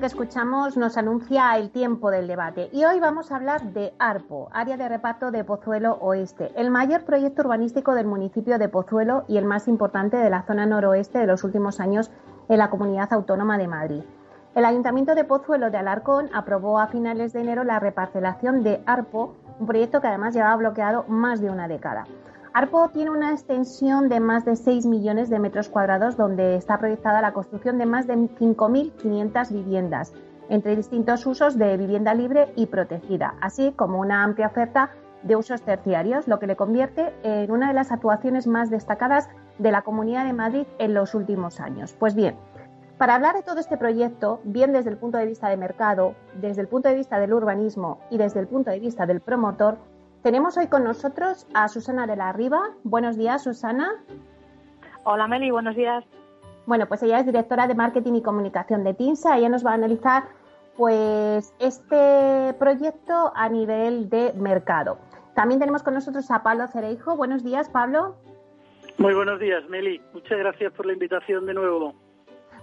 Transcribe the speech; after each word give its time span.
Que 0.00 0.06
escuchamos 0.06 0.76
nos 0.76 0.96
anuncia 0.96 1.56
el 1.56 1.70
tiempo 1.70 2.10
del 2.10 2.26
debate 2.26 2.70
y 2.72 2.84
hoy 2.84 2.98
vamos 2.98 3.30
a 3.30 3.36
hablar 3.36 3.72
de 3.72 3.92
ARPO, 3.98 4.48
Área 4.52 4.76
de 4.78 4.88
Reparto 4.88 5.30
de 5.30 5.44
Pozuelo 5.44 5.98
Oeste, 6.00 6.50
el 6.56 6.70
mayor 6.70 7.04
proyecto 7.04 7.42
urbanístico 7.42 7.94
del 7.94 8.06
municipio 8.06 8.58
de 8.58 8.70
Pozuelo 8.70 9.24
y 9.28 9.36
el 9.36 9.44
más 9.44 9.68
importante 9.68 10.16
de 10.16 10.30
la 10.30 10.42
zona 10.42 10.64
noroeste 10.64 11.18
de 11.18 11.26
los 11.26 11.44
últimos 11.44 11.78
años 11.78 12.10
en 12.48 12.58
la 12.58 12.70
Comunidad 12.70 13.12
Autónoma 13.12 13.58
de 13.58 13.68
Madrid. 13.68 14.02
El 14.54 14.64
Ayuntamiento 14.64 15.14
de 15.14 15.24
Pozuelo 15.24 15.70
de 15.70 15.78
Alarcón 15.78 16.30
aprobó 16.32 16.78
a 16.78 16.86
finales 16.86 17.34
de 17.34 17.40
enero 17.40 17.62
la 17.62 17.78
reparcelación 17.78 18.62
de 18.62 18.82
ARPO, 18.86 19.34
un 19.60 19.66
proyecto 19.66 20.00
que 20.00 20.08
además 20.08 20.34
llevaba 20.34 20.56
bloqueado 20.56 21.04
más 21.08 21.40
de 21.40 21.50
una 21.50 21.68
década. 21.68 22.06
Arpo 22.54 22.90
tiene 22.90 23.10
una 23.10 23.30
extensión 23.30 24.10
de 24.10 24.20
más 24.20 24.44
de 24.44 24.56
6 24.56 24.84
millones 24.84 25.30
de 25.30 25.38
metros 25.38 25.70
cuadrados 25.70 26.18
donde 26.18 26.56
está 26.56 26.78
proyectada 26.78 27.22
la 27.22 27.32
construcción 27.32 27.78
de 27.78 27.86
más 27.86 28.06
de 28.06 28.14
5.500 28.14 29.52
viviendas 29.52 30.12
entre 30.50 30.76
distintos 30.76 31.24
usos 31.24 31.56
de 31.56 31.78
vivienda 31.78 32.12
libre 32.12 32.52
y 32.54 32.66
protegida, 32.66 33.36
así 33.40 33.72
como 33.72 34.00
una 34.00 34.22
amplia 34.22 34.48
oferta 34.48 34.90
de 35.22 35.36
usos 35.36 35.62
terciarios, 35.62 36.28
lo 36.28 36.38
que 36.38 36.46
le 36.46 36.56
convierte 36.56 37.14
en 37.22 37.50
una 37.50 37.68
de 37.68 37.74
las 37.74 37.90
actuaciones 37.90 38.46
más 38.46 38.68
destacadas 38.68 39.30
de 39.56 39.72
la 39.72 39.80
Comunidad 39.80 40.26
de 40.26 40.34
Madrid 40.34 40.66
en 40.78 40.92
los 40.92 41.14
últimos 41.14 41.58
años. 41.58 41.96
Pues 41.98 42.14
bien, 42.14 42.36
para 42.98 43.14
hablar 43.14 43.34
de 43.34 43.42
todo 43.42 43.60
este 43.60 43.78
proyecto, 43.78 44.40
bien 44.44 44.74
desde 44.74 44.90
el 44.90 44.98
punto 44.98 45.16
de 45.16 45.26
vista 45.26 45.48
de 45.48 45.56
mercado, 45.56 46.14
desde 46.34 46.60
el 46.60 46.68
punto 46.68 46.90
de 46.90 46.96
vista 46.96 47.18
del 47.18 47.32
urbanismo 47.32 47.98
y 48.10 48.18
desde 48.18 48.40
el 48.40 48.46
punto 48.46 48.70
de 48.70 48.78
vista 48.78 49.06
del 49.06 49.22
promotor, 49.22 49.78
tenemos 50.22 50.56
hoy 50.56 50.68
con 50.68 50.84
nosotros 50.84 51.46
a 51.54 51.68
Susana 51.68 52.06
de 52.06 52.16
la 52.16 52.32
Riva. 52.32 52.70
Buenos 52.84 53.16
días, 53.16 53.42
Susana. 53.42 53.90
Hola, 55.04 55.26
Meli, 55.26 55.50
buenos 55.50 55.74
días. 55.74 56.04
Bueno, 56.66 56.86
pues 56.86 57.02
ella 57.02 57.18
es 57.18 57.26
directora 57.26 57.66
de 57.66 57.74
marketing 57.74 58.14
y 58.14 58.22
comunicación 58.22 58.84
de 58.84 58.94
TINSA. 58.94 59.36
Ella 59.38 59.48
nos 59.48 59.66
va 59.66 59.72
a 59.72 59.74
analizar 59.74 60.24
pues 60.76 61.52
este 61.58 62.54
proyecto 62.58 63.32
a 63.34 63.48
nivel 63.48 64.08
de 64.08 64.32
mercado. 64.34 64.98
También 65.34 65.58
tenemos 65.58 65.82
con 65.82 65.94
nosotros 65.94 66.30
a 66.30 66.42
Pablo 66.42 66.68
Cereijo. 66.68 67.16
Buenos 67.16 67.42
días, 67.42 67.68
Pablo. 67.68 68.16
Muy 68.98 69.14
buenos 69.14 69.40
días, 69.40 69.68
Meli. 69.68 70.00
Muchas 70.12 70.38
gracias 70.38 70.72
por 70.74 70.86
la 70.86 70.92
invitación 70.92 71.46
de 71.46 71.54
nuevo. 71.54 71.94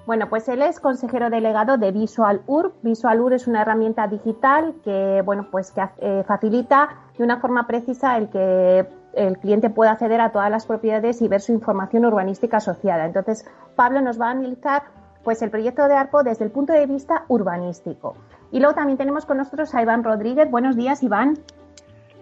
Bueno, 0.05 0.27
pues 0.29 0.47
él 0.49 0.61
es 0.61 0.79
consejero 0.79 1.29
delegado 1.29 1.77
de 1.77 1.91
Visual 1.91 2.39
Visual 2.39 2.73
VisualUR 2.81 3.33
es 3.33 3.47
una 3.47 3.61
herramienta 3.61 4.07
digital 4.07 4.73
que, 4.83 5.21
bueno, 5.23 5.47
pues 5.51 5.71
que 5.71 5.81
eh, 5.99 6.23
facilita 6.27 6.97
de 7.17 7.23
una 7.23 7.39
forma 7.39 7.67
precisa 7.67 8.17
el 8.17 8.29
que 8.29 8.87
el 9.13 9.37
cliente 9.37 9.69
pueda 9.69 9.91
acceder 9.91 10.21
a 10.21 10.31
todas 10.31 10.49
las 10.49 10.65
propiedades 10.65 11.21
y 11.21 11.27
ver 11.27 11.41
su 11.41 11.51
información 11.51 12.05
urbanística 12.05 12.57
asociada. 12.57 13.05
Entonces, 13.05 13.47
Pablo 13.75 14.01
nos 14.01 14.19
va 14.19 14.27
a 14.27 14.31
analizar 14.31 14.83
pues 15.23 15.41
el 15.41 15.49
proyecto 15.49 15.87
de 15.87 15.95
ARPO 15.95 16.23
desde 16.23 16.45
el 16.45 16.51
punto 16.51 16.73
de 16.73 16.85
vista 16.85 17.25
urbanístico. 17.27 18.15
Y 18.51 18.59
luego 18.59 18.75
también 18.75 18.97
tenemos 18.97 19.25
con 19.25 19.37
nosotros 19.37 19.75
a 19.75 19.81
Iván 19.81 20.03
Rodríguez. 20.03 20.49
Buenos 20.49 20.75
días, 20.75 21.03
Iván. 21.03 21.37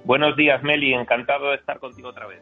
Buenos 0.03 0.35
días, 0.35 0.61
Meli. 0.63 0.93
Encantado 0.93 1.51
de 1.51 1.55
estar 1.55 1.79
contigo 1.79 2.09
otra 2.09 2.27
vez. 2.27 2.41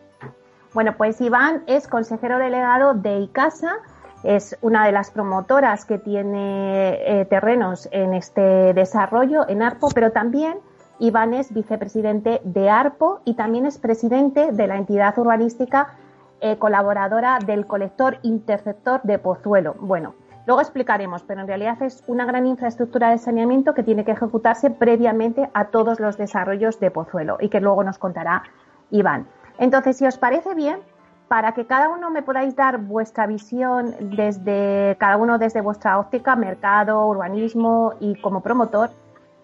Bueno, 0.73 0.95
pues 0.97 1.19
Iván 1.21 1.63
es 1.67 1.87
consejero 1.87 2.37
delegado 2.37 2.93
de 2.93 3.19
ICASA 3.19 3.77
es 4.25 4.57
una 4.61 4.85
de 4.85 4.91
las 4.91 5.11
promotoras 5.11 5.85
que 5.85 5.99
tiene 5.99 6.95
eh, 7.21 7.25
terrenos 7.25 7.87
en 7.91 8.13
este 8.13 8.73
desarrollo, 8.73 9.47
en 9.47 9.61
ARPO, 9.61 9.89
pero 9.93 10.11
también 10.11 10.57
Iván 10.97 11.33
es 11.33 11.53
vicepresidente 11.53 12.41
de 12.43 12.69
ARPO 12.69 13.21
y 13.23 13.35
también 13.35 13.65
es 13.65 13.77
presidente 13.77 14.51
de 14.51 14.67
la 14.67 14.77
entidad 14.77 15.17
urbanística 15.19 15.93
eh, 16.41 16.57
colaboradora 16.57 17.39
del 17.45 17.67
colector 17.67 18.17
interceptor 18.23 19.01
de 19.03 19.19
Pozuelo. 19.19 19.75
Bueno, 19.79 20.15
luego 20.47 20.61
explicaremos, 20.61 21.23
pero 21.23 21.41
en 21.41 21.47
realidad 21.47 21.81
es 21.83 22.03
una 22.07 22.25
gran 22.25 22.47
infraestructura 22.47 23.11
de 23.11 23.19
saneamiento 23.19 23.73
que 23.73 23.83
tiene 23.83 24.05
que 24.05 24.11
ejecutarse 24.11 24.71
previamente 24.71 25.49
a 25.53 25.65
todos 25.65 25.99
los 25.99 26.17
desarrollos 26.17 26.79
de 26.79 26.91
Pozuelo 26.91 27.37
y 27.39 27.49
que 27.49 27.61
luego 27.61 27.83
nos 27.83 27.99
contará 27.99 28.43
Iván. 28.89 29.27
Entonces, 29.59 29.97
si 29.97 30.05
os 30.05 30.17
parece 30.17 30.55
bien, 30.55 30.79
para 31.27 31.53
que 31.53 31.65
cada 31.65 31.89
uno 31.89 32.09
me 32.09 32.21
podáis 32.21 32.55
dar 32.55 32.77
vuestra 32.77 33.25
visión 33.27 33.95
desde 33.99 34.95
cada 34.99 35.17
uno 35.17 35.37
desde 35.37 35.61
vuestra 35.61 35.99
óptica, 35.99 36.35
mercado, 36.35 37.07
urbanismo 37.07 37.93
y 37.99 38.15
como 38.21 38.41
promotor, 38.41 38.91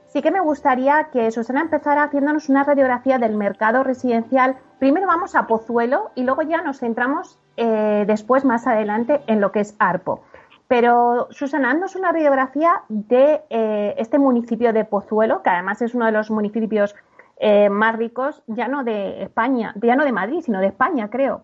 sí 0.08 0.22
que 0.22 0.32
me 0.32 0.42
gustaría 0.42 1.10
que 1.12 1.32
Susana 1.32 1.62
empezara 1.62 2.04
haciéndonos 2.04 2.50
una 2.50 2.64
radiografía 2.64 3.18
del 3.18 3.36
mercado 3.36 3.84
residencial. 3.84 4.58
Primero 4.80 5.08
vamos 5.08 5.36
a 5.36 5.48
Pozuelo 5.48 6.12
y 6.16 6.24
luego 6.24 6.44
ya 6.44 6.62
nos 6.62 6.80
centramos 6.80 7.40
eh, 7.58 8.04
después, 8.08 8.46
más 8.46 8.68
adelante, 8.68 9.22
en 9.28 9.42
lo 9.42 9.52
que 9.52 9.62
es 9.62 9.76
Arpo. 9.80 10.24
Pero, 10.68 11.28
Susana, 11.32 11.72
haznos 11.72 11.96
una 11.98 12.14
radiografía 12.14 12.84
de 12.88 13.42
eh, 13.50 13.94
este 13.98 14.18
municipio 14.20 14.72
de 14.72 14.86
Pozuelo, 14.86 15.44
que 15.44 15.50
además 15.50 15.82
es 15.82 15.94
uno 15.94 16.06
de 16.06 16.14
los 16.14 16.32
municipios 16.32 16.96
eh, 17.38 17.70
más 17.70 17.98
ricos, 17.98 18.42
ya 18.48 18.68
no 18.68 18.84
de 18.84 19.24
España, 19.24 19.74
ya 19.82 19.96
no 19.96 20.06
de 20.06 20.12
Madrid, 20.12 20.42
sino 20.42 20.62
de 20.62 20.68
España, 20.68 21.10
creo. 21.10 21.42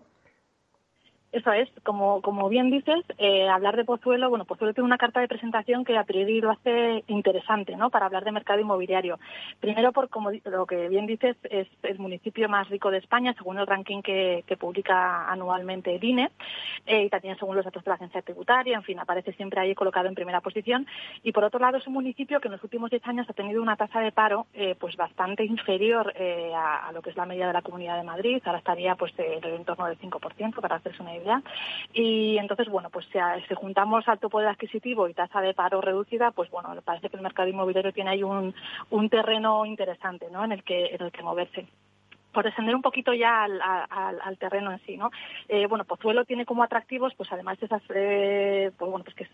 Eso 1.30 1.52
es, 1.52 1.68
como, 1.84 2.22
como 2.22 2.48
bien 2.48 2.70
dices, 2.70 3.04
eh, 3.18 3.46
hablar 3.50 3.76
de 3.76 3.84
Pozuelo, 3.84 4.30
bueno, 4.30 4.46
Pozuelo 4.46 4.72
tiene 4.72 4.86
una 4.86 4.96
carta 4.96 5.20
de 5.20 5.28
presentación 5.28 5.84
que 5.84 5.98
a 5.98 6.04
priori 6.04 6.40
lo 6.40 6.50
hace 6.50 7.04
interesante, 7.06 7.76
¿no? 7.76 7.90
Para 7.90 8.06
hablar 8.06 8.24
de 8.24 8.32
mercado 8.32 8.60
inmobiliario. 8.60 9.18
Primero, 9.60 9.92
por 9.92 10.08
como 10.08 10.30
lo 10.30 10.64
que 10.64 10.88
bien 10.88 11.06
dices, 11.06 11.36
es 11.50 11.68
el 11.82 11.98
municipio 11.98 12.48
más 12.48 12.70
rico 12.70 12.90
de 12.90 12.96
España, 12.96 13.34
según 13.36 13.58
el 13.58 13.66
ranking 13.66 14.00
que, 14.00 14.42
publica 14.58 15.30
anualmente 15.30 15.94
el 15.94 16.02
INE, 16.02 16.30
eh, 16.86 17.04
y 17.04 17.10
también 17.10 17.36
según 17.38 17.54
los 17.54 17.64
datos 17.64 17.84
de 17.84 17.90
la 17.90 17.94
agencia 17.96 18.22
tributaria, 18.22 18.76
en 18.76 18.82
fin, 18.82 18.98
aparece 18.98 19.32
siempre 19.34 19.60
ahí 19.60 19.74
colocado 19.74 20.08
en 20.08 20.14
primera 20.14 20.40
posición. 20.40 20.86
Y 21.22 21.32
por 21.32 21.44
otro 21.44 21.60
lado, 21.60 21.76
es 21.76 21.86
un 21.86 21.92
municipio 21.92 22.40
que 22.40 22.48
en 22.48 22.52
los 22.52 22.64
últimos 22.64 22.90
10 22.90 23.06
años 23.06 23.28
ha 23.28 23.34
tenido 23.34 23.62
una 23.62 23.76
tasa 23.76 24.00
de 24.00 24.12
paro, 24.12 24.46
eh, 24.54 24.74
pues 24.80 24.96
bastante 24.96 25.44
inferior 25.44 26.14
a, 26.56 26.90
lo 26.92 27.02
que 27.02 27.10
es 27.10 27.16
la 27.16 27.26
media 27.26 27.46
de 27.46 27.52
la 27.52 27.62
Comunidad 27.62 27.98
de 27.98 28.02
Madrid. 28.02 28.42
Ahora 28.46 28.58
estaría, 28.58 28.94
pues, 28.94 29.12
en 29.18 29.44
el 29.44 29.54
entorno 29.54 29.86
del 29.86 29.98
5%, 29.98 30.60
para 30.60 30.76
hacerse 30.76 31.02
una 31.02 31.17
y 31.92 32.38
entonces, 32.38 32.68
bueno, 32.68 32.90
pues 32.90 33.06
si, 33.12 33.54
juntamos 33.54 34.08
alto 34.08 34.28
poder 34.28 34.48
adquisitivo 34.48 35.08
y 35.08 35.14
tasa 35.14 35.40
de 35.40 35.54
paro 35.54 35.80
reducida, 35.80 36.30
pues 36.30 36.50
bueno, 36.50 36.74
parece 36.84 37.08
que 37.08 37.16
el 37.16 37.22
mercado 37.22 37.48
inmobiliario 37.48 37.92
tiene 37.92 38.10
ahí 38.10 38.22
un, 38.22 38.54
terreno 39.10 39.64
interesante, 39.64 40.28
¿no? 40.30 40.44
En 40.44 40.52
el 40.52 40.62
que, 40.62 40.94
en 40.94 41.02
el 41.02 41.12
que 41.12 41.22
moverse 41.22 41.66
por 42.32 42.44
descender 42.44 42.74
un 42.74 42.82
poquito 42.82 43.12
ya 43.14 43.44
al, 43.44 44.38
terreno 44.38 44.70
en 44.70 44.78
sí, 44.80 44.96
¿no? 44.96 45.10
Eh, 45.48 45.66
bueno, 45.66 45.84
Pozuelo 45.84 46.24
tiene 46.24 46.44
como 46.44 46.62
atractivos, 46.62 47.14
pues 47.14 47.32
además 47.32 47.58
de 47.58 47.66
esas, 47.66 47.82
eh, 47.94 48.70
pues 48.76 48.90
bueno, 48.90 49.02
pues 49.02 49.16
que 49.16 49.26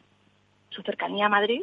su 0.75 0.83
cercanía 0.83 1.27
a 1.27 1.29
Madrid 1.29 1.63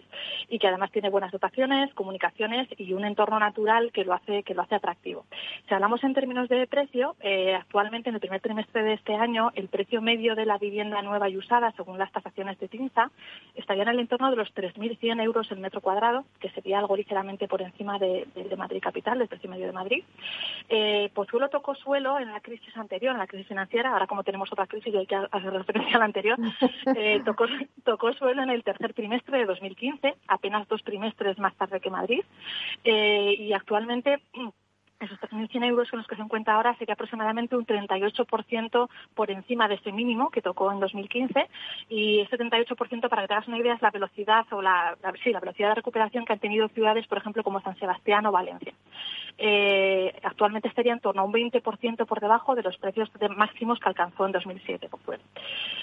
y 0.49 0.59
que 0.59 0.67
además 0.67 0.91
tiene 0.91 1.09
buenas 1.09 1.31
dotaciones, 1.31 1.93
comunicaciones 1.93 2.67
y 2.77 2.93
un 2.93 3.05
entorno 3.05 3.39
natural 3.39 3.91
que 3.91 4.05
lo 4.05 4.13
hace 4.13 4.43
que 4.43 4.53
lo 4.53 4.61
hace 4.61 4.75
atractivo. 4.75 5.25
Si 5.67 5.73
hablamos 5.73 6.03
en 6.03 6.13
términos 6.13 6.49
de 6.49 6.67
precio, 6.67 7.15
eh, 7.19 7.55
actualmente 7.55 8.09
en 8.09 8.15
el 8.15 8.21
primer 8.21 8.41
trimestre 8.41 8.83
de 8.83 8.93
este 8.93 9.15
año 9.15 9.51
el 9.55 9.67
precio 9.67 10.01
medio 10.01 10.35
de 10.35 10.45
la 10.45 10.57
vivienda 10.57 11.01
nueva 11.01 11.29
y 11.29 11.37
usada, 11.37 11.71
según 11.71 11.97
las 11.97 12.11
tasaciones 12.11 12.59
de 12.59 12.67
TINSA, 12.67 13.11
estaría 13.55 13.83
en 13.83 13.89
el 13.89 13.99
entorno 13.99 14.29
de 14.29 14.37
los 14.37 14.53
3.100 14.53 15.21
euros 15.21 15.51
el 15.51 15.59
metro 15.59 15.81
cuadrado, 15.81 16.25
que 16.39 16.49
sería 16.51 16.79
algo 16.79 16.95
ligeramente 16.95 17.47
por 17.47 17.61
encima 17.61 17.99
de, 17.99 18.27
Madrid 18.57 18.81
capital, 18.81 19.17
del 19.17 19.27
precio 19.27 19.49
medio 19.49 19.65
de 19.65 19.71
Madrid. 19.71 20.03
Eh, 20.69 21.09
Pozuelo 21.13 21.49
tocó 21.49 21.73
suelo 21.75 22.19
en 22.19 22.31
la 22.31 22.41
crisis 22.41 22.75
anterior, 22.77 23.13
en 23.13 23.19
la 23.19 23.27
crisis 23.27 23.47
financiera. 23.47 23.91
Ahora 23.91 24.07
como 24.07 24.23
tenemos 24.23 24.51
otra 24.51 24.67
crisis 24.67 24.93
y 24.93 24.97
hay 24.97 25.07
que 25.07 25.15
hacer 25.15 25.51
referencia 25.51 25.95
a 25.95 25.99
la 25.99 26.05
anterior, 26.05 26.37
eh, 26.95 27.21
tocó, 27.25 27.45
tocó 27.83 28.13
suelo 28.13 28.43
en 28.43 28.49
el 28.49 28.63
tercer 28.63 28.93
trimestre 29.01 29.39
de 29.39 29.45
2015, 29.47 30.13
apenas 30.27 30.67
dos 30.67 30.83
trimestres 30.83 31.39
más 31.39 31.55
tarde 31.55 31.79
que 31.79 31.89
Madrid, 31.89 32.21
eh, 32.83 33.33
y 33.35 33.51
actualmente 33.51 34.21
esos 35.05 35.19
3.100 35.19 35.65
euros 35.65 35.89
con 35.89 35.99
los 35.99 36.07
que 36.07 36.15
se 36.15 36.21
encuentra 36.21 36.55
ahora 36.55 36.75
sería 36.77 36.93
aproximadamente 36.93 37.55
un 37.55 37.65
38% 37.65 38.89
por 39.15 39.31
encima 39.31 39.67
de 39.67 39.75
ese 39.75 39.91
mínimo 39.91 40.29
que 40.29 40.41
tocó 40.41 40.71
en 40.71 40.79
2015 40.79 41.47
y 41.89 42.19
ese 42.21 42.37
38% 42.37 43.09
para 43.09 43.21
que 43.21 43.27
te 43.27 43.33
hagas 43.33 43.47
una 43.47 43.57
idea 43.57 43.73
es 43.73 43.81
la 43.81 43.91
velocidad 43.91 44.45
o 44.51 44.61
la, 44.61 44.97
sí, 45.23 45.31
la 45.31 45.39
velocidad 45.39 45.69
de 45.69 45.75
recuperación 45.75 46.25
que 46.25 46.33
han 46.33 46.39
tenido 46.39 46.67
ciudades, 46.69 47.07
por 47.07 47.17
ejemplo, 47.17 47.43
como 47.43 47.61
San 47.61 47.77
Sebastián 47.77 48.25
o 48.25 48.31
Valencia. 48.31 48.73
Eh, 49.37 50.13
actualmente 50.23 50.67
estaría 50.67 50.93
en 50.93 50.99
torno 50.99 51.21
a 51.21 51.25
un 51.25 51.33
20% 51.33 52.05
por 52.05 52.19
debajo 52.19 52.55
de 52.55 52.63
los 52.63 52.77
precios 52.77 53.09
máximos 53.35 53.79
que 53.79 53.89
alcanzó 53.89 54.25
en 54.25 54.33
2007. 54.33 54.89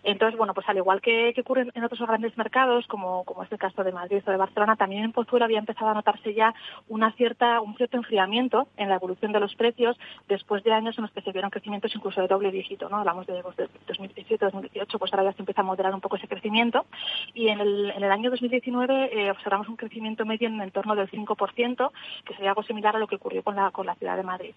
Entonces, 0.05 0.39
bueno, 0.39 0.55
pues 0.55 0.69
al 0.69 0.77
igual 0.77 1.01
que, 1.01 1.35
ocurre 1.41 1.67
en 1.75 1.85
otros 1.85 2.01
grandes 2.01 2.37
mercados, 2.37 2.87
como, 2.87 3.25
como 3.25 3.43
es 3.43 3.51
el 3.51 3.59
caso 3.59 3.83
de 3.83 3.93
Madrid 3.93 4.23
o 4.27 4.31
de 4.31 4.37
Barcelona, 4.37 4.77
también 4.77 5.05
en 5.05 5.13
Pozuelo 5.13 5.45
había 5.45 5.59
empezado 5.59 5.91
a 5.91 5.95
notarse 5.95 6.35
ya 6.35 6.55
una 6.89 7.13
cierta, 7.13 7.61
un 7.61 7.77
cierto 7.77 7.97
enfriamiento 7.97 8.69
en 8.77 8.89
la 8.89 8.97
evolución 8.97 9.08
evolución 9.09 9.33
de 9.33 9.41
los 9.41 9.55
precios 9.55 9.99
después 10.29 10.63
de 10.65 10.73
años 10.73 10.97
en 10.99 11.03
los 11.03 11.13
que 11.13 11.23
se 11.23 11.33
vieron 11.33 11.51
crecimientos 11.51 11.95
incluso 11.95 12.21
de 12.21 12.29
doble 12.29 12.51
dígito. 12.51 12.89
Hablamos 12.93 13.27
de, 13.27 13.43
2017, 13.43 14.45
2018, 14.45 14.99
pues 14.99 15.13
ahora 15.13 15.31
ya 15.31 15.33
se 15.33 15.43
empieza 15.43 15.63
a 15.63 15.65
moderar 15.65 15.95
un 15.95 16.01
poco 16.01 16.17
ese 16.17 16.29
crecimiento 16.29 16.87
y 17.35 17.49
en 17.49 17.61
el, 17.61 17.91
en 17.91 18.03
el 18.03 18.11
año 18.11 18.31
2019 18.31 19.11
eh, 19.13 19.31
observamos 19.31 19.69
un 19.69 19.77
crecimiento 19.77 20.25
medio 20.25 20.49
en, 20.49 20.71
torno 20.71 20.95
del 20.95 21.11
5%, 21.11 21.91
que 22.25 22.35
sería 22.35 22.51
algo 22.51 22.63
similar 22.63 22.97
a 22.97 22.99
lo 22.99 23.07
que 23.07 23.17
ocurrió 23.17 23.43
con 23.43 23.57
la, 23.57 23.71
con 23.71 23.87
la 23.87 23.95
ciudad 23.95 24.17
de 24.17 24.23
Madrid. 24.23 24.55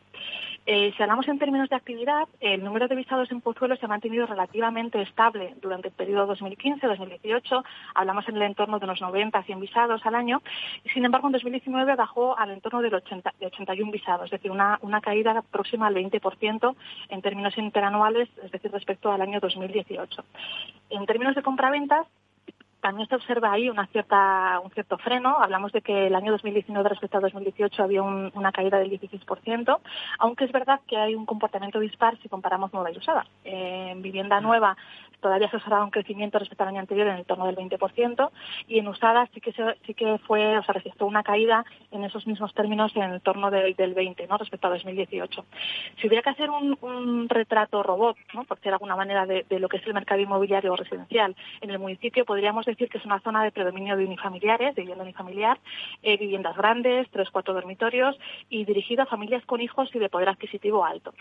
Eh, 0.66 0.94
si 0.96 1.02
hablamos 1.02 1.28
en 1.28 1.40
términos 1.40 1.70
de 1.70 1.76
actividad, 1.76 2.28
el 2.40 2.64
número 2.64 2.88
de 2.88 2.96
visados 2.96 3.32
en 3.32 3.42
Pozuelo 3.42 3.76
se 3.78 3.86
ha 3.86 3.90
mantenido 3.90 4.28
relativamente 4.28 5.02
estable 5.02 5.56
durante 5.62 5.88
el 5.88 5.94
periodo 5.94 6.36
2015-2018. 6.36 7.64
Hablamos 7.96 8.28
en 8.30 8.36
el 8.36 8.44
entorno 8.44 8.78
de 8.78 8.86
unos 8.86 9.02
90 9.02 9.42
100 9.44 9.60
visados 9.60 10.06
al 10.06 10.16
año. 10.16 10.42
Sin 10.94 11.06
embargo, 11.06 11.28
en 11.28 11.34
2019 11.34 11.96
bajó 11.96 12.38
al 12.38 12.52
entorno 12.52 12.82
del 12.82 12.94
80, 12.94 13.34
de 13.40 13.46
81 13.48 13.92
visados, 13.92 14.30
decir, 14.42 14.52
una, 14.52 14.80
una 14.82 15.02
caída 15.02 15.44
próxima 15.52 15.88
al 15.88 15.96
20% 15.96 16.76
en 17.10 17.22
términos 17.22 17.58
interanuales, 17.58 18.28
es 18.44 18.52
decir, 18.52 18.72
respecto 18.72 19.12
al 19.12 19.22
año 19.22 19.40
2018. 19.40 20.24
En 20.90 21.06
términos 21.06 21.36
de 21.36 21.44
compraventas, 21.44 22.08
también 22.82 23.08
se 23.08 23.16
observa 23.16 23.52
ahí 23.52 23.70
una 23.70 23.88
cierta, 23.88 24.60
un 24.64 24.72
cierto 24.72 24.98
freno. 24.98 25.38
Hablamos 25.40 25.72
de 25.72 25.82
que 25.82 26.08
el 26.08 26.16
año 26.16 26.32
2019 26.32 26.90
respecto 26.90 27.18
a 27.18 27.22
2018 27.22 27.84
había 27.84 28.02
una 28.02 28.52
caída 28.52 28.80
del 28.80 28.92
16%, 28.92 29.80
aunque 30.20 30.46
es 30.46 30.52
verdad 30.52 30.82
que 30.88 30.98
hay 30.98 31.16
un 31.16 31.26
comportamiento 31.26 31.80
dispar 31.80 32.18
si 32.22 32.30
comparamos 32.30 32.74
nueva 32.74 32.92
y 32.92 32.98
usada. 32.98 33.26
en 33.44 34.02
vivienda 34.02 34.42
nueva 34.42 34.76
todavía 35.22 35.50
se 35.50 35.56
observaba 35.56 35.86
un 35.86 35.92
crecimiento 35.92 36.40
respecto 36.40 36.64
al 36.64 36.70
año 36.70 36.80
anterior 36.80 37.08
en 37.08 37.16
el 37.16 37.26
torno 37.26 37.46
del 37.46 37.56
20% 37.56 38.30
y 38.68 38.80
en 38.80 38.88
usadas 38.88 39.30
sí 39.34 39.40
que 39.40 39.54
sí 39.86 39.94
que 39.94 40.18
fue, 40.28 40.58
o 40.58 40.64
sea, 40.64 40.74
registró 40.74 41.06
una 41.06 41.24
caída 41.24 41.64
en 41.92 42.04
esos 42.04 42.28
mismos 42.28 42.54
términos 42.54 42.92
en 42.96 43.04
el 43.04 43.22
torno 43.22 43.52
del 43.52 43.94
20, 43.94 44.28
¿no? 44.28 44.38
Respecto 44.38 44.68
a 44.68 44.72
2018. 44.72 45.46
Si 46.02 46.08
hubiera 46.08 46.24
que 46.24 46.32
hacer 46.32 46.50
un, 46.50 47.30
retrato 47.30 47.84
robot, 47.84 48.18
¿no? 48.34 48.44
Por 48.44 48.60
de 48.60 48.70
alguna 48.70 48.96
manera 48.96 49.26
de, 49.26 49.46
lo 49.60 49.70
que 49.70 49.78
es 49.78 49.86
el 49.86 49.94
mercado 49.94 50.20
inmobiliario 50.20 50.76
residencial 50.76 51.36
en 51.62 51.70
el 51.70 51.80
municipio, 51.80 52.26
podríamos 52.26 52.68
decir 52.72 52.90
que 52.90 52.98
es 52.98 53.06
una 53.06 53.20
zona 53.20 53.44
de 53.44 53.52
predominio 53.52 53.96
de 53.96 54.06
unifamiliares, 54.06 54.76
de 54.76 54.82
vivienda 54.82 55.04
unifamiliar, 55.04 55.60
eh, 56.04 56.18
viviendas 56.18 56.56
grandes, 56.56 57.10
tres, 57.12 57.30
cuatro 57.30 57.54
dormitorios 57.54 58.18
y 58.50 58.66
dirigido 58.66 59.04
a 59.04 59.06
familias 59.06 59.46
con 59.46 59.62
hijos 59.62 59.90
y 59.94 60.00
de 60.00 60.10
poder 60.10 60.30
adquisitivo 60.30 60.86
alto. 60.86 61.14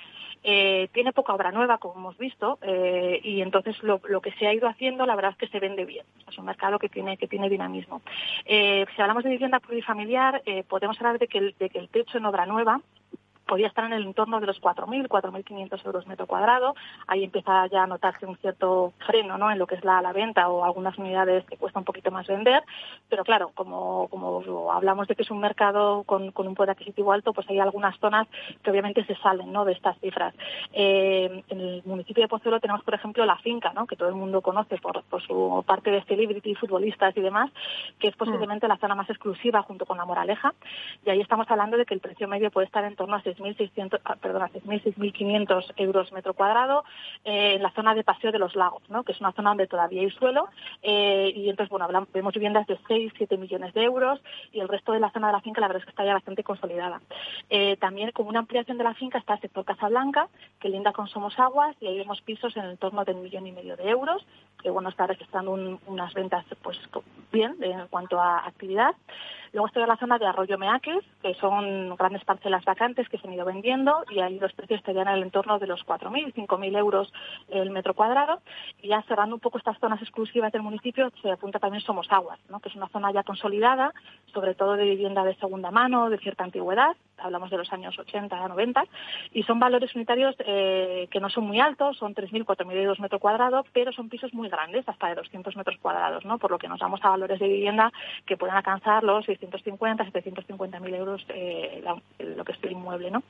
Eh, 0.43 0.89
tiene 0.93 1.13
poca 1.13 1.35
obra 1.35 1.53
nueva, 1.53 1.79
como 1.79 1.95
hemos 1.97 2.19
visto, 2.19 2.59
eh, 2.63 3.21
y 3.23 3.43
entonces 3.43 3.77
lo, 3.83 4.01
que 4.01 4.33
se 4.33 4.47
ha 4.47 4.55
ido 4.55 4.69
haciendo, 4.69 5.07
la 5.07 5.17
verdad 5.17 5.33
es 5.33 5.39
que 5.39 5.49
se 5.49 5.61
vende 5.61 5.85
bien. 5.85 6.07
Es 6.29 6.39
un 6.39 6.47
mercado 6.47 6.79
que 6.79 6.89
tiene, 6.89 7.17
que 7.17 7.29
tiene 7.29 7.49
dinamismo. 7.49 8.03
Si 8.47 9.03
hablamos 9.03 9.25
de 9.25 9.31
vivienda 9.31 9.61
plurifamiliar, 9.61 10.43
podemos 10.69 10.99
hablar 10.99 11.19
de 11.19 11.29
que, 11.29 11.55
de 11.59 11.71
que 11.71 11.79
el 11.79 11.89
techo 11.89 12.19
en 12.19 12.25
obra 12.25 12.47
nueva 12.47 12.81
podía 13.51 13.67
estar 13.67 13.85
en 13.85 13.93
el 13.93 14.07
entorno 14.07 14.39
de 14.39 14.47
los 14.47 14.63
4.000, 14.63 15.09
4.500 15.09 15.85
euros 15.85 16.07
metro 16.07 16.29
cuadrado. 16.29 16.77
Ahí 17.09 17.25
empieza 17.25 17.67
ya 17.67 17.83
a 17.83 17.87
notarse 17.89 18.25
un 18.25 18.37
cierto 18.37 18.93
freno 19.05 19.39
¿no? 19.39 19.51
en 19.51 19.59
lo 19.59 19.67
que 19.67 19.75
es 19.75 19.85
la, 19.85 20.01
la 20.01 20.13
venta 20.13 20.49
o 20.49 20.65
algunas 20.65 20.97
unidades 20.99 21.45
que 21.47 21.57
cuesta 21.57 21.81
un 21.81 21.85
poquito 21.85 22.13
más 22.13 22.29
vender. 22.29 22.63
Pero 23.09 23.25
claro, 23.25 23.51
como, 23.53 24.07
como 24.07 24.71
hablamos 24.71 25.09
de 25.09 25.17
que 25.17 25.23
es 25.23 25.31
un 25.33 25.41
mercado 25.41 26.05
con, 26.05 26.31
con, 26.31 26.47
un 26.47 26.55
poder 26.55 26.71
adquisitivo 26.71 27.11
alto, 27.11 27.33
pues 27.33 27.51
hay 27.51 27.59
algunas 27.59 27.99
zonas 27.99 28.29
que 28.63 28.71
obviamente 28.71 29.05
se 29.05 29.17
salen 29.17 29.53
¿no? 29.53 29.65
de 29.65 29.73
estas 29.73 29.99
cifras. 29.99 30.33
Eh, 30.73 31.43
en 31.49 31.61
el 31.61 31.83
municipio 31.85 32.23
de 32.23 32.29
Pozuelo 32.29 32.61
tenemos, 32.61 32.85
por 32.85 32.95
ejemplo, 32.95 33.27
la 33.27 33.37
finca, 33.39 33.73
¿no? 33.73 33.89
que 33.89 33.97
todo 33.97 34.09
el 34.09 34.15
mundo 34.15 34.43
conoce 34.43 34.79
por, 34.79 35.03
por 35.03 35.23
su 35.23 35.65
parte 35.67 35.91
de 35.91 36.05
celebrity, 36.05 36.55
futbolistas 36.55 37.17
y 37.17 37.21
demás, 37.21 37.51
que 37.99 38.07
es 38.07 38.15
posiblemente 38.15 38.69
la 38.69 38.77
zona 38.77 38.95
más 38.95 39.11
exclusiva 39.11 39.63
junto 39.63 39.87
con 39.87 39.99
la 39.99 40.05
Moraleja. 40.05 40.55
Y 41.05 41.11
ahí 41.11 41.21
estamos 41.21 41.51
hablando 41.51 41.77
de 41.77 41.85
que 41.85 41.95
el 41.95 42.01
precio 42.01 42.29
medio 42.29 42.53
puede 42.53 42.67
estar 42.67 42.85
en 42.85 42.95
torno 42.95 43.17
a 43.17 43.23
6 43.23 43.40
6.600, 43.41 44.01
ah, 44.05 44.17
perdón, 44.17 44.43
6.500 44.53 45.73
euros 45.77 46.13
metro 46.13 46.35
cuadrado 46.35 46.85
eh, 47.25 47.55
en 47.55 47.63
la 47.63 47.71
zona 47.73 47.95
de 47.95 48.05
Paseo 48.05 48.33
de 48.33 48.39
los 48.39 48.55
Lagos, 48.57 48.83
¿no? 48.89 49.03
que 49.03 49.13
es 49.13 49.21
una 49.21 49.33
zona 49.33 49.51
donde 49.51 49.67
todavía 49.67 50.03
hay 50.03 50.11
suelo 50.11 50.49
eh, 50.83 51.33
y 51.35 51.49
entonces 51.49 51.71
bueno 51.71 51.89
vemos 52.13 52.35
viviendas 52.35 52.67
de 52.67 52.79
6, 52.87 53.13
7 53.17 53.37
millones 53.37 53.75
de 53.75 53.83
euros 53.83 54.21
y 54.53 54.61
el 54.61 54.69
resto 54.69 54.93
de 54.93 55.01
la 55.01 55.11
zona 55.11 55.29
de 55.29 55.33
la 55.35 55.41
finca 55.41 55.61
la 55.61 55.69
verdad 55.69 55.81
es 55.81 55.85
que 55.87 55.91
está 55.91 56.05
ya 56.05 56.15
bastante 56.15 56.45
consolidada. 56.45 57.01
Eh, 57.49 57.77
también 57.77 58.11
como 58.13 58.29
una 58.29 58.41
ampliación 58.41 58.79
de 58.79 58.85
la 58.85 58.95
finca 58.95 59.19
está 59.19 59.35
el 59.35 59.41
sector 59.41 59.65
Casablanca, 59.65 60.29
que 60.61 60.69
linda 60.69 60.93
con 60.93 61.09
Somos 61.09 61.39
Aguas 61.39 61.77
y 61.81 61.87
ahí 61.87 61.99
vemos 61.99 62.21
pisos 62.23 62.57
en 62.57 62.65
el 62.65 62.79
torno 62.79 63.05
de 63.05 63.13
un 63.13 63.23
millón 63.23 63.47
y 63.47 63.53
medio 63.53 63.77
de 63.77 63.89
euros, 63.89 64.25
que 64.63 64.71
bueno 64.71 64.89
está 64.89 65.07
registrando 65.07 65.53
unas 65.87 66.15
ventas 66.15 66.45
pues 66.63 66.79
bien 67.33 67.57
en 67.61 67.87
cuanto 67.89 68.21
a 68.21 68.47
actividad. 68.47 68.95
Luego 69.53 69.67
está 69.67 69.85
la 69.85 69.97
zona 69.97 70.19
de 70.19 70.27
Arroyo 70.27 70.59
Meaques, 70.59 71.05
que 71.23 71.35
son 71.35 71.97
grandes 71.97 72.25
parcelas 72.25 72.65
vacantes 72.65 73.09
que 73.09 73.19
se 73.19 73.27
han 73.31 73.35
ido 73.35 73.45
vendiendo 73.45 74.05
y 74.11 74.21
ahí 74.21 74.39
los 74.39 74.53
precios 74.53 74.81
estarían 74.81 75.09
en 75.09 75.15
el 75.15 75.23
entorno 75.23 75.59
de 75.59 75.67
los 75.67 75.85
4.000, 75.87 76.35
5.000 76.35 76.77
euros 76.77 77.13
el 77.49 77.71
metro 77.71 77.95
cuadrado. 77.95 78.41
Y 78.83 78.89
ya 78.89 79.03
cerrando 79.03 79.37
un 79.37 79.41
poco 79.41 79.59
estas 79.59 79.79
zonas 79.79 80.03
exclusivas 80.03 80.53
del 80.53 80.63
municipio, 80.63 81.11
se 81.23 81.31
apunta 81.31 81.59
también 81.59 81.83
Somos 81.83 82.11
Aguas, 82.11 82.39
que 82.63 82.69
es 82.69 82.75
una 82.75 82.89
zona 82.89 83.13
ya 83.13 83.23
consolidada, 83.23 83.93
sobre 84.33 84.55
todo 84.55 84.77
de 84.77 84.85
vivienda 84.85 85.25
de 85.25 85.35
segunda 85.37 85.71
mano, 85.71 86.11
de 86.11 86.19
cierta 86.19 86.45
antigüedad, 86.45 86.97
hablamos 87.23 87.51
de 87.51 87.57
los 87.57 87.73
años 87.73 87.99
80, 87.99 88.49
90, 88.49 88.85
y 89.33 89.43
son 89.43 89.59
valores 89.59 89.95
unitarios 89.95 90.35
eh, 90.41 91.09
que 91.11 91.21
no 91.21 91.31
son 91.31 91.45
muy 91.45 91.61
altos, 91.61 91.97
son 91.99 92.15
3.000, 92.15 92.45
4.000 92.45 92.73
euros 92.77 93.01
metro 93.01 93.19
cuadrado, 93.19 93.65
pero 93.73 93.93
son 93.93 94.09
pisos 94.09 94.33
muy 94.35 94.49
grandes, 94.49 94.89
hasta 94.89 95.09
de 95.09 95.15
200 95.17 95.57
metros 95.57 95.77
cuadrados, 95.79 96.25
¿no? 96.25 96.39
por 96.39 96.51
lo 96.51 96.59
que 96.59 96.69
nos 96.69 96.81
vamos 96.81 97.01
a 97.03 97.11
valores 97.11 97.39
de 97.39 97.49
vivienda 97.49 97.93
que 98.27 98.37
pueden 98.37 98.57
alcanzar 98.57 99.03
los 99.05 99.25
650, 99.25 100.05
750.000 100.05 100.95
euros 100.95 101.25
eh, 101.29 101.83
lo 102.19 102.45
que 102.45 102.53
es 102.53 102.59
el 102.63 102.73
inmueble. 102.73 103.11
¿no? 103.11 103.23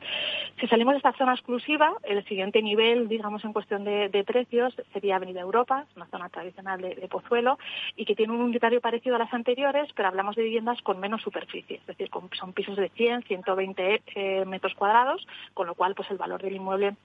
Si 0.61 0.67
salimos 0.67 0.95
de 0.95 0.99
esta 0.99 1.13
zona 1.13 1.35
exclusiva, 1.35 1.93
el 2.03 2.25
siguiente 2.27 2.63
nivel, 2.63 3.09
digamos, 3.09 3.45
en 3.45 3.53
cuestión 3.53 3.85
de, 3.85 4.25
precios 4.27 4.75
sería 4.93 5.17
Avenida 5.17 5.41
Europa, 5.41 5.87
una 5.97 6.07
zona 6.07 6.29
tradicional 6.29 6.81
de, 6.81 7.09
Pozuelo, 7.09 7.59
y 7.97 8.05
que 8.05 8.15
tiene 8.15 8.33
un 8.33 8.41
unitario 8.41 8.81
parecido 8.81 9.17
a 9.17 9.19
las 9.19 9.33
anteriores, 9.33 9.91
pero 9.95 10.09
hablamos 10.09 10.37
de 10.37 10.43
viviendas 10.43 10.81
con 10.83 11.01
menos 11.01 11.23
superficie, 11.23 11.77
es 11.77 11.87
decir, 11.87 12.11
son 12.39 12.53
pisos 12.53 12.77
de 12.77 12.89
100, 12.91 13.23
120 13.23 13.80
eh, 14.15 14.45
metros 14.47 14.75
cuadrados, 14.75 15.27
con 15.55 15.67
lo 15.67 15.75
cual 15.75 15.95
pues 15.95 16.11
el 16.11 16.19
valor 16.19 16.43
del 16.43 16.57
inmueble 16.57 16.97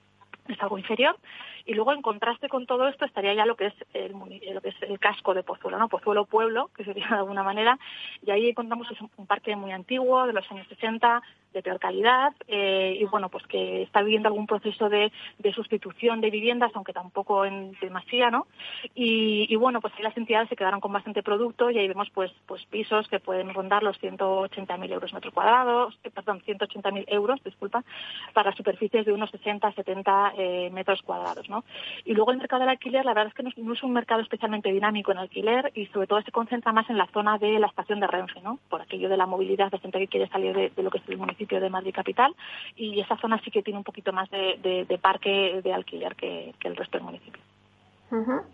es 0.47 0.61
algo 0.61 0.77
inferior. 0.77 1.17
Y 1.65 1.73
luego, 1.73 1.93
en 1.93 2.03
contraste 2.03 2.47
con 2.47 2.67
todo 2.67 2.87
esto, 2.87 3.05
estaría 3.05 3.33
ya 3.33 3.45
lo 3.45 3.55
que 3.55 3.67
es 3.67 3.73
el, 3.93 4.11
lo 4.11 4.61
que 4.61 4.69
es 4.69 4.81
el 4.83 4.99
casco 4.99 5.33
de 5.33 5.41
Pozuelo, 5.41 5.79
¿no? 5.79 5.89
Pozuelo 5.89 6.25
Pueblo, 6.25 6.69
que 6.75 6.83
sería 6.83 7.07
de 7.09 7.15
alguna 7.15 7.43
manera, 7.43 7.79
y 8.25 8.31
ahí 8.31 8.49
encontramos 8.49 8.87
un 9.17 9.25
parque 9.25 9.55
muy 9.55 9.71
antiguo, 9.71 10.27
de 10.27 10.33
los 10.33 10.49
años 10.51 10.67
60, 10.67 11.23
de 11.55 11.63
peor 11.63 11.79
calidad 11.79 12.33
eh, 12.47 12.97
y 12.99 13.05
bueno, 13.05 13.29
pues 13.29 13.47
que 13.47 13.81
está 13.83 14.01
viviendo 14.01 14.27
algún 14.27 14.45
proceso 14.45 14.89
de, 14.89 15.11
sustitución 15.55 16.19
de 16.19 16.29
viviendas, 16.29 16.71
aunque 16.75 16.91
tampoco 16.91 17.45
en 17.45 17.71
demasía, 17.79 18.29
¿no? 18.29 18.45
Y, 18.93 19.55
bueno, 19.55 19.79
pues 19.79 19.93
ahí 19.95 20.03
las 20.03 20.17
entidades 20.17 20.49
se 20.49 20.57
quedaron 20.57 20.81
con 20.81 20.91
bastante 20.91 21.23
producto 21.23 21.71
y 21.71 21.77
ahí 21.77 21.87
vemos 21.87 22.09
pues 22.13 22.31
pues 22.45 22.65
pisos 22.65 23.07
que 23.07 23.21
pueden 23.21 23.53
rondar 23.53 23.83
los 23.83 23.97
180.000 24.01 24.91
euros 24.91 25.13
metro 25.13 25.31
cuadrados, 25.31 25.97
eh, 26.03 26.09
perdón, 26.09 26.41
180.000 26.45 27.05
euros, 27.07 27.41
disculpa, 27.43 27.85
para 28.33 28.51
superficies 28.53 29.05
de 29.05 29.13
unos 29.13 29.31
60, 29.31 29.71
70 29.71 30.33
eh, 30.37 30.69
metros 30.73 31.01
cuadrados, 31.03 31.49
¿no? 31.49 31.63
Y 32.03 32.13
luego 32.13 32.31
el 32.31 32.37
mercado 32.37 32.61
del 32.61 32.69
alquiler, 32.69 33.05
la 33.05 33.13
verdad 33.13 33.29
es 33.29 33.33
que 33.33 33.43
no, 33.43 33.73
es 33.73 33.83
un 33.83 33.93
mercado 33.93 34.21
especialmente 34.21 34.73
dinámico 34.73 35.13
en 35.13 35.19
alquiler 35.19 35.71
y 35.73 35.85
sobre 35.87 36.07
todo 36.07 36.21
se 36.21 36.31
concentra 36.31 36.73
más 36.73 36.89
en 36.89 36.97
la 36.97 37.07
zona 37.07 37.37
de 37.37 37.59
la 37.59 37.67
estación 37.67 38.01
de 38.01 38.07
Renfe, 38.07 38.41
¿no? 38.41 38.59
Por 38.69 38.81
aquello 38.81 39.07
de 39.07 39.17
la 39.17 39.25
movilidad 39.25 39.71
de 39.71 39.79
gente 39.79 39.99
que 39.99 40.07
quiere 40.07 40.27
salir 40.27 40.73
de 40.75 40.83
lo 40.83 40.89
que 40.89 40.97
es 40.97 41.07
el 41.07 41.17
municipio 41.17 41.44
de 41.47 41.69
Madrid 41.69 41.93
Capital 41.93 42.35
y 42.75 42.99
esa 42.99 43.17
zona 43.17 43.39
sí 43.43 43.51
que 43.51 43.63
tiene 43.63 43.77
un 43.77 43.83
poquito 43.83 44.11
más 44.11 44.29
de, 44.29 44.99
parque 45.01 45.61
de 45.63 45.73
alquiler 45.73 46.15
que, 46.15 46.53
el 46.63 46.75
resto 46.75 46.97
del 46.97 47.05
municipio. 47.05 47.41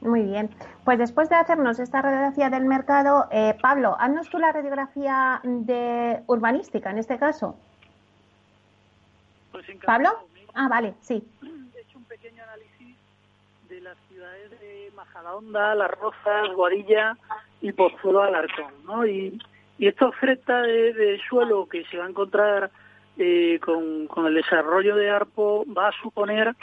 muy 0.01 0.23
bien. 0.23 0.49
Pues 0.83 0.97
después 0.97 1.29
de 1.29 1.35
hacernos 1.35 1.79
esta 1.79 2.01
radiografía 2.01 2.49
del 2.49 2.65
mercado, 2.65 3.27
eh, 3.31 3.55
Pablo, 3.61 3.95
haznos 3.99 4.29
tú 4.29 4.37
la 4.37 4.51
radiografía 4.51 5.39
de 5.43 6.21
urbanística 6.27 6.89
en 6.89 6.97
este 6.97 7.17
caso. 7.17 7.55
Pues 9.51 9.65
¿Pablo? 9.85 10.09
Ah, 10.53 10.67
vale, 10.67 10.93
sí. 11.01 11.23
He 11.43 11.81
hecho 11.81 11.97
un 11.97 12.05
pequeño 12.05 12.43
análisis 12.43 12.97
de 13.69 13.81
las 13.81 13.97
ciudades 14.09 14.51
de 14.59 14.91
Majadahonda, 14.95 15.75
Las 15.75 15.91
Rozas, 15.91 16.53
Guadilla 16.55 17.17
y 17.61 17.71
Pozuelo 17.71 18.23
Alarcón, 18.23 18.73
¿no? 18.85 19.05
Y 19.05 19.39
y 19.81 19.87
esta 19.87 20.05
oferta 20.05 20.61
de, 20.61 21.19
suelo 21.27 21.67
que 21.67 21.83
se 21.85 21.97
va 21.97 22.05
a 22.05 22.09
encontrar 22.09 22.69
eh, 23.17 23.59
con, 23.59 24.27
el 24.27 24.35
desarrollo 24.35 24.95
de 24.95 25.09
ARPO 25.09 25.65
va 25.75 25.87
a 25.87 26.01
suponer 26.03 26.55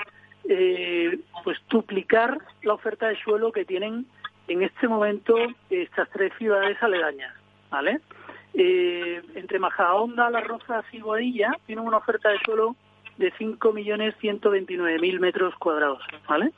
eh, 0.49 1.19
pues 1.43 1.59
duplicar 1.69 2.39
la 2.63 2.75
oferta 2.75 3.09
de 3.09 3.17
suelo 3.17 3.51
que 3.51 3.65
tienen 3.65 4.07
en 4.47 4.63
este 4.63 4.87
momento 4.87 5.35
estas 5.69 6.09
tres 6.11 6.33
ciudades 6.39 6.81
aledañas, 6.81 7.35
¿vale? 7.71 8.01
Eh, 8.55 9.21
entre 9.35 9.59
Majadahonda, 9.59 10.31
Las 10.31 10.47
Rozas 10.47 10.85
y 10.93 11.01
Guadilla 11.01 11.51
tienen 11.67 11.85
una 11.85 11.97
oferta 11.97 12.29
de 12.29 12.39
suelo 12.45 12.77
de 13.17 13.33
5.129.000 13.33 15.19
metros 15.19 15.57
cuadrados, 15.57 16.05
¿vale? 16.29 16.53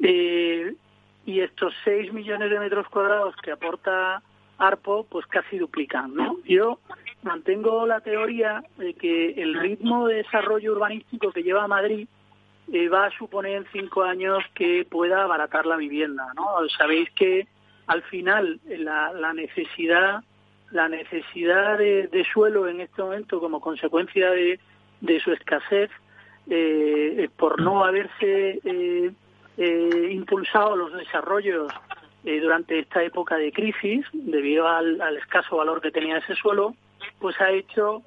y 0.00 1.40
estos 1.40 1.72
6 1.84 2.12
millones 2.12 2.50
de 2.50 2.58
metros 2.58 2.88
cuadrados 2.88 3.36
que 3.44 3.52
aporta 3.52 4.22
ARPO 4.60 5.06
pues 5.10 5.26
casi 5.26 5.58
duplican, 5.58 6.14
¿no? 6.14 6.36
Yo 6.44 6.78
mantengo 7.22 7.86
la 7.86 8.00
teoría 8.00 8.62
de 8.76 8.94
que 8.94 9.30
el 9.32 9.54
ritmo 9.54 10.06
de 10.06 10.16
desarrollo 10.16 10.72
urbanístico 10.72 11.32
que 11.32 11.42
lleva 11.42 11.66
Madrid 11.66 12.06
eh, 12.72 12.88
va 12.88 13.06
a 13.06 13.18
suponer 13.18 13.56
en 13.56 13.66
cinco 13.72 14.02
años 14.02 14.44
que 14.54 14.86
pueda 14.88 15.24
abaratar 15.24 15.66
la 15.66 15.76
vivienda, 15.76 16.32
¿no? 16.36 16.44
Sabéis 16.78 17.10
que 17.10 17.48
al 17.86 18.02
final 18.02 18.60
la, 18.68 19.12
la 19.12 19.32
necesidad 19.32 20.22
la 20.70 20.88
necesidad 20.88 21.78
de, 21.78 22.26
suelo 22.32 22.68
en 22.68 22.80
este 22.80 23.02
momento 23.02 23.40
como 23.40 23.60
consecuencia 23.60 24.30
de, 24.30 24.60
de 25.00 25.20
su 25.20 25.32
escasez 25.32 25.90
eh, 26.48 27.28
por 27.36 27.60
no 27.60 27.84
haberse 27.84 28.60
eh, 28.64 29.10
eh, 29.56 30.08
impulsado 30.12 30.76
los 30.76 30.92
desarrollos 30.94 31.72
durante 32.24 32.78
esta 32.78 33.02
época 33.02 33.36
de 33.36 33.52
crisis 33.52 34.04
debido 34.12 34.68
al, 34.68 35.00
escaso 35.16 35.56
valor 35.56 35.80
que 35.80 35.90
tenía 35.90 36.18
ese 36.18 36.34
suelo 36.34 36.74
pues 37.18 37.40
ha 37.40 37.50
hecho 37.50 38.02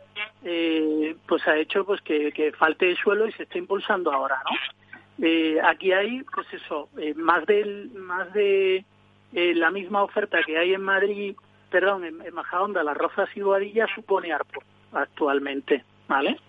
pues 1.28 1.48
ha 1.48 1.58
hecho 1.58 1.84
pues 1.86 2.02
que, 2.02 2.32
que, 2.32 2.52
falte 2.52 2.96
suelo 2.98 3.28
y 3.28 3.32
se 3.32 3.44
está 3.44 3.58
impulsando 3.58 4.12
ahora 4.12 4.40
no 4.46 5.68
aquí 5.68 5.92
hay 5.92 6.22
pues 6.24 6.48
eso 6.54 6.90
más 7.16 7.46
del 7.48 7.92
más 7.96 8.32
de 8.34 8.86
la 9.34 9.72
misma 9.72 10.04
oferta 10.04 10.44
que 10.44 10.58
hay 10.58 10.74
en 10.74 10.84
Madrid 10.84 11.36
perdón 11.72 12.04
en, 12.04 12.22
en 12.22 12.34
Majadahonda 12.36 12.84
las 12.84 12.98
Rozas 12.98 13.30
y 13.36 13.42
Boadilla 13.42 13.88
supone 13.96 14.32
Arpo 14.32 14.62
actualmente 14.92 15.84
¿vale? 16.08 16.40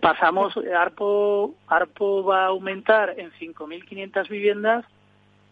Pasamos, 0.00 0.54
ARPO, 0.56 1.54
ARPO 1.68 2.24
va 2.24 2.44
a 2.44 2.48
aumentar 2.48 3.14
en 3.18 3.30
5.500 3.32 4.28
viviendas 4.28 4.84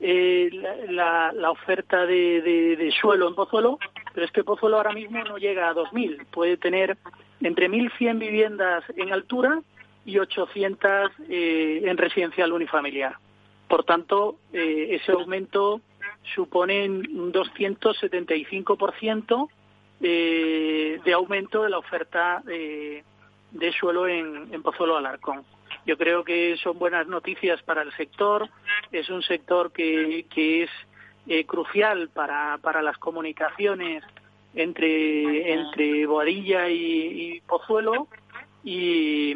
eh, 0.04 0.50
la, 0.88 1.30
la, 1.32 1.52
oferta 1.52 2.04
de, 2.04 2.42
de, 2.42 2.92
suelo 3.00 3.28
en 3.28 3.36
Pozuelo, 3.36 3.78
pero 4.12 4.26
es 4.26 4.32
que 4.32 4.42
Pozuelo 4.42 4.76
ahora 4.76 4.92
mismo 4.92 5.22
no 5.22 5.38
llega 5.38 5.68
a 5.68 5.74
2.000, 5.74 6.26
puede 6.26 6.56
tener 6.56 6.98
entre 7.40 7.70
1.100 7.70 8.18
viviendas 8.18 8.82
en 8.96 9.12
altura 9.12 9.62
y 10.04 10.18
800 10.18 11.12
eh, 11.28 11.82
en 11.84 11.96
residencial 11.96 12.52
unifamiliar. 12.52 13.14
Por 13.68 13.84
tanto, 13.84 14.38
eh, 14.52 14.98
ese 15.00 15.12
aumento 15.12 15.80
supone 16.34 16.88
un 16.88 17.32
275% 17.32 19.48
eh, 20.00 20.98
de 21.04 21.12
aumento 21.12 21.62
de 21.62 21.70
la 21.70 21.78
oferta 21.78 22.42
de, 22.44 23.04
de 23.52 23.72
suelo 23.72 24.08
en, 24.08 24.52
en 24.52 24.62
Pozuelo 24.62 24.96
Alarcón. 24.96 25.44
Yo 25.86 25.96
creo 25.96 26.24
que 26.24 26.56
son 26.62 26.78
buenas 26.78 27.06
noticias 27.06 27.62
para 27.62 27.82
el 27.82 27.92
sector. 27.96 28.48
Es 28.90 29.08
un 29.10 29.22
sector 29.22 29.72
que, 29.72 30.26
que 30.32 30.64
es 30.64 30.70
eh, 31.26 31.44
crucial 31.44 32.08
para, 32.08 32.58
para 32.58 32.82
las 32.82 32.98
comunicaciones 32.98 34.02
entre, 34.54 35.52
entre 35.52 36.06
Boadilla 36.06 36.68
y, 36.68 37.40
Pozuelo 37.46 38.08
y, 38.64 39.34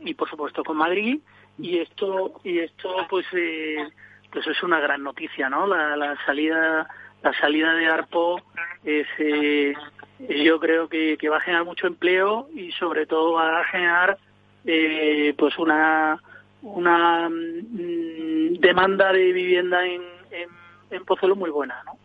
y, 0.00 0.14
por 0.14 0.28
supuesto, 0.28 0.64
con 0.64 0.76
Madrid. 0.76 1.18
Y 1.58 1.78
esto, 1.78 2.40
y 2.44 2.58
esto 2.58 3.06
pues, 3.08 3.26
eh, 3.32 3.88
pues 4.30 4.46
es 4.46 4.62
una 4.62 4.80
gran 4.80 5.02
noticia, 5.02 5.48
¿no? 5.48 5.66
La, 5.66 5.96
la 5.96 6.16
salida 6.26 6.86
la 7.22 7.32
salida 7.40 7.74
de 7.74 7.86
Arpo 7.88 8.40
es, 8.84 9.06
eh, 9.18 9.74
yo 10.44 10.60
creo 10.60 10.88
que, 10.88 11.18
va 11.28 11.38
a 11.38 11.40
generar 11.40 11.64
mucho 11.64 11.86
empleo 11.86 12.48
y 12.54 12.70
sobre 12.72 13.06
todo 13.06 13.32
va 13.32 13.60
a 13.60 13.64
generar 13.64 14.18
eh, 14.66 15.34
pues 15.38 15.58
una 15.58 16.20
una 16.62 17.28
mm, 17.28 18.58
demanda 18.60 19.12
de 19.12 19.32
vivienda 19.32 19.84
en, 19.84 20.02
en, 20.30 20.48
en 20.90 21.38
muy 21.38 21.50
buena, 21.50 21.82
¿no? 21.84 21.96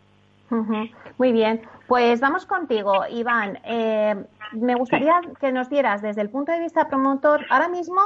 Muy 1.16 1.32
bien, 1.32 1.62
pues 1.86 2.20
vamos 2.20 2.44
contigo, 2.44 3.06
Iván. 3.10 3.58
Eh, 3.64 4.14
me 4.52 4.74
gustaría 4.74 5.18
que 5.40 5.50
nos 5.50 5.70
dieras 5.70 6.02
desde 6.02 6.20
el 6.20 6.28
punto 6.28 6.52
de 6.52 6.60
vista 6.60 6.88
promotor, 6.88 7.46
ahora 7.48 7.68
mismo 7.68 8.00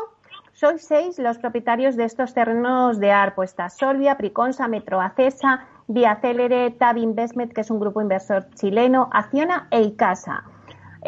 sois 0.52 0.80
seis 0.86 1.18
los 1.18 1.38
propietarios 1.38 1.96
de 1.96 2.04
estos 2.04 2.34
terrenos 2.34 3.00
de 3.00 3.10
ARPO, 3.10 3.42
está 3.42 3.68
Solvia, 3.68 4.16
Priconsa, 4.16 4.68
Metroacesa, 4.68 5.66
Vía 5.88 6.16
Célere, 6.22 6.70
Tab 6.70 6.96
Investment, 6.96 7.52
que 7.52 7.62
es 7.62 7.70
un 7.70 7.80
grupo 7.80 8.00
inversor 8.00 8.46
chileno, 8.54 9.10
Acciona 9.12 9.66
e 9.70 9.82
Icasa. 9.82 10.44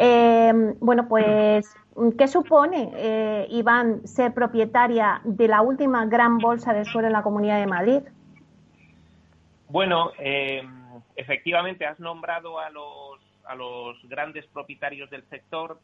Eh, 0.01 0.53
bueno, 0.79 1.07
pues, 1.09 1.75
¿qué 2.17 2.27
supone, 2.27 2.89
eh, 2.95 3.47
Iván, 3.49 4.07
ser 4.07 4.33
propietaria 4.33 5.19
de 5.25 5.49
la 5.49 5.61
última 5.61 6.05
gran 6.05 6.37
bolsa 6.37 6.73
de 6.73 6.85
suelo 6.85 7.07
en 7.07 7.13
la 7.13 7.21
Comunidad 7.21 7.59
de 7.59 7.67
Madrid? 7.67 8.01
Bueno, 9.67 10.11
eh, 10.17 10.63
efectivamente 11.17 11.85
has 11.85 11.99
nombrado 11.99 12.59
a 12.59 12.69
los, 12.69 13.19
a 13.45 13.55
los 13.55 13.97
grandes 14.07 14.45
propietarios 14.47 15.09
del 15.09 15.27
sector. 15.29 15.79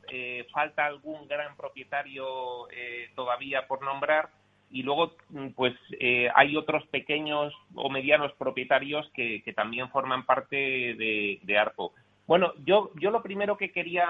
falta 0.54 0.86
algún 0.86 1.28
gran 1.28 1.58
propietario 1.58 2.68
todavía 3.16 3.68
por 3.68 3.84
nombrar 3.84 4.30
y 4.72 4.84
luego 4.84 5.16
mm, 5.30 5.50
pues 5.50 5.74
eh, 6.00 6.30
hay 6.36 6.58
otros 6.58 6.86
pequeños 6.88 7.54
o 7.76 7.90
medianos 7.90 8.34
propietarios 8.34 9.10
que, 9.14 9.42
también 9.56 9.90
forman 9.90 10.26
parte 10.26 10.56
de, 10.56 11.58
ARPO. 11.58 11.94
Bueno, 12.28 12.54
yo, 12.66 12.92
yo 13.00 13.12
lo 13.12 13.22
primero 13.22 13.58
que 13.58 13.72
quería 13.72 14.08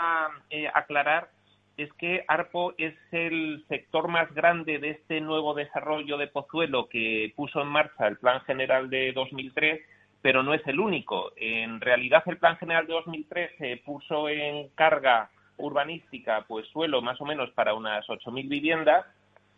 eh, 0.49 0.69
aclarar 0.73 1.29
es 1.77 1.91
que 1.93 2.23
ARPO 2.27 2.73
es 2.77 2.95
el 3.11 3.65
sector 3.67 4.07
más 4.07 4.33
grande 4.33 4.79
de 4.79 4.91
este 4.91 5.19
nuevo 5.19 5.53
desarrollo 5.53 6.17
de 6.17 6.27
Pozuelo 6.27 6.87
que 6.87 7.33
puso 7.35 7.61
en 7.61 7.67
marcha 7.67 8.07
el 8.07 8.17
Plan 8.17 8.39
General 8.41 8.89
de 8.89 9.11
2003, 9.11 9.81
pero 10.21 10.41
no 10.41 10.53
es 10.53 10.65
el 10.67 10.79
único. 10.79 11.33
En 11.35 11.81
realidad 11.81 12.23
el 12.27 12.37
Plan 12.37 12.55
General 12.57 12.87
de 12.87 12.93
2003 12.93 13.51
se 13.57 13.77
puso 13.85 14.29
en 14.29 14.69
carga 14.69 15.29
urbanística, 15.57 16.45
pues 16.47 16.65
suelo 16.67 17.01
más 17.01 17.19
o 17.19 17.25
menos 17.25 17.49
para 17.51 17.73
unas 17.73 18.07
8.000 18.07 18.47
viviendas 18.47 19.05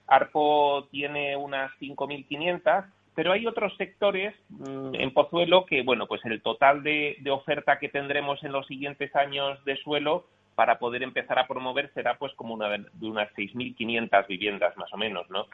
Arpo 0.07 0.87
tiene 0.89 1.35
unas 1.35 1.71
5.500, 1.79 2.85
pero 3.17 3.31
hay 3.31 3.47
otros 3.47 3.75
sectores 3.77 4.35
mm, 4.49 4.93
en 4.93 5.11
Pozuelo 5.11 5.65
que, 5.65 5.81
bueno, 5.81 6.05
pues 6.05 6.23
el 6.25 6.39
total 6.43 6.83
de, 6.83 7.17
oferta 7.31 7.79
que 7.79 7.89
tendremos 7.89 8.43
en 8.43 8.51
los 8.51 8.67
siguientes 8.67 9.15
años 9.15 9.57
de 9.65 9.75
suelo 9.77 10.27
para 10.53 10.77
poder 10.77 11.01
empezar 11.01 11.39
a 11.39 11.47
promover 11.47 11.91
será 11.95 12.19
pues 12.19 12.31
como 12.35 12.53
una 12.53 12.69
de, 12.69 12.85
unas 13.01 13.33
6.500 13.33 14.27
viviendas 14.27 14.77
más 14.77 14.93
o 14.93 14.97
menos, 14.97 15.27
¿no? 15.31 15.47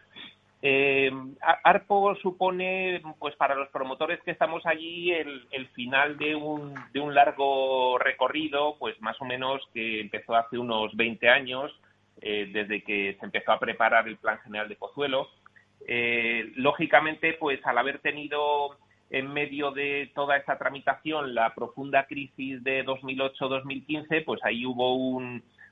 Eh, 0.62 1.10
Arpo 1.64 2.14
supone, 2.16 3.02
pues 3.18 3.34
para 3.38 3.56
los 3.56 3.70
promotores 3.70 4.22
que 4.24 4.32
estamos 4.32 4.66
allí, 4.66 5.14
el, 5.14 5.68
final 5.74 6.18
de 6.18 6.36
un, 6.36 6.76
de 6.92 7.00
un 7.00 7.16
largo 7.16 7.98
recorrido, 7.98 8.76
pues 8.78 9.02
más 9.02 9.16
o 9.22 9.26
menos 9.26 9.62
que 9.74 10.02
empezó 10.02 10.36
hace 10.36 10.58
unos 10.58 10.94
20 10.98 11.30
años, 11.30 11.72
eh, 12.22 12.50
desde 12.52 12.84
que 12.84 13.16
se 13.18 13.26
empezó 13.26 13.54
a 13.54 13.60
preparar 13.60 14.10
el 14.10 14.18
Plan 14.18 14.40
General 14.40 14.68
de 14.68 14.76
Pozuelo. 14.76 15.30
Eh, 15.88 16.52
lógicamente, 16.56 17.34
pues 17.34 17.60
al 17.66 17.78
haber 17.78 18.00
tenido 18.00 18.78
en 19.10 19.32
medio 19.32 19.72
de 19.72 20.12
toda 20.16 20.38
esta 20.38 20.58
tramitación 20.58 21.36
la 21.36 21.54
profunda 21.54 22.06
crisis 22.06 22.64
de 22.64 22.86
2008-2015, 22.86 24.26
pues 24.26 24.44
ahí 24.44 24.66
hubo 24.66 24.96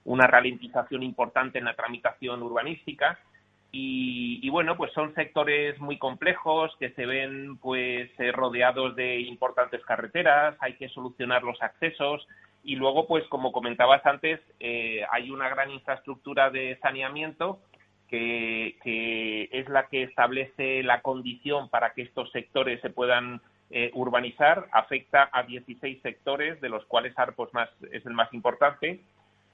una 0.03 0.27
ralentización 0.27 1.03
importante 1.03 1.59
en 1.59 1.65
la 1.65 1.75
tramitación 1.75 2.43
urbanística. 2.43 3.19
Y, 3.73 4.49
bueno, 4.49 4.75
pues 4.75 4.91
son 4.91 5.15
sectores 5.15 5.79
muy 5.79 5.97
complejos 5.97 6.75
que 6.77 6.89
se 6.89 7.05
ven 7.05 7.57
pues 7.57 8.09
eh, 8.19 8.33
rodeados 8.33 8.97
de 8.97 9.21
importantes 9.21 9.81
carreteras, 9.85 10.57
hay 10.59 10.73
que 10.73 10.89
solucionar 10.89 11.41
los 11.43 11.61
accesos, 11.61 12.27
y 12.63 12.75
luego, 12.75 13.07
pues 13.07 13.23
como 13.27 13.51
comentabas 13.51 14.05
antes, 14.05 14.39
eh, 14.59 15.03
hay 15.11 15.31
una 15.31 15.49
gran 15.49 15.71
infraestructura 15.71 16.49
de 16.49 16.77
saneamiento 16.81 17.59
que, 18.11 19.49
es 19.51 19.69
la 19.69 19.87
que 19.87 20.03
establece 20.03 20.83
la 20.83 21.01
condición 21.01 21.69
para 21.69 21.93
que 21.93 22.03
estos 22.03 22.31
sectores 22.31 22.81
se 22.81 22.89
puedan 22.89 23.41
eh, 23.69 23.89
urbanizar. 23.93 24.67
Afecta 24.71 25.29
a 25.31 25.43
16 25.43 26.01
sectores, 26.01 26.59
de 26.61 26.69
los 26.69 26.85
cuales 26.85 27.17
Arpos 27.17 27.53
más, 27.53 27.69
es 27.91 28.05
el 28.05 28.13
más 28.13 28.31
importante. 28.33 28.99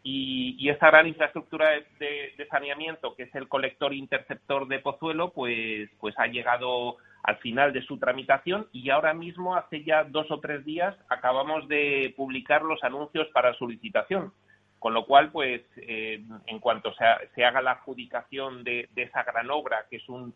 Y, 0.04 0.56
y 0.58 0.70
esta 0.70 0.88
gran 0.88 1.08
infraestructura 1.08 1.70
de, 2.00 2.34
de, 2.38 2.48
saneamiento, 2.48 3.16
que 3.16 3.24
es 3.24 3.36
el 3.36 3.48
colector 3.48 3.94
interceptor 3.94 4.68
de 4.68 4.80
Pozuelo, 4.80 5.32
pues, 5.32 5.90
pues 6.00 6.18
ha 6.18 6.28
llegado 6.28 6.98
al 7.24 7.38
final 7.38 7.74
de 7.74 7.82
su 7.82 7.98
tramitación 7.98 8.68
y 8.72 8.90
ahora 8.90 9.14
mismo, 9.14 9.56
hace 9.56 9.84
ya 9.84 10.06
dos 10.06 10.32
o 10.32 10.40
tres 10.40 10.64
días, 10.64 10.96
acabamos 11.10 11.68
de 11.68 12.14
publicar 12.16 12.62
los 12.62 12.82
anuncios 12.84 13.28
para 13.34 13.54
su 13.56 13.68
licitación. 13.68 14.32
Con 14.80 14.94
lo 14.94 15.06
cual, 15.06 15.32
pues, 15.32 15.62
eh, 15.78 16.24
en 16.46 16.60
cuanto 16.60 16.94
se, 16.94 17.44
haga 17.44 17.62
la 17.62 17.72
adjudicación 17.72 18.64
de, 18.64 18.88
esa 18.96 19.24
gran 19.24 19.50
obra, 19.50 19.86
que 19.90 19.98
es 19.98 20.10
un, 20.10 20.34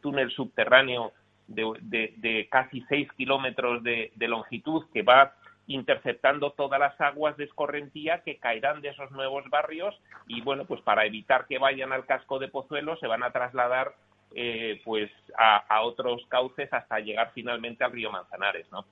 túnel 0.00 0.30
subterráneo 0.30 1.12
de, 1.46 2.48
casi 2.50 2.80
seis 2.88 3.08
kilómetros 3.12 3.82
de, 3.82 4.10
longitud, 4.18 4.84
que 4.92 5.02
va 5.02 5.34
interceptando 5.66 6.50
todas 6.50 6.78
las 6.78 7.00
aguas 7.00 7.36
de 7.36 7.44
escorrentía 7.44 8.22
que 8.22 8.36
caerán 8.36 8.82
de 8.82 8.90
esos 8.90 9.10
nuevos 9.12 9.48
barrios 9.48 9.98
y, 10.26 10.40
bueno, 10.42 10.66
pues 10.66 10.80
para 10.82 11.06
evitar 11.06 11.46
que 11.46 11.58
vayan 11.58 11.92
al 11.92 12.04
casco 12.04 12.38
de 12.38 12.48
Pozuelo, 12.48 12.96
se 12.96 13.06
van 13.06 13.22
a 13.22 13.30
trasladar 13.30 13.94
eh, 14.36 14.80
pues 14.84 15.10
a, 15.38 15.82
otros 15.82 16.26
cauces 16.28 16.72
hasta 16.72 16.98
llegar 16.98 17.30
finalmente 17.34 17.84
al 17.84 17.92
río 17.92 18.10
Manzanares, 18.10 18.66
¿no? 18.72 18.84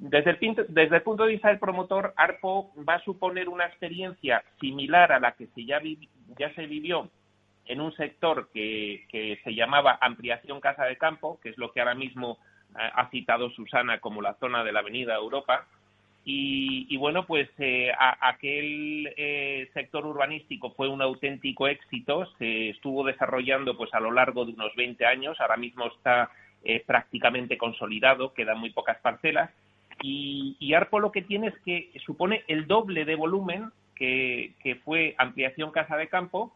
Desde 0.00 0.30
el, 0.30 0.66
desde 0.68 0.96
el 0.96 1.02
punto 1.02 1.24
de 1.24 1.32
vista 1.32 1.48
del 1.48 1.58
promotor, 1.58 2.14
ARPO 2.16 2.72
va 2.88 2.94
a 2.94 3.04
suponer 3.04 3.50
una 3.50 3.66
experiencia 3.66 4.42
similar 4.58 5.12
a 5.12 5.20
la 5.20 5.32
que 5.32 5.46
se 5.48 5.66
ya, 5.66 5.78
ya 6.38 6.54
se 6.54 6.64
vivió 6.64 7.10
en 7.66 7.82
un 7.82 7.94
sector 7.94 8.48
que, 8.50 9.38
se 9.44 9.54
llamaba 9.54 9.98
ampliación 10.00 10.58
casa 10.58 10.84
de 10.86 10.96
campo, 10.96 11.38
que 11.42 11.50
es 11.50 11.58
lo 11.58 11.70
que 11.70 11.80
ahora 11.80 11.94
mismo 11.94 12.38
eh, 12.70 12.90
ha 12.94 13.10
citado 13.10 13.50
Susana 13.50 14.00
como 14.00 14.22
la 14.22 14.36
zona 14.36 14.64
de 14.64 14.72
la 14.72 14.80
Avenida 14.80 15.14
Europa. 15.16 15.66
Y, 16.24 16.96
bueno, 16.96 17.26
pues 17.26 17.48
eh, 17.58 17.92
aquel 17.98 19.12
eh, 19.16 19.68
sector 19.74 20.06
urbanístico 20.06 20.70
fue 20.70 20.88
un 20.88 21.02
auténtico 21.02 21.66
éxito, 21.66 22.24
se 22.38 22.70
estuvo 22.70 23.04
desarrollando 23.04 23.76
pues 23.76 23.92
a 23.92 24.00
lo 24.00 24.12
largo 24.12 24.46
de 24.46 24.52
unos 24.52 24.74
20 24.76 25.04
años, 25.04 25.38
ahora 25.40 25.56
mismo 25.58 25.88
está 25.88 26.30
prácticamente 26.86 27.58
consolidado, 27.58 28.32
quedan 28.32 28.58
muy 28.58 28.70
pocas 28.70 28.98
parcelas. 28.98 29.50
Y, 30.02 30.56
y, 30.58 30.74
ARPO 30.74 30.98
lo 30.98 31.12
que 31.12 31.22
tiene 31.22 31.48
es 31.48 31.58
que 31.64 31.92
supone 32.06 32.42
el 32.48 32.66
doble 32.66 33.04
de 33.04 33.16
volumen 33.16 33.70
que, 34.00 34.80
fue 34.84 35.14
ampliación 35.18 35.70
casa 35.70 35.96
de 35.96 36.08
campo 36.08 36.52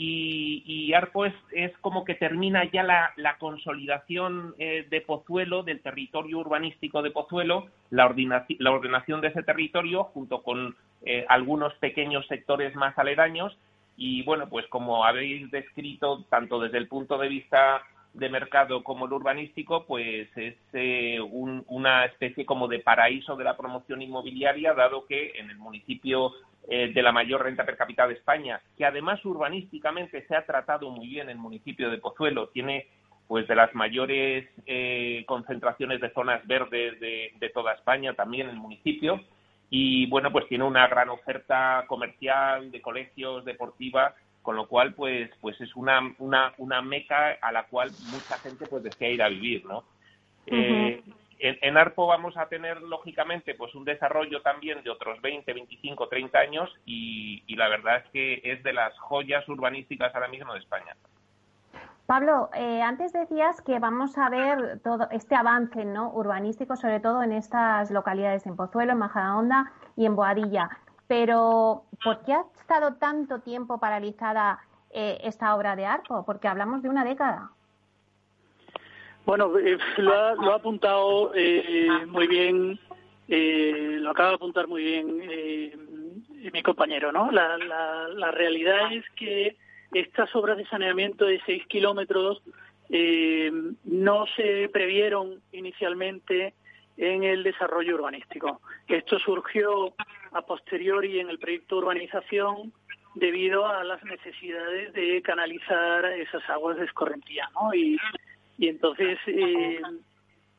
y, 0.00 0.92
Arpo 0.92 1.26
es, 1.26 1.34
como 1.80 2.04
que 2.04 2.14
termina 2.14 2.70
ya 2.70 2.84
la, 2.84 3.36
consolidación 3.38 4.54
eh, 4.58 4.86
de 4.88 5.00
Pozuelo, 5.00 5.64
del 5.64 5.80
territorio 5.80 6.38
urbanístico 6.38 7.02
de 7.02 7.10
Pozuelo, 7.10 7.66
la, 7.90 8.06
ordenación 8.06 9.20
de 9.20 9.28
ese 9.28 9.42
territorio 9.42 10.04
junto 10.04 10.42
con 10.42 10.76
eh, 11.02 11.24
algunos 11.28 11.74
pequeños 11.74 12.26
sectores 12.28 12.74
más 12.76 12.96
aledaños. 12.96 13.56
Y 13.96 14.22
bueno, 14.22 14.48
pues 14.48 14.66
como 14.68 15.04
habéis 15.04 15.50
descrito 15.50 16.24
tanto 16.30 16.60
desde 16.60 16.78
el 16.78 16.86
punto 16.86 17.18
de 17.18 17.28
vista 17.28 17.82
de 18.18 18.28
mercado 18.28 18.82
como 18.82 19.06
el 19.06 19.12
urbanístico, 19.12 19.84
pues 19.86 20.28
es 20.36 20.56
eh, 20.72 21.20
una 21.20 22.04
especie 22.04 22.44
como 22.44 22.66
de 22.66 22.80
paraíso 22.80 23.36
de 23.36 23.44
la 23.44 23.56
promoción 23.56 24.02
inmobiliaria, 24.02 24.74
dado 24.74 25.06
que 25.06 25.32
en 25.36 25.50
el 25.50 25.58
municipio 25.58 26.32
eh, 26.68 26.92
de 26.92 27.02
la 27.02 27.12
mayor 27.12 27.44
renta 27.44 27.64
per 27.64 27.76
cápita 27.76 28.06
de 28.08 28.14
España, 28.14 28.60
que 28.76 28.84
además 28.84 29.24
urbanísticamente 29.24 30.26
se 30.26 30.34
ha 30.34 30.44
tratado 30.44 30.90
muy 30.90 31.06
bien 31.06 31.30
el 31.30 31.38
municipio 31.38 31.90
de 31.90 31.98
Pozuelo, 31.98 32.48
tiene 32.48 32.88
pues 33.28 33.46
de 33.46 33.54
las 33.54 33.72
mayores 33.74 34.48
eh, 34.66 35.24
concentraciones 35.26 36.00
de 36.00 36.10
zonas 36.12 36.44
verdes 36.46 36.98
de, 36.98 37.50
toda 37.54 37.74
España 37.74 38.14
también 38.14 38.48
el 38.48 38.56
municipio 38.56 39.20
y 39.70 40.06
bueno 40.06 40.32
pues 40.32 40.48
tiene 40.48 40.64
una 40.64 40.88
gran 40.88 41.10
oferta 41.10 41.84
comercial 41.86 42.70
de 42.70 42.80
colegios 42.80 43.44
deportiva 43.44 44.14
con 44.48 44.56
lo 44.56 44.66
cual 44.66 44.94
pues 44.94 45.30
pues 45.42 45.60
es 45.60 45.76
una 45.76 46.00
una, 46.20 46.54
una 46.56 46.80
meca 46.80 47.36
a 47.42 47.52
la 47.52 47.64
cual 47.66 47.90
mucha 48.10 48.38
gente 48.38 48.66
pues 48.66 48.82
desea 48.82 49.10
ir 49.10 49.22
a 49.22 49.28
vivir 49.28 49.62
no 49.66 49.84
en, 51.38 51.76
ARPO 51.76 52.06
vamos 52.06 52.36
a 52.36 52.46
tener, 52.46 52.80
lógicamente, 52.82 53.54
pues 53.54 53.74
un 53.74 53.84
desarrollo 53.84 54.40
también 54.42 54.82
de 54.82 54.90
otros 54.90 55.20
20, 55.20 55.52
25, 55.52 56.08
30 56.08 56.38
años 56.38 56.74
y, 56.84 57.54
la 57.56 57.68
verdad 57.68 57.98
es 57.98 58.10
que 58.10 58.40
es 58.44 58.62
de 58.62 58.72
las 58.72 58.98
joyas 58.98 59.48
urbanísticas 59.48 60.14
ahora 60.14 60.28
mismo 60.28 60.52
de 60.54 60.60
España. 60.60 60.96
Pablo, 62.06 62.48
eh, 62.54 62.80
antes 62.80 63.12
decías 63.12 63.60
que 63.60 63.78
vamos 63.78 64.16
a 64.16 64.30
ver 64.30 64.80
todo 64.82 65.08
este 65.10 65.34
avance 65.34 65.84
¿no? 65.84 66.10
urbanístico, 66.10 66.74
sobre 66.74 67.00
todo 67.00 67.22
en 67.22 67.32
estas 67.32 67.90
localidades, 67.90 68.46
en 68.46 68.56
Pozuelo, 68.56 68.92
en 68.92 68.98
Majadahonda 68.98 69.72
y 69.94 70.06
en 70.06 70.16
Boadilla. 70.16 70.70
Pero, 71.08 71.84
¿por 72.04 72.22
qué 72.24 72.34
ha 72.34 72.44
estado 72.60 72.94
tanto 72.94 73.40
tiempo 73.40 73.78
paralizada 73.78 74.60
eh, 74.90 75.18
esta 75.24 75.56
obra 75.56 75.74
de 75.74 75.86
ARPO? 75.86 76.24
Porque 76.24 76.48
hablamos 76.48 76.82
de 76.82 76.90
una 76.90 77.04
década. 77.04 77.50
Bueno, 79.28 79.58
eh, 79.58 79.76
lo, 79.98 80.14
ha, 80.14 80.54
apuntado 80.54 81.32
eh, 81.34 81.86
muy 82.06 82.26
bien, 82.26 82.80
eh, 83.28 83.98
lo 84.00 84.12
acaba 84.12 84.30
de 84.30 84.34
apuntar 84.36 84.66
muy 84.66 84.82
bien 84.82 85.22
mi 86.50 86.62
compañero, 86.62 87.12
¿no? 87.12 87.30
La, 87.30 87.58
la, 87.58 88.30
realidad 88.30 88.90
es 88.90 89.04
que 89.16 89.54
estas 89.92 90.34
obras 90.34 90.56
de 90.56 90.66
saneamiento 90.68 91.26
de 91.26 91.42
seis 91.44 91.62
kilómetros 91.66 92.42
no 93.84 94.24
se 94.34 94.70
previeron 94.72 95.42
inicialmente 95.52 96.54
en 96.98 97.22
el 97.22 97.44
desarrollo 97.44 97.94
urbanístico. 97.94 98.60
Esto 98.88 99.18
surgió 99.20 99.94
a 100.32 100.42
posteriori 100.42 101.20
en 101.20 101.30
el 101.30 101.38
proyecto 101.38 101.76
de 101.76 101.82
urbanización 101.82 102.72
debido 103.14 103.66
a 103.66 103.84
las 103.84 104.02
necesidades 104.04 104.92
de 104.92 105.22
canalizar 105.22 106.04
esas 106.06 106.48
aguas 106.50 106.76
de 106.76 106.84
escorrentía, 106.84 107.48
¿no? 107.54 107.72
Y, 107.74 107.98
entonces 108.60 109.18
eh, 109.28 109.80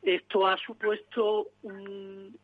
esto 0.02 0.48
ha 0.48 0.56
supuesto 0.58 1.48
un, 1.64 2.38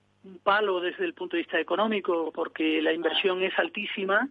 palo 0.44 0.82
desde 0.82 1.06
el 1.06 1.14
punto 1.14 1.38
de 1.38 1.44
vista 1.44 1.60
económico 1.60 2.32
porque 2.34 2.82
la 2.82 2.92
inversión 2.92 3.44
es 3.44 3.58
altísima 3.60 4.28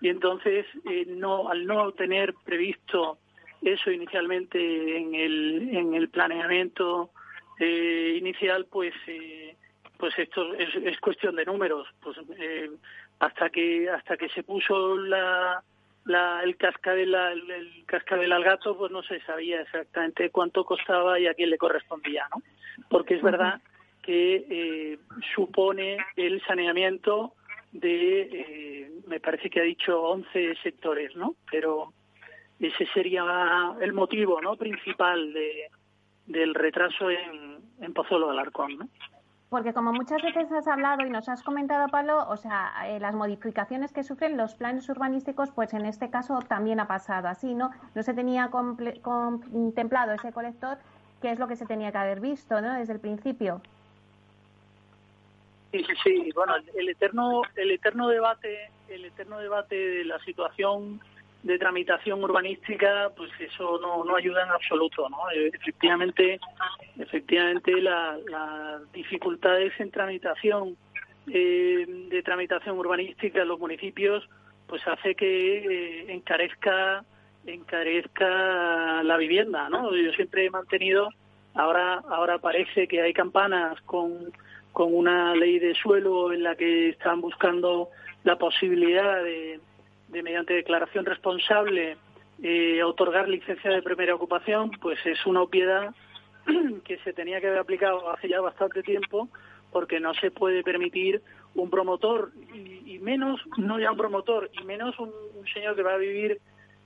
y 0.00 0.08
entonces 0.08 0.66
eh, 0.90 1.04
no 1.06 1.50
al 1.50 1.66
no 1.66 1.92
tener 1.92 2.34
previsto 2.44 3.18
eso 3.60 3.90
inicialmente 3.90 4.58
en 4.96 5.14
el, 5.14 5.68
en 5.70 5.94
el 5.94 6.08
planeamiento 6.08 7.10
eh, 7.58 8.16
inicial 8.18 8.66
pues 8.70 8.94
pues 9.98 10.18
esto 10.18 10.54
es, 10.54 10.74
es, 10.74 10.98
cuestión 11.00 11.36
de 11.36 11.44
números. 11.44 11.86
Pues 12.02 12.16
hasta 13.20 13.50
que 13.50 13.88
hasta 13.88 14.16
que 14.16 14.28
se 14.28 14.42
puso 14.42 14.96
la 14.96 15.62
la, 16.04 16.42
el 16.42 16.56
cascabel 16.56 17.14
el, 17.14 17.50
el, 17.50 17.86
cascabel 17.86 18.32
al 18.32 18.44
gato 18.44 18.76
pues 18.76 18.92
no 18.92 19.02
se 19.02 19.20
sabía 19.20 19.62
exactamente 19.62 20.30
cuánto 20.30 20.64
costaba 20.64 21.18
y 21.18 21.26
a 21.26 21.34
quién 21.34 21.50
le 21.50 21.58
correspondía 21.58 22.26
no 22.34 22.42
porque 22.90 23.14
es 23.14 23.22
verdad 23.22 23.60
que 24.02 24.44
eh, 24.50 24.98
supone 25.34 25.96
el 26.16 26.42
saneamiento 26.44 27.32
de 27.72 28.20
eh, 28.20 28.90
me 29.06 29.18
parece 29.20 29.48
que 29.48 29.60
ha 29.60 29.64
dicho 29.64 30.00
11 30.02 30.56
sectores 30.62 31.16
no 31.16 31.34
pero 31.50 31.92
ese 32.60 32.86
sería 32.92 33.24
el 33.80 33.92
motivo 33.92 34.40
no 34.42 34.56
principal 34.56 35.32
de 35.32 35.70
del 36.26 36.54
retraso 36.54 37.10
en, 37.10 37.58
en 37.80 37.92
Pozuelo 37.92 38.26
de 38.26 38.32
Alarcón 38.32 38.78
no 38.78 38.88
porque 39.54 39.72
como 39.72 39.92
muchas 39.92 40.20
veces 40.20 40.50
has 40.50 40.66
hablado 40.66 41.06
y 41.06 41.10
nos 41.10 41.28
has 41.28 41.44
comentado, 41.44 41.86
Pablo, 41.86 42.26
o 42.28 42.36
sea, 42.36 42.72
eh, 42.88 42.98
las 42.98 43.14
modificaciones 43.14 43.92
que 43.92 44.02
sufren 44.02 44.36
los 44.36 44.56
planes 44.56 44.88
urbanísticos, 44.88 45.52
pues 45.52 45.72
en 45.74 45.86
este 45.86 46.10
caso 46.10 46.40
también 46.40 46.80
ha 46.80 46.88
pasado 46.88 47.28
así, 47.28 47.54
¿no? 47.54 47.70
No 47.94 48.02
se 48.02 48.14
tenía 48.14 48.50
contemplado 48.50 50.12
ese 50.12 50.32
colector, 50.32 50.78
que 51.22 51.30
es 51.30 51.38
lo 51.38 51.46
que 51.46 51.54
se 51.54 51.66
tenía 51.66 51.92
que 51.92 51.98
haber 51.98 52.18
visto, 52.18 52.60
¿no? 52.60 52.74
Desde 52.74 52.94
el 52.94 52.98
principio. 52.98 53.62
Sí, 55.70 55.84
sí, 55.84 55.94
sí. 56.02 56.30
Bueno, 56.34 56.54
el 56.76 56.88
eterno, 56.88 57.42
el 57.54 57.70
eterno 57.70 58.08
debate, 58.08 58.72
el 58.88 59.04
eterno 59.04 59.38
debate 59.38 59.76
de 59.76 60.04
la 60.04 60.18
situación 60.24 61.00
de 61.44 61.58
tramitación 61.58 62.24
urbanística, 62.24 63.10
pues 63.14 63.30
eso 63.38 63.78
no, 63.78 64.02
no 64.02 64.16
ayuda 64.16 64.44
en 64.44 64.50
absoluto, 64.50 65.08
¿no? 65.10 65.30
Eh, 65.30 65.50
efectivamente, 65.52 66.40
efectivamente 66.98 67.80
las 67.82 68.90
dificultades 68.92 69.78
en 69.78 69.90
tramitación 69.90 70.74
eh, 71.30 71.84
de 71.86 72.22
tramitación 72.22 72.78
urbanística 72.78 73.42
en 73.42 73.48
los 73.48 73.60
municipios, 73.60 74.26
pues 74.66 74.80
hace 74.88 75.14
que 75.14 75.58
eh, 75.58 76.12
encarezca 76.12 77.04
encarezca 77.46 79.02
la 79.02 79.18
vivienda, 79.18 79.68
¿no? 79.68 79.94
Yo 79.94 80.12
siempre 80.12 80.46
he 80.46 80.50
mantenido, 80.50 81.10
ahora 81.52 82.02
ahora 82.08 82.38
parece 82.38 82.88
que 82.88 83.02
hay 83.02 83.12
campanas 83.12 83.78
con 83.82 84.32
con 84.72 84.94
una 84.94 85.36
ley 85.36 85.58
de 85.58 85.74
suelo 85.74 86.32
en 86.32 86.42
la 86.42 86.56
que 86.56 86.88
están 86.88 87.20
buscando 87.20 87.90
la 88.24 88.36
posibilidad 88.36 89.22
de 89.22 89.60
de 90.14 90.22
mediante 90.22 90.54
declaración 90.54 91.04
responsable 91.04 91.98
eh, 92.42 92.82
otorgar 92.82 93.28
licencia 93.28 93.70
de 93.70 93.82
primera 93.82 94.14
ocupación, 94.14 94.70
pues 94.80 94.98
es 95.04 95.26
una 95.26 95.42
obviedad 95.42 95.94
que 96.84 96.98
se 96.98 97.12
tenía 97.12 97.40
que 97.40 97.48
haber 97.48 97.58
aplicado 97.58 98.10
hace 98.10 98.28
ya 98.28 98.40
bastante 98.40 98.82
tiempo 98.82 99.28
porque 99.72 99.98
no 99.98 100.14
se 100.14 100.30
puede 100.30 100.62
permitir 100.62 101.20
un 101.56 101.68
promotor 101.68 102.30
y, 102.54 102.98
menos, 103.00 103.40
no 103.56 103.80
ya 103.80 103.90
un 103.90 103.98
promotor, 103.98 104.50
y 104.52 104.64
menos 104.64 104.96
un, 105.00 105.12
señor 105.52 105.74
que 105.74 105.82
va 105.82 105.94
a 105.94 105.98
vivir 105.98 106.40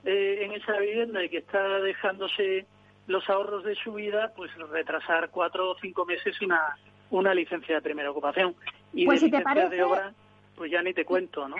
eh, 0.05 0.39
en 0.41 0.53
esa 0.53 0.77
vivienda 0.79 1.23
y 1.23 1.29
que 1.29 1.37
está 1.37 1.79
dejándose 1.81 2.65
los 3.05 3.27
ahorros 3.29 3.63
de 3.63 3.75
su 3.75 3.93
vida, 3.93 4.33
pues 4.35 4.51
retrasar 4.71 5.29
cuatro 5.29 5.71
o 5.71 5.77
cinco 5.79 6.05
meses 6.05 6.41
una, 6.41 6.77
una 7.11 7.33
licencia 7.33 7.75
de 7.75 7.81
primera 7.81 8.09
ocupación. 8.09 8.55
Y 8.93 9.05
pues 9.05 9.21
de 9.21 9.27
si 9.27 9.31
te 9.31 9.41
parece... 9.41 9.69
de 9.69 9.83
obra, 9.83 10.13
pues 10.55 10.71
ya 10.71 10.81
ni 10.81 10.93
te 10.93 11.05
cuento, 11.05 11.47
¿no? 11.47 11.57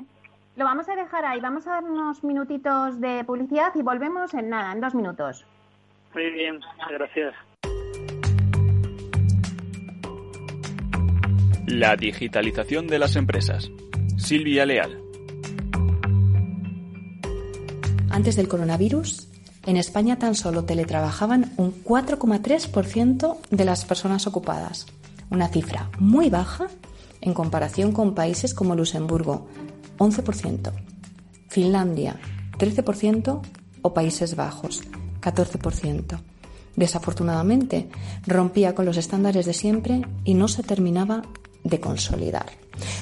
Lo 0.59 0.65
vamos 0.65 0.89
a 0.89 0.95
dejar 0.97 1.23
ahí. 1.23 1.39
Vamos 1.39 1.65
a 1.67 1.75
dar 1.75 1.85
unos 1.85 2.21
minutitos 2.21 2.99
de 2.99 3.23
publicidad 3.23 3.71
y 3.75 3.81
volvemos 3.81 4.33
en 4.33 4.49
nada, 4.49 4.73
en 4.73 4.81
dos 4.81 4.93
minutos. 4.93 5.45
Muy 6.13 6.29
bien, 6.31 6.59
gracias. 6.89 7.33
La 11.65 11.95
digitalización 11.95 12.87
de 12.87 12.99
las 12.99 13.15
empresas. 13.15 13.71
Silvia 14.17 14.65
Leal. 14.65 15.01
Antes 18.11 18.35
del 18.35 18.49
coronavirus, 18.49 19.29
en 19.65 19.77
España 19.77 20.19
tan 20.19 20.35
solo 20.35 20.65
teletrabajaban 20.65 21.53
un 21.55 21.71
4,3% 21.85 23.37
de 23.49 23.63
las 23.63 23.85
personas 23.85 24.27
ocupadas 24.27 24.87
una 25.29 25.47
cifra 25.47 25.89
muy 25.99 26.29
baja 26.29 26.67
en 27.21 27.33
comparación 27.33 27.91
con 27.91 28.15
países 28.15 28.53
como 28.53 28.75
Luxemburgo, 28.75 29.47
11%, 29.99 30.71
Finlandia, 31.47 32.19
13% 32.57 33.41
o 33.81 33.93
Países 33.93 34.35
Bajos, 34.35 34.83
14%. 35.21 36.19
Desafortunadamente, 36.75 37.89
rompía 38.25 38.73
con 38.73 38.85
los 38.85 38.97
estándares 38.97 39.45
de 39.45 39.53
siempre 39.53 40.01
y 40.23 40.33
no 40.33 40.47
se 40.47 40.63
terminaba 40.63 41.23
de 41.63 41.79
consolidar. 41.79 42.47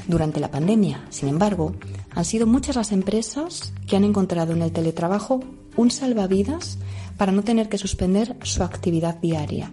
Durante 0.08 0.40
la 0.40 0.50
pandemia, 0.50 1.06
sin 1.10 1.30
embargo, 1.30 1.76
han 2.12 2.26
sido 2.26 2.48
muchas 2.48 2.76
las 2.76 2.92
empresas 2.92 3.74
que 3.86 3.96
han 3.96 4.04
encontrado 4.04 4.54
en 4.54 4.64
el 4.64 4.72
teletrabajo 4.72 5.42
un 5.76 5.92
salvavidas 5.92 6.80
para 7.18 7.32
no 7.32 7.44
tener 7.44 7.70
que 7.70 7.78
suspender 7.78 8.36
su 8.42 8.64
actividad 8.64 9.18
diaria. 9.20 9.72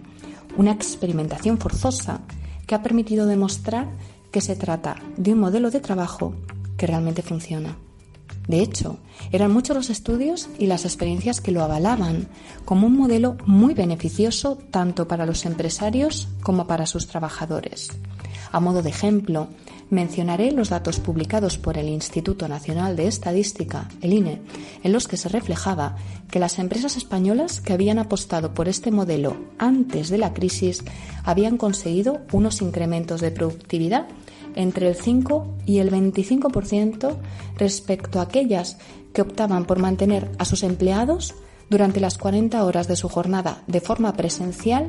Una 0.57 0.71
experimentación 0.71 1.57
forzosa 1.57 2.21
que 2.67 2.75
ha 2.75 2.83
permitido 2.83 3.25
demostrar 3.25 3.89
que 4.31 4.41
se 4.41 4.55
trata 4.55 4.97
de 5.17 5.33
un 5.33 5.39
modelo 5.39 5.71
de 5.71 5.79
trabajo 5.79 6.35
que 6.77 6.87
realmente 6.87 7.21
funciona. 7.21 7.77
De 8.47 8.61
hecho, 8.61 8.99
eran 9.31 9.51
muchos 9.51 9.75
los 9.75 9.89
estudios 9.89 10.49
y 10.59 10.67
las 10.67 10.85
experiencias 10.85 11.41
que 11.41 11.51
lo 11.51 11.63
avalaban 11.63 12.27
como 12.63 12.87
un 12.87 12.95
modelo 12.95 13.37
muy 13.45 13.73
beneficioso 13.73 14.57
tanto 14.71 15.07
para 15.07 15.25
los 15.25 15.45
empresarios 15.45 16.27
como 16.41 16.67
para 16.67 16.85
sus 16.85 17.07
trabajadores. 17.07 17.89
A 18.51 18.59
modo 18.59 18.83
de 18.83 18.89
ejemplo, 18.89 19.49
mencionaré 19.89 20.51
los 20.51 20.69
datos 20.69 20.99
publicados 20.99 21.57
por 21.57 21.77
el 21.77 21.89
Instituto 21.89 22.47
Nacional 22.47 22.95
de 22.95 23.07
Estadística, 23.07 23.89
el 24.01 24.13
INE, 24.13 24.41
en 24.83 24.91
los 24.91 25.07
que 25.07 25.17
se 25.17 25.29
reflejaba 25.29 25.95
que 26.29 26.39
las 26.39 26.59
empresas 26.59 26.97
españolas 26.97 27.61
que 27.61 27.73
habían 27.73 27.99
apostado 27.99 28.53
por 28.53 28.67
este 28.67 28.91
modelo 28.91 29.37
antes 29.57 30.09
de 30.09 30.17
la 30.17 30.33
crisis 30.33 30.83
habían 31.23 31.57
conseguido 31.57 32.21
unos 32.31 32.61
incrementos 32.61 33.21
de 33.21 33.31
productividad 33.31 34.07
entre 34.55 34.87
el 34.87 34.95
5 34.95 35.57
y 35.65 35.79
el 35.79 35.91
25% 35.91 37.15
respecto 37.57 38.19
a 38.19 38.23
aquellas 38.23 38.77
que 39.13 39.21
optaban 39.21 39.65
por 39.65 39.79
mantener 39.79 40.31
a 40.37 40.45
sus 40.45 40.63
empleados 40.63 41.35
durante 41.69 41.99
las 41.99 42.17
40 42.17 42.63
horas 42.63 42.87
de 42.87 42.95
su 42.95 43.09
jornada 43.09 43.63
de 43.67 43.81
forma 43.81 44.13
presencial 44.13 44.87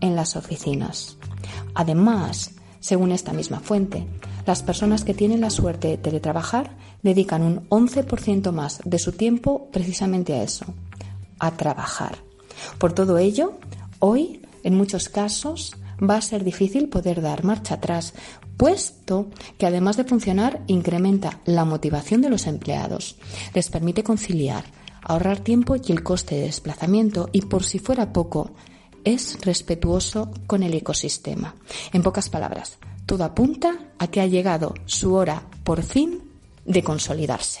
en 0.00 0.16
las 0.16 0.36
oficinas. 0.36 1.16
Además, 1.74 2.52
según 2.80 3.12
esta 3.12 3.32
misma 3.32 3.60
fuente, 3.60 4.06
las 4.46 4.62
personas 4.62 5.04
que 5.04 5.14
tienen 5.14 5.40
la 5.40 5.50
suerte 5.50 5.88
de 5.88 5.98
teletrabajar 5.98 6.70
dedican 7.02 7.42
un 7.42 7.68
11% 7.68 8.50
más 8.52 8.80
de 8.84 8.98
su 8.98 9.12
tiempo 9.12 9.68
precisamente 9.72 10.34
a 10.34 10.42
eso, 10.42 10.66
a 11.38 11.52
trabajar. 11.52 12.18
Por 12.78 12.92
todo 12.92 13.18
ello, 13.18 13.58
hoy, 13.98 14.40
en 14.64 14.74
muchos 14.74 15.08
casos, 15.08 15.76
va 15.98 16.16
a 16.16 16.22
ser 16.22 16.44
difícil 16.44 16.88
poder 16.88 17.20
dar 17.20 17.44
marcha 17.44 17.74
atrás, 17.74 18.14
puesto 18.58 19.30
que 19.56 19.64
además 19.64 19.96
de 19.96 20.04
funcionar, 20.04 20.62
incrementa 20.66 21.40
la 21.46 21.64
motivación 21.64 22.20
de 22.20 22.28
los 22.28 22.46
empleados, 22.46 23.16
les 23.54 23.70
permite 23.70 24.02
conciliar, 24.02 24.64
ahorrar 25.00 25.38
tiempo 25.38 25.76
y 25.76 25.92
el 25.92 26.02
coste 26.02 26.34
de 26.34 26.42
desplazamiento 26.42 27.30
y, 27.32 27.42
por 27.42 27.64
si 27.64 27.78
fuera 27.78 28.12
poco, 28.12 28.50
es 29.04 29.38
respetuoso 29.40 30.30
con 30.46 30.62
el 30.62 30.74
ecosistema. 30.74 31.54
En 31.92 32.02
pocas 32.02 32.28
palabras, 32.28 32.78
todo 33.06 33.24
apunta 33.24 33.78
a 33.98 34.08
que 34.08 34.20
ha 34.20 34.26
llegado 34.26 34.74
su 34.84 35.14
hora, 35.14 35.44
por 35.64 35.82
fin, 35.82 36.20
de 36.66 36.82
consolidarse. 36.82 37.60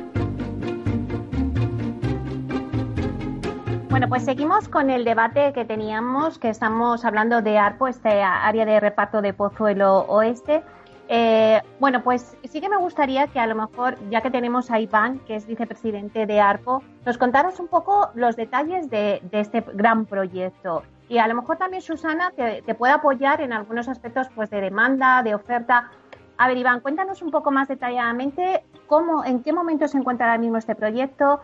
Bueno, 3.91 4.07
pues 4.07 4.23
seguimos 4.23 4.69
con 4.69 4.89
el 4.89 5.03
debate 5.03 5.51
que 5.51 5.65
teníamos, 5.65 6.39
que 6.39 6.47
estamos 6.47 7.03
hablando 7.03 7.41
de 7.41 7.57
ARPO, 7.57 7.89
este 7.89 8.23
área 8.23 8.63
de 8.63 8.79
reparto 8.79 9.21
de 9.21 9.33
Pozuelo 9.33 10.05
Oeste. 10.07 10.63
Eh, 11.09 11.61
bueno, 11.77 12.01
pues 12.01 12.37
sí 12.45 12.61
que 12.61 12.69
me 12.69 12.77
gustaría 12.77 13.27
que 13.27 13.41
a 13.41 13.47
lo 13.47 13.53
mejor, 13.53 13.97
ya 14.09 14.21
que 14.21 14.31
tenemos 14.31 14.71
a 14.71 14.79
Iván, 14.79 15.19
que 15.27 15.35
es 15.35 15.45
vicepresidente 15.45 16.25
de 16.25 16.39
ARPO, 16.39 16.81
nos 17.05 17.17
contaras 17.17 17.59
un 17.59 17.67
poco 17.67 18.11
los 18.15 18.37
detalles 18.37 18.89
de, 18.89 19.21
este 19.33 19.59
gran 19.73 20.05
proyecto. 20.05 20.83
Y 21.09 21.17
a 21.17 21.27
lo 21.27 21.35
mejor 21.35 21.57
también 21.57 21.81
Susana 21.81 22.31
te, 22.33 22.73
puede 22.75 22.93
apoyar 22.93 23.41
en 23.41 23.51
algunos 23.51 23.89
aspectos 23.89 24.29
pues, 24.33 24.49
de 24.51 24.61
demanda, 24.61 25.21
de 25.21 25.35
oferta. 25.35 25.91
A 26.37 26.47
ver, 26.47 26.55
Iván, 26.55 26.79
cuéntanos 26.79 27.21
un 27.21 27.29
poco 27.29 27.51
más 27.51 27.67
detalladamente 27.67 28.63
cómo, 28.87 29.25
en 29.25 29.43
qué 29.43 29.51
momento 29.51 29.85
se 29.89 29.97
encuentra 29.97 30.27
ahora 30.27 30.39
mismo 30.39 30.55
este 30.55 30.75
proyecto, 30.75 31.41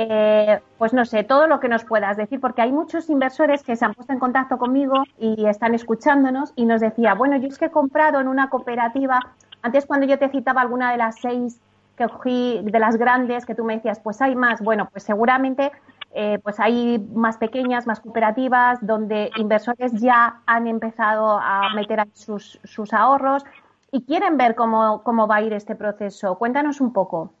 eh, 0.00 0.60
pues 0.78 0.92
no 0.92 1.04
sé, 1.04 1.24
todo 1.24 1.48
lo 1.48 1.58
que 1.58 1.68
nos 1.68 1.84
puedas 1.84 2.16
decir, 2.16 2.40
porque 2.40 2.62
hay 2.62 2.70
muchos 2.70 3.10
inversores 3.10 3.64
que 3.64 3.74
se 3.74 3.84
han 3.84 3.94
puesto 3.94 4.12
en 4.12 4.20
contacto 4.20 4.56
conmigo 4.56 5.02
y 5.18 5.46
están 5.46 5.74
escuchándonos 5.74 6.52
y 6.54 6.66
nos 6.66 6.80
decía, 6.80 7.14
bueno, 7.14 7.36
yo 7.36 7.48
es 7.48 7.58
que 7.58 7.64
he 7.64 7.70
comprado 7.72 8.20
en 8.20 8.28
una 8.28 8.48
cooperativa, 8.48 9.18
antes 9.60 9.86
cuando 9.86 10.06
yo 10.06 10.16
te 10.16 10.28
citaba 10.28 10.60
alguna 10.60 10.92
de 10.92 10.98
las 10.98 11.16
seis 11.20 11.60
que 11.96 12.06
cogí, 12.06 12.60
de 12.62 12.78
las 12.78 12.96
grandes, 12.96 13.44
que 13.44 13.56
tú 13.56 13.64
me 13.64 13.74
decías, 13.74 13.98
pues 13.98 14.22
hay 14.22 14.36
más, 14.36 14.60
bueno, 14.60 14.88
pues 14.92 15.02
seguramente 15.02 15.72
eh, 16.12 16.38
pues 16.44 16.60
hay 16.60 17.00
más 17.12 17.36
pequeñas, 17.36 17.88
más 17.88 17.98
cooperativas, 17.98 18.78
donde 18.80 19.32
inversores 19.36 19.90
ya 19.94 20.42
han 20.46 20.68
empezado 20.68 21.40
a 21.40 21.74
meter 21.74 22.06
sus, 22.12 22.60
sus 22.62 22.92
ahorros 22.92 23.44
y 23.90 24.04
quieren 24.04 24.36
ver 24.36 24.54
cómo, 24.54 25.02
cómo 25.02 25.26
va 25.26 25.36
a 25.36 25.42
ir 25.42 25.52
este 25.54 25.74
proceso. 25.74 26.36
Cuéntanos 26.38 26.80
un 26.80 26.92
poco. 26.92 27.32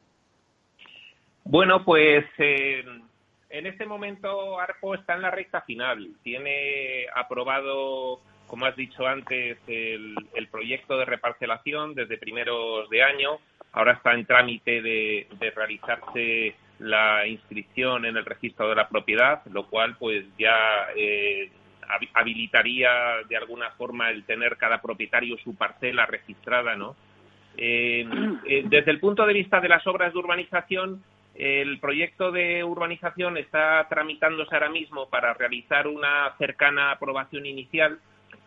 Bueno, 1.50 1.82
pues 1.82 2.26
eh, 2.36 2.84
en 3.48 3.66
este 3.66 3.86
momento 3.86 4.60
ARPO 4.60 4.96
está 4.96 5.14
en 5.14 5.22
la 5.22 5.30
recta 5.30 5.62
final. 5.62 6.10
Tiene 6.22 7.06
aprobado, 7.14 8.20
como 8.46 8.66
has 8.66 8.76
dicho 8.76 9.06
antes, 9.06 9.56
el, 9.66 10.14
proyecto 10.50 10.98
de 10.98 11.06
reparcelación 11.06 11.94
desde 11.94 12.18
primeros 12.18 12.90
de 12.90 13.02
año. 13.02 13.38
Ahora 13.72 13.92
está 13.92 14.12
en 14.12 14.26
trámite 14.26 14.82
de, 14.82 15.26
realizarse 15.56 16.54
la 16.80 17.26
inscripción 17.26 18.04
en 18.04 18.18
el 18.18 18.26
registro 18.26 18.68
de 18.68 18.74
la 18.74 18.90
propiedad, 18.90 19.40
lo 19.50 19.68
cual 19.68 19.96
pues 19.98 20.26
ya 20.38 20.88
eh, 20.94 21.50
habilitaría 22.12 22.90
de 23.26 23.36
alguna 23.38 23.70
forma 23.70 24.10
el 24.10 24.24
tener 24.24 24.58
cada 24.58 24.82
propietario 24.82 25.38
su 25.38 25.56
parcela 25.56 26.04
registrada, 26.04 26.76
¿no? 26.76 26.94
Eh, 27.56 28.06
desde 28.66 28.90
el 28.90 29.00
punto 29.00 29.24
de 29.24 29.32
vista 29.32 29.60
de 29.60 29.70
las 29.70 29.86
obras 29.86 30.12
de 30.12 30.18
urbanización, 30.18 31.02
el 31.38 31.78
proyecto 31.78 32.32
de 32.32 32.64
urbanización 32.64 33.36
está 33.36 33.86
tramitándose 33.88 34.52
ahora 34.52 34.70
mismo 34.70 35.08
para 35.08 35.34
realizar 35.34 35.86
una 35.86 36.34
cercana 36.36 36.90
aprobación 36.90 37.46
inicial 37.46 38.00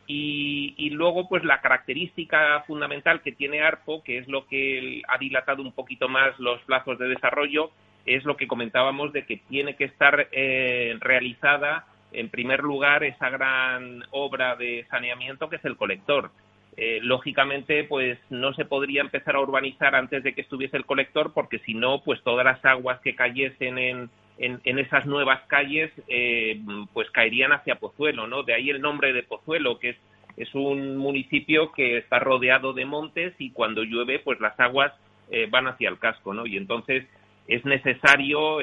y, 0.08 0.89
luego 0.89 1.30
pues 1.30 1.45
la 1.45 1.62
característica 1.62 2.62
fundamental 2.67 3.21
que 3.21 3.32
tiene 3.32 3.62
ARPO, 3.62 4.04
que 4.04 4.17
es 4.17 4.27
lo 4.27 4.45
que 4.45 5.01
ha 5.08 5.17
dilatado 5.17 5.62
un 5.62 5.71
poquito 5.71 6.10
más 6.10 6.38
los 6.38 6.62
plazos 6.63 6.99
de 6.99 7.08
desarrollo, 7.08 7.71
es 8.06 8.25
lo 8.25 8.36
que 8.36 8.47
comentábamos 8.47 9.13
de 9.13 9.25
que 9.25 9.38
tiene 9.38 9.77
que 9.77 9.86
estar 9.86 10.27
eh, 10.34 10.97
realizada 10.99 11.86
en 12.12 12.30
primer 12.30 12.60
lugar 12.60 13.06
esa 13.06 13.30
gran 13.30 14.04
obra 14.12 14.58
de 14.58 14.86
saneamiento 14.89 15.49
que 15.49 15.56
es 15.56 15.65
el 15.65 15.77
colector. 15.77 16.32
Eh, 16.78 17.00
lógicamente 17.02 17.84
pues 17.84 18.18
no 18.30 18.54
se 18.54 18.64
podría 18.64 19.02
empezar 19.02 19.36
a 19.36 19.42
urbanizar 19.42 19.94
antes 19.94 20.24
de 20.24 20.34
que 20.34 20.40
estuviese 20.40 20.78
el 20.78 20.86
colector 20.86 21.34
porque 21.34 21.60
si 21.60 21.74
no 21.74 22.02
pues 22.02 22.24
todas 22.24 22.46
las 22.46 22.64
aguas 22.64 23.02
que 23.02 23.14
cayesen 23.14 23.78
en, 23.78 24.10
en, 24.38 24.80
esas 24.80 25.06
nuevas 25.06 25.42
calles 25.48 25.92
eh, 26.08 26.62
pues 26.94 27.12
caerían 27.12 27.52
hacia 27.52 27.76
Pozuelo 27.76 28.26
no 28.26 28.44
de 28.44 28.54
ahí 28.54 28.70
el 28.70 28.80
nombre 28.80 29.12
de 29.12 29.24
Pozuelo 29.24 29.80
que 29.80 29.90
es 29.90 29.98
es 30.38 30.56
un 30.56 30.96
municipio 30.96 31.74
que 31.74 31.98
está 31.98 32.20
rodeado 32.20 32.72
de 32.72 32.86
montes 32.86 33.34
y 33.38 33.52
cuando 33.52 33.84
llueve 33.84 34.20
pues 34.20 34.40
las 34.40 34.58
aguas 34.58 34.94
eh, 35.30 35.48
van 35.52 35.68
hacia 35.68 35.90
el 35.90 36.00
casco 36.00 36.34
no 36.34 36.48
y 36.48 36.56
entonces 36.56 37.06
es 37.50 37.66
necesario 37.66 38.60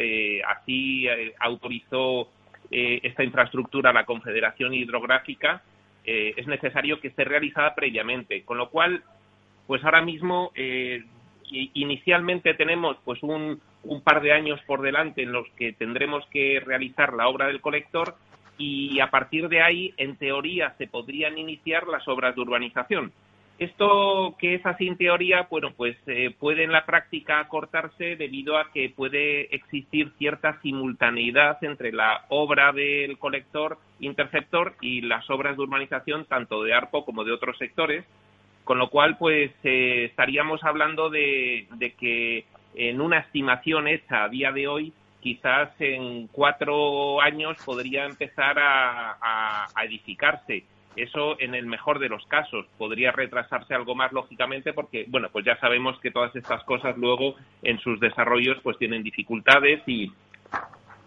así 0.46 1.06
autorizó 1.40 2.30
esta 2.70 3.22
infraestructura 3.22 3.92
la 3.92 4.06
Confederación 4.06 4.72
Hidrográfica 4.72 5.62
eh, 6.10 6.32
es 6.38 6.46
necesario 6.46 7.00
que 7.00 7.08
esté 7.08 7.24
realizada 7.24 7.74
previamente, 7.74 8.42
con 8.42 8.56
lo 8.56 8.70
cual, 8.70 9.02
pues 9.66 9.84
ahora 9.84 10.00
mismo 10.00 10.52
eh, 10.54 11.04
inicialmente 11.50 12.54
tenemos 12.54 12.96
pues 13.04 13.22
un, 13.22 13.60
un 13.84 14.00
par 14.00 14.22
de 14.22 14.32
años 14.32 14.58
por 14.66 14.80
delante 14.80 15.22
en 15.22 15.32
los 15.32 15.46
que 15.50 15.74
tendremos 15.74 16.24
que 16.30 16.60
realizar 16.64 17.12
la 17.12 17.28
obra 17.28 17.48
del 17.48 17.60
colector 17.60 18.14
y 18.56 18.98
a 19.00 19.10
partir 19.10 19.50
de 19.50 19.60
ahí, 19.60 19.92
en 19.98 20.16
teoría, 20.16 20.74
se 20.78 20.86
podrían 20.86 21.36
iniciar 21.36 21.86
las 21.86 22.08
obras 22.08 22.34
de 22.34 22.40
urbanización. 22.40 23.12
Esto 23.58 24.36
que 24.38 24.54
es 24.54 24.64
así 24.64 24.86
en 24.86 24.96
teoría, 24.96 25.48
bueno, 25.50 25.72
pues 25.76 25.96
eh, 26.06 26.30
puede 26.38 26.62
en 26.62 26.70
la 26.70 26.86
práctica 26.86 27.40
acortarse 27.40 28.14
debido 28.14 28.56
a 28.56 28.70
que 28.70 28.88
puede 28.88 29.52
existir 29.54 30.12
cierta 30.16 30.60
simultaneidad 30.60 31.62
entre 31.64 31.90
la 31.90 32.24
obra 32.28 32.70
del 32.72 33.18
colector 33.18 33.78
interceptor 33.98 34.76
y 34.80 35.00
las 35.00 35.28
obras 35.28 35.56
de 35.56 35.64
urbanización 35.64 36.24
tanto 36.26 36.62
de 36.62 36.72
ARPO 36.72 37.04
como 37.04 37.24
de 37.24 37.32
otros 37.32 37.58
sectores, 37.58 38.04
con 38.62 38.78
lo 38.78 38.90
cual 38.90 39.18
pues 39.18 39.50
eh, 39.64 40.04
estaríamos 40.04 40.62
hablando 40.62 41.10
de, 41.10 41.66
que 41.98 42.44
en 42.76 43.00
una 43.00 43.18
estimación 43.18 43.88
hecha 43.88 44.22
a 44.22 44.28
día 44.28 44.52
de 44.52 44.68
hoy 44.68 44.92
quizás 45.20 45.70
en 45.80 46.28
cuatro 46.28 47.20
años 47.20 47.56
podría 47.64 48.04
empezar 48.04 48.56
a 48.60 49.66
edificarse 49.82 50.62
eso 51.02 51.40
en 51.40 51.54
el 51.54 51.66
mejor 51.66 51.98
de 51.98 52.08
los 52.08 52.24
casos 52.26 52.66
podría 52.76 53.12
retrasarse 53.12 53.74
algo 53.74 53.94
más 53.94 54.12
lógicamente 54.12 54.72
porque, 54.72 55.06
bueno, 55.08 55.28
pues 55.32 55.44
ya 55.44 55.58
sabemos 55.58 55.98
que 56.00 56.10
todas 56.10 56.34
estas 56.36 56.62
cosas 56.64 56.96
luego 56.96 57.36
en 57.62 57.78
sus 57.80 58.00
desarrollos 58.00 58.58
pues 58.62 58.78
tienen 58.78 59.02
dificultades 59.02 59.82
y... 59.86 60.12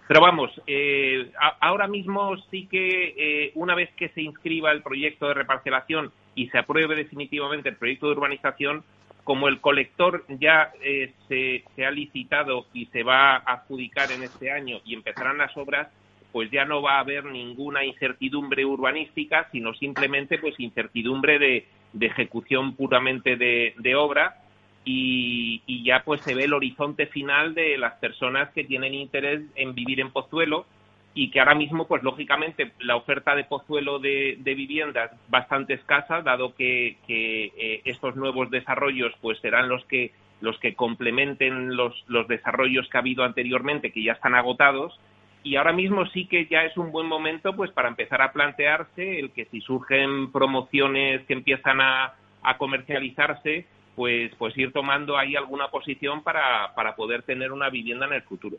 Pero 0.08 0.20
vamos, 0.20 0.52
eh, 0.68 1.32
ahora 1.62 1.88
mismo 1.88 2.36
sí 2.50 2.68
que 2.68 3.16
eh, 3.18 3.52
una 3.56 3.76
vez 3.76 3.90
que 3.96 4.10
se 4.10 4.22
inscriba 4.22 4.72
el 4.72 4.82
proyecto 4.82 5.28
de 5.28 5.36
reparcelación 5.36 6.12
y 6.36 6.50
se 6.50 6.58
apruebe 6.58 6.96
definitivamente 6.96 7.70
el 7.70 7.78
proyecto 7.78 8.08
de 8.08 8.14
urbanización, 8.14 8.84
como 9.24 9.48
el 9.48 9.62
colector 9.62 10.26
ya 10.28 10.74
eh, 10.82 11.14
se, 11.30 11.64
se, 11.76 11.86
ha 11.86 11.92
licitado 11.92 12.66
y 12.74 12.88
se 12.88 13.04
va 13.04 13.36
a 13.36 13.54
adjudicar 13.54 14.12
en 14.12 14.24
este 14.24 14.52
año 14.52 14.82
y 14.84 14.96
empezarán 14.96 15.38
las 15.38 15.56
obras, 15.56 15.88
pues 16.32 16.50
ya 16.52 16.66
no 16.66 16.82
va 16.82 16.96
a 16.96 17.00
haber 17.00 17.26
ninguna 17.26 17.84
incertidumbre 17.84 18.66
urbanística, 18.66 19.50
sino 19.52 19.74
simplemente 19.74 20.38
pues 20.38 20.60
incertidumbre 20.60 21.40
de, 21.40 21.68
ejecución 22.00 22.76
puramente 22.76 23.36
de, 23.36 23.96
obra 23.96 24.38
y, 24.86 25.84
ya 25.84 26.04
pues 26.04 26.22
se 26.22 26.34
ve 26.34 26.46
el 26.46 26.54
horizonte 26.54 27.08
final 27.08 27.54
de 27.54 27.78
las 27.78 27.96
personas 27.96 28.50
que 28.52 28.64
tienen 28.64 28.94
interés 28.94 29.42
en 29.56 29.76
vivir 29.76 30.00
en 30.00 30.12
Pozuelo 30.12 30.66
y 31.14 31.30
que 31.30 31.42
ahora 31.42 31.56
mismo 31.56 31.88
pues 31.88 32.02
lógicamente 32.04 32.72
la 32.80 32.96
oferta 32.96 33.36
de 33.36 33.44
Pozuelo 33.44 34.00
de, 34.00 34.38
viviendas 34.44 35.12
bastante 35.28 35.74
escasa 35.74 36.22
dado 36.22 36.56
que, 36.56 36.98
eh, 37.10 37.82
estos 37.84 38.16
nuevos 38.16 38.50
desarrollos 38.50 39.14
pues 39.22 39.40
serán 39.40 39.68
los 39.68 39.84
que 39.86 40.12
los 40.40 40.58
que 40.58 40.74
complementen 40.74 41.76
los, 41.76 42.04
los 42.08 42.28
desarrollos 42.28 42.88
que 42.90 42.98
ha 42.98 43.02
habido 43.02 43.24
anteriormente 43.24 43.92
que 43.92 44.02
ya 44.02 44.14
están 44.14 44.34
agotados 44.34 44.98
y 45.44 45.56
ahora 45.56 45.74
mismo 45.74 46.06
sí 46.08 46.28
que 46.28 46.46
ya 46.48 46.64
es 46.64 46.78
un 46.78 46.92
buen 46.92 47.08
momento 47.08 47.56
pues 47.56 47.72
para 47.72 47.88
empezar 47.88 48.22
a 48.22 48.32
plantearse 48.32 49.20
el 49.20 49.32
que 49.32 49.46
si 49.46 49.62
surgen 49.62 50.32
promociones 50.32 51.26
que 51.26 51.34
empiezan 51.34 51.82
a, 51.82 52.14
comercializarse 52.58 53.66
pues 53.96 54.32
pues 54.38 54.58
ir 54.58 54.74
tomando 54.74 55.18
ahí 55.18 55.36
alguna 55.36 55.68
posición 55.68 56.24
para, 56.24 56.74
para 56.76 56.96
poder 56.96 57.24
tener 57.24 57.52
una 57.52 57.70
vivienda 57.70 58.08
en 58.08 58.14
el 58.14 58.24
futuro. 58.24 58.58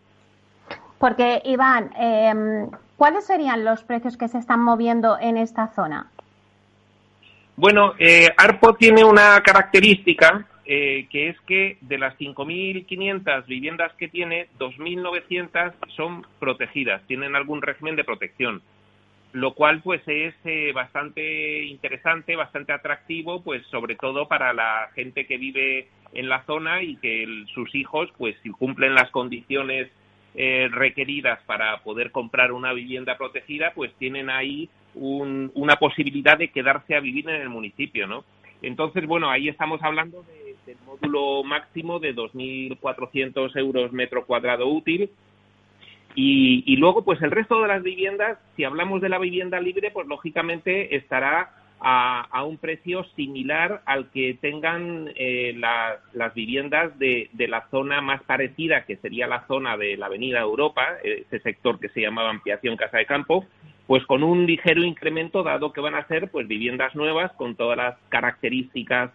Porque 0.98 1.42
Iván, 1.44 1.90
em, 1.98 2.70
¿cuáles 2.96 3.26
serían 3.26 3.64
los 3.64 3.82
precios 3.82 4.16
que 4.16 4.28
se 4.28 4.38
están 4.38 4.60
moviendo 4.60 5.18
en 5.18 5.36
esta 5.36 5.68
zona? 5.68 6.06
Bueno, 7.56 7.94
eh, 7.98 8.28
Arpo 8.36 8.74
tiene 8.74 9.04
una 9.04 9.40
característica 9.40 10.46
eh, 10.74 11.06
que 11.10 11.28
es 11.28 11.38
que 11.42 11.76
de 11.82 11.98
las 11.98 12.16
5.500 12.16 13.44
viviendas 13.44 13.92
que 13.96 14.08
tiene, 14.08 14.46
2.900 14.58 15.74
son 15.94 16.26
protegidas, 16.38 17.06
tienen 17.06 17.36
algún 17.36 17.60
régimen 17.60 17.94
de 17.94 18.04
protección, 18.04 18.62
lo 19.34 19.52
cual 19.52 19.82
pues 19.82 20.00
es 20.06 20.34
eh, 20.46 20.72
bastante 20.72 21.64
interesante, 21.64 22.36
bastante 22.36 22.72
atractivo, 22.72 23.42
pues 23.42 23.66
sobre 23.66 23.96
todo 23.96 24.28
para 24.28 24.54
la 24.54 24.88
gente 24.94 25.26
que 25.26 25.36
vive 25.36 25.88
en 26.14 26.30
la 26.30 26.42
zona 26.44 26.82
y 26.82 26.96
que 26.96 27.26
sus 27.52 27.74
hijos, 27.74 28.08
pues 28.16 28.34
si 28.42 28.48
cumplen 28.48 28.94
las 28.94 29.10
condiciones 29.10 29.90
eh, 30.34 30.70
requeridas 30.72 31.38
para 31.44 31.82
poder 31.82 32.12
comprar 32.12 32.50
una 32.50 32.72
vivienda 32.72 33.18
protegida, 33.18 33.72
pues 33.74 33.92
tienen 33.98 34.30
ahí 34.30 34.70
una 34.94 35.76
posibilidad 35.76 36.38
de 36.38 36.48
quedarse 36.48 36.94
a 36.94 37.00
vivir 37.00 37.28
en 37.28 37.42
el 37.42 37.50
municipio, 37.50 38.06
¿no? 38.06 38.24
Entonces, 38.62 39.06
bueno, 39.06 39.28
ahí 39.28 39.48
estamos 39.48 39.82
hablando 39.82 40.24
del 40.66 40.76
módulo 40.86 41.42
máximo 41.44 41.98
de 41.98 42.14
2.400 42.14 43.56
euros 43.56 43.92
metro 43.92 44.24
cuadrado 44.26 44.66
útil. 44.68 45.10
Y, 46.14 46.62
y, 46.66 46.76
luego, 46.76 47.04
pues 47.04 47.22
el 47.22 47.30
resto 47.30 47.62
de 47.62 47.68
las 47.68 47.82
viviendas, 47.82 48.38
si 48.54 48.64
hablamos 48.64 49.00
de 49.00 49.08
la 49.08 49.18
vivienda 49.18 49.60
libre, 49.60 49.90
pues 49.90 50.06
lógicamente 50.06 50.94
estará 50.94 51.50
a, 51.84 52.44
un 52.44 52.58
precio 52.58 53.04
similar 53.16 53.82
al 53.86 54.10
que 54.10 54.34
tengan 54.40 55.10
eh, 55.16 55.54
las 55.56 56.34
viviendas 56.34 56.96
de, 56.98 57.28
la 57.48 57.66
zona 57.70 58.00
más 58.00 58.22
parecida, 58.22 58.84
que 58.84 58.96
sería 58.96 59.26
la 59.26 59.46
zona 59.46 59.76
de 59.76 59.96
la 59.96 60.06
Avenida 60.06 60.40
Europa, 60.40 60.86
ese 61.02 61.40
sector 61.40 61.80
que 61.80 61.88
se 61.88 62.00
llamaba 62.00 62.30
ampliación 62.30 62.76
Casa 62.76 62.98
de 62.98 63.06
Campo, 63.06 63.46
pues 63.86 64.06
con 64.06 64.22
un 64.22 64.46
ligero 64.46 64.84
incremento, 64.84 65.42
dado 65.42 65.72
que 65.72 65.80
van 65.80 65.96
a 65.96 66.06
ser 66.06 66.30
pues 66.30 66.46
viviendas 66.46 66.94
nuevas 66.94 67.32
con 67.32 67.56
todas 67.56 67.76
las 67.76 67.98
características 68.10 69.10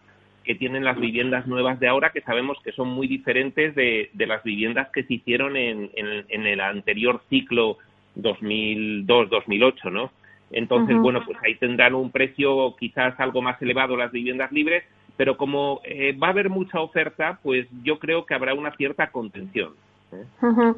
que 0.48 0.56
tienen 0.56 0.84
las 0.84 1.00
viviendas 1.00 1.46
nuevas 1.46 1.80
de 1.80 1.88
ahora, 1.88 2.10
que 2.12 2.22
sabemos 2.22 2.58
que 2.64 2.72
son 2.72 2.88
muy 2.88 3.08
diferentes 3.08 3.76
de, 3.76 4.10
las 4.16 4.42
viviendas 4.44 4.90
que 4.90 5.04
se 5.04 5.14
hicieron 5.14 5.56
en, 5.56 5.92
en 5.96 6.48
el 6.48 6.62
anterior 6.62 7.22
ciclo 7.30 7.78
2002-2008, 8.16 9.92
¿no? 9.92 10.12
Entonces, 10.52 10.98
bueno, 10.98 11.22
pues 11.26 11.38
ahí 11.44 11.56
tendrán 11.56 11.94
un 11.94 12.12
precio 12.12 12.76
quizás 12.80 13.20
algo 13.20 13.42
más 13.42 13.62
elevado 13.62 13.98
las 13.98 14.12
viviendas 14.12 14.52
libres, 14.52 14.84
pero 15.18 15.36
como 15.36 15.82
eh, 15.84 16.18
va 16.18 16.28
a 16.28 16.30
haber 16.32 16.50
mucha 16.50 16.80
oferta, 16.80 17.40
pues 17.44 17.68
yo 17.84 18.00
creo 18.00 18.26
que 18.26 18.34
habrá 18.34 18.54
una 18.54 18.72
cierta 18.72 19.08
contención. 19.12 19.74
¿eh? 20.14 20.74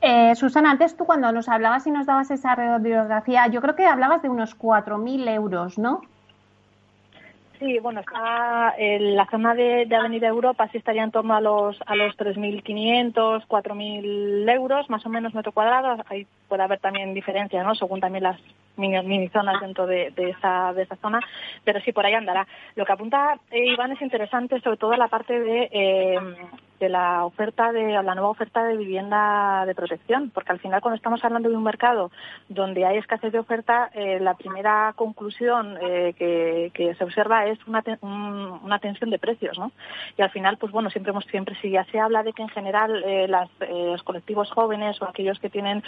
Eh, 0.00 0.34
Susana, 0.36 0.70
antes 0.70 0.96
tú 0.96 1.04
cuando 1.04 1.30
nos 1.32 1.48
hablabas 1.48 1.86
y 1.86 1.90
nos 1.90 2.06
dabas 2.06 2.30
esa 2.30 2.54
radiografía, 2.54 3.46
yo 3.48 3.60
creo 3.60 3.76
que 3.76 3.84
hablabas 3.84 4.22
de 4.22 4.30
unos 4.30 4.58
4.000 4.58 5.28
euros, 5.34 5.78
¿no? 5.78 6.00
Sí, 7.58 7.78
bueno, 7.78 8.00
está 8.00 8.74
en 8.76 9.14
la 9.14 9.26
zona 9.26 9.54
de, 9.54 9.88
Avenida 9.94 10.26
Europa 10.28 10.68
sí 10.72 10.78
estaría 10.78 11.04
en 11.04 11.12
torno 11.12 11.34
a 11.34 11.40
los 11.40 11.78
a 11.86 11.94
los 11.94 12.16
3.500, 12.16 13.46
4.000 13.46 14.50
euros, 14.50 14.90
más 14.90 15.06
o 15.06 15.08
menos 15.08 15.34
metro 15.34 15.52
cuadrado. 15.52 16.02
Ahí 16.06 16.26
puede 16.48 16.62
haber 16.62 16.80
también 16.80 17.14
diferencia, 17.14 17.62
¿no? 17.62 17.74
Según 17.74 18.00
también 18.00 18.24
las 18.24 18.40
mini, 18.76 19.28
zonas 19.28 19.60
dentro 19.60 19.86
de, 19.86 20.12
esa, 20.16 20.72
de 20.72 20.82
esa 20.82 20.96
zona, 20.96 21.20
pero 21.64 21.80
sí, 21.80 21.92
por 21.92 22.04
ahí 22.06 22.14
andará. 22.14 22.46
Lo 22.74 22.84
que 22.84 22.92
apunta 22.92 23.38
eh, 23.50 23.66
Iván 23.66 23.92
es 23.92 24.02
interesante, 24.02 24.60
sobre 24.60 24.76
todo 24.76 24.96
la 24.96 25.08
parte 25.08 25.38
de, 25.38 25.68
eh, 25.70 26.18
de 26.80 26.88
la 26.88 27.24
oferta 27.24 27.72
de 27.72 27.92
la 27.92 28.14
nueva 28.14 28.30
oferta 28.30 28.64
de 28.64 28.76
vivienda 28.76 29.64
de 29.66 29.74
protección, 29.74 30.30
porque 30.30 30.52
al 30.52 30.58
final 30.58 30.80
cuando 30.80 30.96
estamos 30.96 31.24
hablando 31.24 31.48
de 31.48 31.56
un 31.56 31.62
mercado 31.62 32.10
donde 32.48 32.84
hay 32.84 32.98
escasez 32.98 33.32
de 33.32 33.38
oferta, 33.38 33.90
eh, 33.94 34.18
la 34.20 34.34
primera 34.34 34.92
conclusión 34.96 35.76
que, 35.80 36.94
se 36.98 37.04
observa 37.04 37.46
es 37.46 37.58
una, 37.66 37.82
una 38.02 38.78
tensión 38.78 39.10
de 39.10 39.18
precios, 39.18 39.58
¿no? 39.58 39.72
Y 40.16 40.22
al 40.22 40.30
final, 40.30 40.58
pues 40.58 40.72
bueno, 40.72 40.90
siempre 40.90 41.12
siempre 41.30 41.56
si 41.60 41.70
ya 41.70 41.84
se 41.84 41.98
habla 41.98 42.22
de 42.22 42.32
que 42.32 42.42
en 42.42 42.48
general 42.48 43.04
las, 43.30 43.48
los 43.70 44.02
colectivos 44.02 44.50
jóvenes 44.50 45.00
o 45.00 45.08
aquellos 45.08 45.38
que 45.38 45.50
tienen 45.50 45.82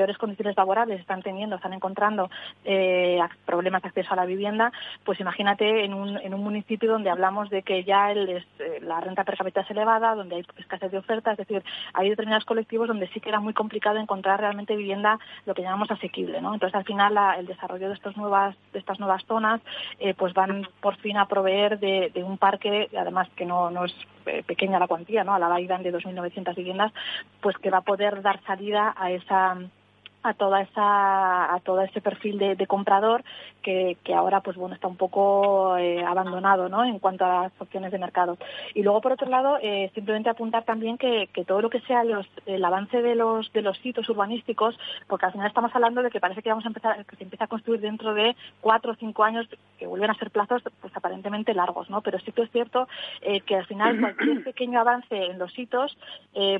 peores 0.00 0.16
condiciones 0.16 0.56
laborales 0.56 0.98
están 0.98 1.20
teniendo, 1.20 1.56
están 1.56 1.74
encontrando 1.74 2.30
eh, 2.64 3.18
problemas 3.44 3.82
de 3.82 3.88
acceso 3.88 4.14
a 4.14 4.16
la 4.16 4.24
vivienda, 4.24 4.72
pues 5.04 5.20
imagínate 5.20 5.84
en 5.84 5.92
un, 5.92 6.16
en 6.16 6.32
un 6.32 6.42
municipio 6.42 6.90
donde 6.90 7.10
hablamos 7.10 7.50
de 7.50 7.62
que 7.62 7.84
ya 7.84 8.10
el, 8.10 8.30
eh, 8.30 8.44
la 8.80 8.98
renta 9.00 9.24
per 9.24 9.36
cápita 9.36 9.60
es 9.60 9.70
elevada, 9.70 10.14
donde 10.14 10.36
hay 10.36 10.46
escasez 10.56 10.90
de 10.90 10.96
oferta, 10.96 11.32
es 11.32 11.36
decir, 11.36 11.62
hay 11.92 12.08
determinados 12.08 12.46
colectivos 12.46 12.88
donde 12.88 13.08
sí 13.08 13.20
que 13.20 13.28
era 13.28 13.40
muy 13.40 13.52
complicado 13.52 13.98
encontrar 13.98 14.40
realmente 14.40 14.74
vivienda 14.74 15.18
lo 15.44 15.52
que 15.52 15.60
llamamos 15.60 15.90
asequible, 15.90 16.40
¿no? 16.40 16.54
Entonces 16.54 16.74
al 16.74 16.84
final 16.84 17.18
el 17.38 17.46
desarrollo 17.46 17.88
de 17.88 17.94
estas 17.94 18.16
nuevas 18.16 18.56
de 18.72 18.78
estas 18.78 18.98
nuevas 19.00 19.22
zonas 19.26 19.60
eh, 19.98 20.14
pues 20.14 20.32
van 20.32 20.66
por 20.80 20.96
fin 20.96 21.18
a 21.18 21.26
proveer 21.26 21.78
de, 21.78 22.10
un 22.24 22.38
parque, 22.38 22.88
además 22.96 23.28
que 23.36 23.44
no, 23.44 23.70
no 23.70 23.84
es 23.84 23.94
eh, 24.26 24.42
pequeña 24.46 24.78
la 24.78 24.88
cuantía, 24.88 25.24
¿no? 25.24 25.34
A 25.34 25.38
la 25.38 25.48
Baidan 25.48 25.82
de 25.82 25.92
2.900 25.92 26.54
viviendas, 26.54 26.92
pues 27.40 27.56
que 27.58 27.70
va 27.70 27.78
a 27.78 27.82
poder 27.82 28.22
dar 28.22 28.40
salida 28.44 28.94
a 28.96 29.10
esa 29.10 29.56
a 30.22 30.34
toda 30.34 30.60
esa 30.60 31.54
a 31.54 31.60
todo 31.60 31.80
ese 31.80 32.00
perfil 32.00 32.38
de, 32.38 32.66
comprador 32.66 33.24
que, 33.62 33.96
que, 34.04 34.14
ahora 34.14 34.40
pues 34.40 34.56
bueno 34.56 34.74
está 34.74 34.86
un 34.86 34.96
poco 34.96 35.76
eh, 35.78 36.04
abandonado 36.04 36.68
¿no? 36.68 36.84
en 36.84 36.98
cuanto 36.98 37.24
a 37.24 37.44
las 37.44 37.52
opciones 37.58 37.90
de 37.90 37.98
mercado 37.98 38.36
y 38.74 38.82
luego 38.82 39.00
por 39.00 39.12
otro 39.12 39.28
lado 39.28 39.58
eh, 39.62 39.90
simplemente 39.94 40.28
apuntar 40.28 40.64
también 40.64 40.98
que, 40.98 41.28
que, 41.32 41.44
todo 41.44 41.62
lo 41.62 41.70
que 41.70 41.80
sea 41.80 42.04
los, 42.04 42.26
el 42.46 42.64
avance 42.64 43.00
de 43.00 43.14
los 43.14 43.50
de 43.52 43.62
los 43.62 43.78
sitios 43.78 44.08
urbanísticos 44.08 44.78
porque 45.08 45.26
al 45.26 45.32
final 45.32 45.48
estamos 45.48 45.74
hablando 45.74 46.02
de 46.02 46.10
que 46.10 46.20
parece 46.20 46.42
que 46.42 46.50
vamos 46.50 46.64
a 46.64 46.68
empezar 46.68 47.04
que 47.06 47.16
se 47.16 47.24
empieza 47.24 47.44
a 47.44 47.48
construir 47.48 47.80
dentro 47.80 48.12
de 48.12 48.36
cuatro 48.60 48.92
o 48.92 48.96
cinco 48.96 49.24
años 49.24 49.48
que 49.78 49.86
vuelven 49.86 50.10
a 50.10 50.14
ser 50.14 50.30
plazos 50.30 50.62
pues 50.80 50.94
aparentemente 50.94 51.54
largos 51.54 51.88
no 51.88 52.02
pero 52.02 52.18
sí 52.18 52.32
que 52.32 52.42
es 52.42 52.50
cierto 52.50 52.88
eh, 53.22 53.40
que 53.40 53.56
al 53.56 53.66
final 53.66 53.98
cualquier 53.98 54.44
pequeño 54.44 54.80
avance 54.80 55.16
en 55.16 55.38
los 55.38 55.52
sitios 55.52 55.96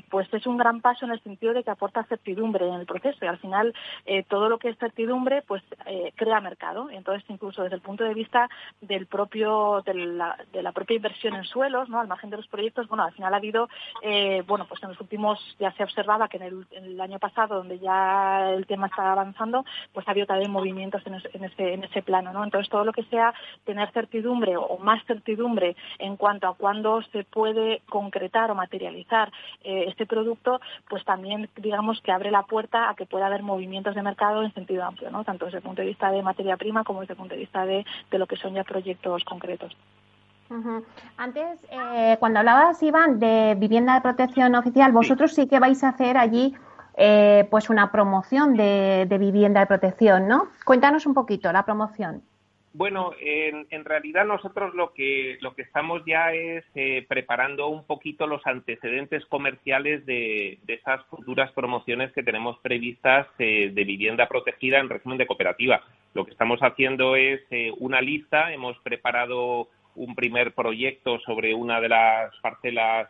pues 0.09 0.33
es 0.33 0.47
un 0.47 0.57
gran 0.57 0.81
paso 0.81 1.05
en 1.05 1.11
el 1.11 1.21
sentido 1.21 1.53
de 1.53 1.63
que 1.63 1.69
aporta 1.69 2.03
certidumbre 2.03 2.67
en 2.67 2.75
el 2.75 2.85
proceso 2.85 3.23
y 3.23 3.27
al 3.27 3.37
final 3.37 3.50
final 3.51 3.73
eh, 4.05 4.23
todo 4.23 4.47
lo 4.47 4.57
que 4.57 4.69
es 4.69 4.77
certidumbre 4.77 5.41
pues 5.41 5.61
eh, 5.85 6.13
crea 6.15 6.39
mercado. 6.39 6.89
Entonces, 6.89 7.29
incluso 7.29 7.63
desde 7.63 7.75
el 7.75 7.81
punto 7.81 8.03
de 8.03 8.13
vista 8.13 8.49
del 8.79 9.07
propio 9.07 9.81
de 9.85 9.93
la, 9.93 10.71
propia 10.73 10.95
inversión 10.95 11.35
en 11.35 11.43
suelos, 11.43 11.89
¿no? 11.89 11.99
al 11.99 12.07
margen 12.07 12.29
de 12.29 12.37
los 12.37 12.47
proyectos, 12.47 12.87
bueno, 12.87 13.03
al 13.03 13.11
final 13.11 13.33
ha 13.33 13.37
habido, 13.37 13.67
eh, 14.01 14.43
bueno, 14.47 14.65
pues 14.67 14.81
en 14.83 14.89
los 14.89 15.01
últimos 15.01 15.37
ya 15.59 15.71
se 15.73 15.83
observaba 15.83 16.29
que 16.29 16.37
en 16.37 16.65
el, 16.71 17.01
año 17.01 17.19
pasado, 17.19 17.55
donde 17.55 17.79
ya 17.79 18.51
el 18.51 18.65
tema 18.67 18.87
estaba 18.87 19.11
avanzando, 19.11 19.65
pues 19.91 20.07
ha 20.07 20.11
habido 20.11 20.27
también 20.27 20.51
movimientos 20.51 21.01
en, 21.05 21.15
ese, 21.43 21.73
en 21.73 21.83
ese 21.83 22.01
plano, 22.03 22.31
¿no? 22.31 22.43
Entonces, 22.43 22.69
todo 22.69 22.85
lo 22.85 22.93
que 22.93 23.03
sea 23.05 23.33
tener 23.65 23.91
certidumbre 23.91 24.55
o 24.55 24.77
más 24.77 25.03
certidumbre 25.05 25.75
en 25.97 26.15
cuanto 26.15 26.47
a 26.47 26.53
cuándo 26.53 27.01
se 27.11 27.23
puede 27.23 27.81
concretar 27.89 28.51
o 28.51 28.55
materializar 28.55 29.31
este 29.63 30.05
producto, 30.05 30.61
pues 30.89 31.03
también 31.05 31.49
digamos 31.57 31.99
que 32.01 32.11
abre 32.11 32.29
la 32.29 32.43
puerta 32.43 32.89
a 32.89 32.95
que 32.95 33.05
pueda 33.05 33.25
haber 33.25 33.40
movimientos 33.41 33.95
de 33.95 34.01
mercado 34.01 34.43
en 34.43 34.53
sentido 34.53 34.83
amplio, 34.83 35.09
¿no? 35.11 35.23
tanto 35.23 35.45
desde 35.45 35.57
el 35.57 35.63
punto 35.63 35.81
de 35.81 35.89
vista 35.89 36.11
de 36.11 36.21
materia 36.21 36.57
prima 36.57 36.83
como 36.83 37.01
desde 37.01 37.13
el 37.13 37.17
punto 37.17 37.35
de 37.35 37.41
vista 37.41 37.65
de, 37.65 37.85
lo 38.11 38.27
que 38.27 38.37
son 38.37 38.53
ya 38.53 38.63
proyectos 38.63 39.23
concretos. 39.23 39.75
Antes, 41.15 41.65
eh, 41.71 42.17
cuando 42.19 42.39
hablabas, 42.39 42.83
Iván, 42.83 43.19
de 43.19 43.55
vivienda 43.57 43.93
de 43.93 44.01
protección 44.01 44.53
oficial, 44.55 44.91
vosotros 44.91 45.33
sí, 45.33 45.47
que 45.47 45.59
vais 45.59 45.81
a 45.81 45.89
hacer 45.89 46.17
allí 46.17 46.53
eh, 46.97 47.47
pues 47.49 47.69
una 47.69 47.89
promoción 47.89 48.57
de, 48.57 49.05
de, 49.07 49.17
vivienda 49.17 49.61
de 49.61 49.65
protección, 49.65 50.27
¿no? 50.27 50.49
Cuéntanos 50.65 51.05
un 51.05 51.13
poquito 51.13 51.53
la 51.53 51.63
promoción. 51.63 52.21
Bueno, 52.73 53.11
en, 53.19 53.67
en, 53.69 53.83
realidad 53.83 54.25
nosotros 54.25 54.73
lo 54.73 54.93
que 54.93 55.37
lo 55.41 55.53
que 55.55 55.61
estamos 55.61 56.03
ya 56.05 56.31
es 56.31 56.63
eh, 56.73 57.05
preparando 57.05 57.67
un 57.67 57.83
poquito 57.83 58.27
los 58.27 58.47
antecedentes 58.47 59.25
comerciales 59.25 60.05
de, 60.05 60.57
esas 60.67 61.05
futuras 61.07 61.51
promociones 61.51 62.13
que 62.13 62.23
tenemos 62.23 62.57
previstas 62.59 63.27
eh, 63.39 63.71
de 63.73 63.83
vivienda 63.83 64.29
protegida 64.29 64.79
en 64.79 64.87
régimen 64.87 65.17
de 65.17 65.27
cooperativa. 65.27 65.83
Lo 66.13 66.23
que 66.23 66.31
estamos 66.31 66.61
haciendo 66.61 67.17
es 67.17 67.41
eh, 67.51 67.73
una 67.79 67.99
lista. 67.99 68.53
Hemos 68.53 68.79
preparado 68.79 69.67
un 69.95 70.15
primer 70.15 70.53
proyecto 70.53 71.19
sobre 71.19 71.53
una 71.53 71.81
de 71.81 71.89
las 71.89 72.33
parcelas 72.37 73.09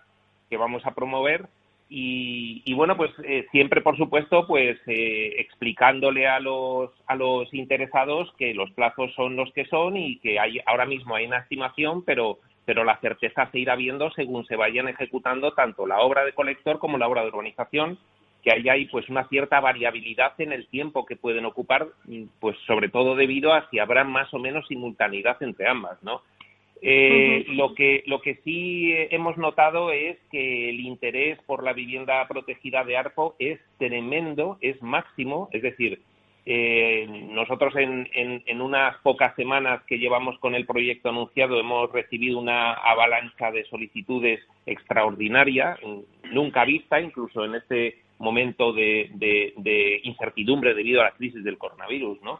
que 0.49 0.57
vamos 0.57 0.83
a 0.87 0.95
promover 0.95 1.45
y, 1.93 2.73
bueno, 2.73 2.95
pues 2.95 3.11
eh, 3.25 3.47
siempre, 3.51 3.81
por 3.81 3.97
supuesto, 3.97 4.47
pues 4.47 4.79
eh, 4.87 5.35
explicándole 5.39 6.25
a 6.25 6.39
los, 6.39 6.89
a 7.05 7.15
los 7.15 7.53
interesados 7.53 8.33
que 8.37 8.53
los 8.53 8.71
plazos 8.71 9.13
son 9.13 9.35
los 9.35 9.51
que 9.51 9.65
son 9.65 9.97
y 9.97 10.17
que 10.19 10.39
hay, 10.39 10.61
ahora 10.67 10.85
mismo 10.85 11.15
hay 11.15 11.25
una 11.25 11.39
estimación, 11.39 12.05
pero, 12.05 12.39
pero 12.63 12.85
la 12.85 12.97
certeza 13.01 13.51
se 13.51 13.59
irá 13.59 13.75
viendo 13.75 14.09
según 14.11 14.45
se 14.45 14.55
vayan 14.55 14.87
ejecutando 14.87 15.51
tanto 15.51 15.85
la 15.85 15.99
obra 15.99 16.23
de 16.23 16.31
colector 16.31 16.79
como 16.79 16.97
la 16.97 17.09
obra 17.09 17.23
de 17.23 17.27
urbanización, 17.27 17.97
que 18.41 18.53
ahí 18.53 18.69
hay 18.69 18.85
pues 18.85 19.09
una 19.09 19.27
cierta 19.27 19.59
variabilidad 19.59 20.31
en 20.37 20.53
el 20.53 20.67
tiempo 20.67 21.05
que 21.05 21.17
pueden 21.17 21.43
ocupar, 21.43 21.87
pues 22.39 22.55
sobre 22.67 22.87
todo 22.87 23.15
debido 23.15 23.53
a 23.53 23.69
si 23.69 23.79
habrá 23.79 24.05
más 24.05 24.33
o 24.33 24.39
menos 24.39 24.65
simultaneidad 24.69 25.43
entre 25.43 25.67
ambas, 25.67 26.01
¿no? 26.03 26.21
Eh, 26.83 27.45
lo, 27.49 27.75
que, 27.75 28.03
lo 28.07 28.21
que 28.21 28.35
sí 28.43 28.91
hemos 29.11 29.37
notado 29.37 29.91
es 29.91 30.17
que 30.31 30.69
el 30.69 30.79
interés 30.79 31.37
por 31.45 31.63
la 31.63 31.73
vivienda 31.73 32.27
protegida 32.27 32.83
de 32.83 32.97
ARPO 32.97 33.35
es 33.37 33.59
tremendo, 33.77 34.57
es 34.61 34.81
máximo, 34.81 35.47
es 35.51 35.61
decir, 35.61 36.01
eh, 36.43 37.05
nosotros 37.29 37.75
en, 37.75 38.09
en, 38.15 38.61
unas 38.61 38.97
pocas 39.03 39.35
semanas 39.35 39.83
que 39.83 39.99
llevamos 39.99 40.39
con 40.39 40.55
el 40.55 40.65
proyecto 40.65 41.09
anunciado 41.09 41.59
hemos 41.59 41.91
recibido 41.91 42.39
una 42.39 42.73
avalancha 42.73 43.51
de 43.51 43.63
solicitudes 43.65 44.39
extraordinaria, 44.65 45.77
nunca 46.31 46.65
vista, 46.65 46.99
incluso 46.99 47.45
en 47.45 47.55
este 47.55 47.99
momento 48.17 48.73
de, 48.73 49.11
de 49.13 50.01
incertidumbre 50.03 50.73
debido 50.73 51.01
a 51.01 51.05
la 51.05 51.11
crisis 51.11 51.43
del 51.43 51.59
coronavirus, 51.59 52.19
¿no? 52.23 52.39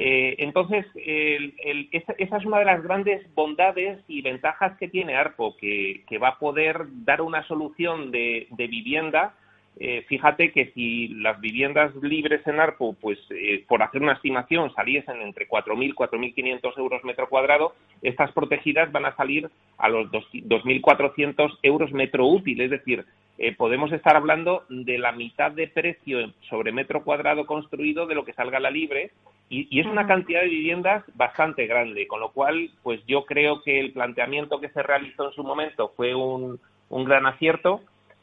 Eh, 0.00 0.36
entonces, 0.38 0.86
esa, 0.94 2.12
es 2.12 2.44
una 2.46 2.60
de 2.60 2.64
las 2.64 2.84
grandes 2.84 3.34
bondades 3.34 3.98
y 4.06 4.22
ventajas 4.22 4.78
que 4.78 4.86
tiene 4.86 5.16
ARPO, 5.16 5.56
que, 5.56 6.18
va 6.22 6.28
a 6.28 6.38
poder 6.38 6.84
dar 7.04 7.20
una 7.20 7.42
solución 7.48 8.12
de, 8.12 8.46
vivienda. 8.56 9.34
Eh, 9.80 10.04
fíjate 10.08 10.52
que 10.52 10.70
si 10.72 11.08
las 11.08 11.40
viviendas 11.40 11.92
libres 11.96 12.46
en 12.46 12.60
ARPO, 12.60 12.92
pues 12.92 13.18
eh, 13.30 13.64
por 13.66 13.82
hacer 13.82 14.00
una 14.00 14.12
estimación, 14.12 14.72
saliesen 14.72 15.20
entre 15.20 15.48
4.000 15.48 15.88
y 15.88 15.92
4.500 15.92 16.78
euros 16.78 17.02
metro 17.02 17.28
cuadrado, 17.28 17.74
estas 18.00 18.30
protegidas 18.30 18.92
van 18.92 19.06
a 19.06 19.16
salir 19.16 19.50
a 19.78 19.88
los 19.88 20.12
2.400 20.12 21.58
euros 21.64 21.90
metro 21.90 22.24
útil, 22.24 22.60
es 22.60 22.70
decir, 22.70 23.04
eh, 23.38 23.54
podemos 23.54 23.92
estar 23.92 24.16
hablando 24.16 24.64
de 24.68 24.98
la 24.98 25.12
mitad 25.12 25.52
de 25.52 25.68
precio 25.68 26.32
sobre 26.48 26.72
metro 26.72 27.04
cuadrado 27.04 27.46
construido 27.46 28.06
de 28.06 28.14
lo 28.14 28.24
que 28.24 28.32
salga 28.32 28.58
a 28.58 28.60
la 28.60 28.70
libre 28.70 29.12
y, 29.48 29.80
es 29.80 29.86
una 29.86 30.06
cantidad 30.06 30.42
de 30.42 30.48
viviendas 30.48 31.04
bastante 31.14 31.66
grande, 31.66 32.06
con 32.06 32.20
lo 32.20 32.32
cual, 32.32 32.70
pues 32.82 33.00
yo 33.06 33.24
creo 33.24 33.62
que 33.62 33.80
el 33.80 33.92
planteamiento 33.92 34.60
que 34.60 34.68
se 34.68 34.82
realizó 34.82 35.26
en 35.26 35.32
su 35.32 35.42
momento 35.42 35.92
fue 35.96 36.14
un, 36.14 36.60
un 36.90 37.04
gran 37.04 37.26
acierto 37.26 37.80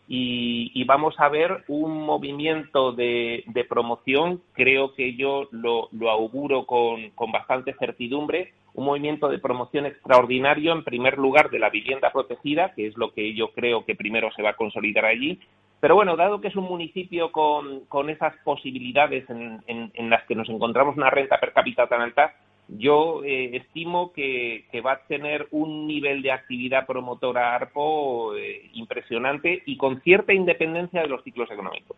y, 0.08 0.84
vamos 0.84 1.16
a 1.18 1.30
ver 1.30 1.64
un 1.68 2.06
movimiento 2.06 2.92
de, 2.92 3.44
promoción, 3.68 4.42
creo 4.54 4.94
que 4.94 5.16
yo 5.16 5.48
lo, 5.52 5.90
auguro 6.10 6.66
con, 6.66 7.12
bastante 7.32 7.74
certidumbre, 7.74 8.54
un 8.76 8.86
movimiento 8.86 9.28
de 9.30 9.40
promoción 9.40 9.86
extraordinario, 9.86 10.72
en 10.74 10.84
primer 10.84 11.18
lugar, 11.18 11.50
de 11.50 11.60
la 11.60 11.70
vivienda 11.70 12.12
protegida, 12.12 12.74
que 12.74 12.88
es 12.88 12.98
lo 12.98 13.12
que 13.12 13.34
yo 13.34 13.52
creo 13.54 13.86
que 13.86 13.96
primero 13.96 14.32
se 14.32 14.44
va 14.44 14.52
a 14.52 14.56
consolidar 14.56 15.06
allí. 15.06 15.40
Pero 15.80 15.96
bueno, 15.96 16.16
dado 16.16 16.40
que 16.40 16.48
es 16.50 16.56
un 16.56 16.66
municipio 16.66 17.32
con, 17.32 18.10
esas 18.10 18.36
posibilidades 18.44 19.30
en, 19.30 19.62
en 19.66 20.10
las 20.10 20.24
que 20.26 20.36
nos 20.36 20.50
encontramos 20.50 20.98
una 20.98 21.10
renta 21.10 21.40
per 21.40 21.54
cápita 21.54 21.88
tan 21.88 22.02
alta, 22.02 22.34
yo 22.68 23.24
eh, 23.24 23.58
estimo 23.58 24.12
que, 24.12 24.66
va 24.86 24.94
a 24.94 25.00
tener 25.08 25.48
un 25.52 25.88
nivel 25.88 26.22
de 26.22 26.32
actividad 26.32 26.86
promotora 26.86 27.56
ARPO 27.56 28.36
eh, 28.36 28.70
impresionante 28.74 29.62
y 29.66 29.78
con 29.78 30.02
cierta 30.02 30.34
independencia 30.34 31.02
de 31.02 31.08
los 31.08 31.24
ciclos 31.24 31.50
económicos. 31.52 31.98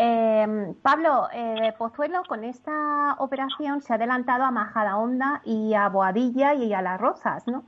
Em, 0.00 0.74
Pablo, 0.74 1.26
eh, 1.32 1.74
Pozuelo 1.76 2.22
con 2.28 2.44
esta 2.44 3.16
operación 3.18 3.80
se 3.80 3.92
ha 3.92 3.96
adelantado 3.96 4.44
a 4.44 4.52
Majadahonda 4.52 5.40
y 5.44 5.74
a 5.74 5.88
Boadilla 5.88 6.54
y 6.54 6.72
a 6.72 6.82
Las 6.82 7.00
Rozas, 7.00 7.46
¿no? 7.46 7.64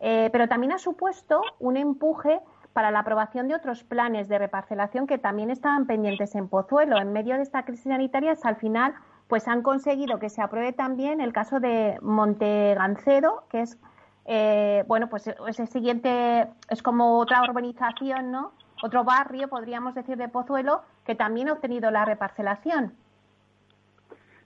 pero 0.00 0.48
también 0.48 0.72
ha 0.72 0.78
supuesto 0.78 1.42
un 1.60 1.76
empuje 1.76 2.40
para 2.72 2.90
la 2.90 3.00
aprobación 3.00 3.46
de 3.46 3.54
otros 3.54 3.84
planes 3.84 4.28
de 4.28 4.36
reparcelación 4.36 5.06
que 5.06 5.16
también 5.16 5.48
estaban 5.48 5.86
pendientes 5.86 6.34
en 6.34 6.48
Pozuelo. 6.48 6.98
En 6.98 7.12
medio 7.12 7.36
de 7.36 7.42
esta 7.42 7.64
crisis 7.64 7.84
sanitaria, 7.84 8.34
al 8.42 8.56
final 8.56 8.94
pues 9.28 9.48
han 9.48 9.62
conseguido 9.62 10.18
que 10.18 10.28
se 10.28 10.42
apruebe 10.42 10.72
también 10.72 11.20
el 11.20 11.32
caso 11.32 11.58
de 11.58 11.98
Montegancedo, 12.02 13.44
que 13.48 13.62
es, 13.62 13.78
eh, 14.26 14.84
bueno, 14.86 15.08
pues 15.08 15.26
es 15.26 15.58
el 15.58 15.68
siguiente, 15.68 16.48
es 16.68 16.82
como 16.82 17.18
otra 17.18 17.42
urbanización, 17.42 18.30
¿no? 18.30 18.52
Otro 18.82 19.04
barrio, 19.04 19.48
podríamos 19.48 19.94
decir, 19.94 20.18
de 20.18 20.28
Pozuelo, 20.28 20.82
que 21.06 21.14
también 21.14 21.48
ha 21.48 21.54
obtenido 21.54 21.90
la 21.90 22.04
reparcelación. 22.04 22.94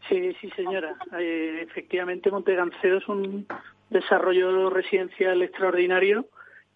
Sí, 0.09 0.37
sí, 0.41 0.51
señora. 0.51 0.97
Eh, 1.19 1.61
efectivamente, 1.69 2.31
Montegancedo 2.31 2.99
es 2.99 3.09
un 3.09 3.47
desarrollo 3.91 4.71
residencial 4.71 5.43
extraordinario 5.43 6.27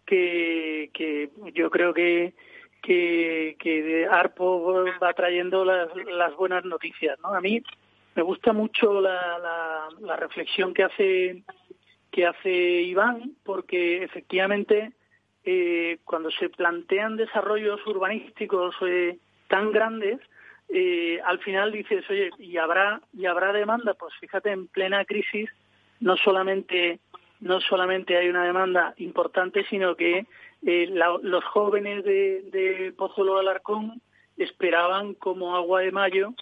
que, 0.04 0.90
que 0.92 1.30
yo 1.54 1.70
creo 1.70 1.94
que, 1.94 2.34
que, 2.82 3.56
que 3.58 4.06
ARPO 4.10 4.84
va 5.02 5.12
trayendo 5.14 5.64
las, 5.64 5.88
las 6.06 6.34
buenas 6.36 6.64
noticias. 6.64 7.18
¿no? 7.20 7.28
A 7.28 7.40
mí 7.40 7.62
me 8.16 8.22
gusta 8.22 8.52
mucho 8.52 9.00
la, 9.00 9.88
la, 10.00 10.16
reflexión 10.16 10.74
que 10.74 10.84
hace 10.84 11.42
que 12.10 12.26
hace 12.26 12.50
Iván, 12.50 13.36
porque 13.44 14.02
efectivamente 14.02 14.92
eh, 15.44 15.98
cuando 16.04 16.28
se 16.32 16.48
plantean 16.48 17.16
desarrollos 17.16 17.80
urbanísticos 17.86 18.74
eh, 18.82 19.16
tan 19.50 19.72
grandes, 19.72 20.18
eh, 20.70 21.20
al 21.26 21.40
final 21.40 21.72
dices, 21.72 22.08
oye, 22.08 22.30
y 22.38 22.56
habrá 22.56 23.02
y 23.12 23.26
habrá 23.26 23.52
demanda, 23.52 23.92
pues 23.94 24.14
fíjate 24.20 24.50
en 24.50 24.68
plena 24.68 25.04
crisis 25.04 25.50
no 25.98 26.16
solamente 26.16 27.00
no 27.40 27.60
solamente 27.60 28.16
hay 28.16 28.28
una 28.28 28.44
demanda 28.44 28.94
importante, 28.98 29.64
sino 29.68 29.96
que 29.96 30.26
los 30.62 31.44
jóvenes 31.44 32.04
de, 32.04 32.42
de 32.52 32.92
Pozuelo 32.96 33.34
de 33.34 33.40
Alarcón 33.40 34.00
esperaban 34.36 35.14
como 35.14 35.56
agua 35.56 35.80
de 35.80 35.90
mayo 35.90 36.34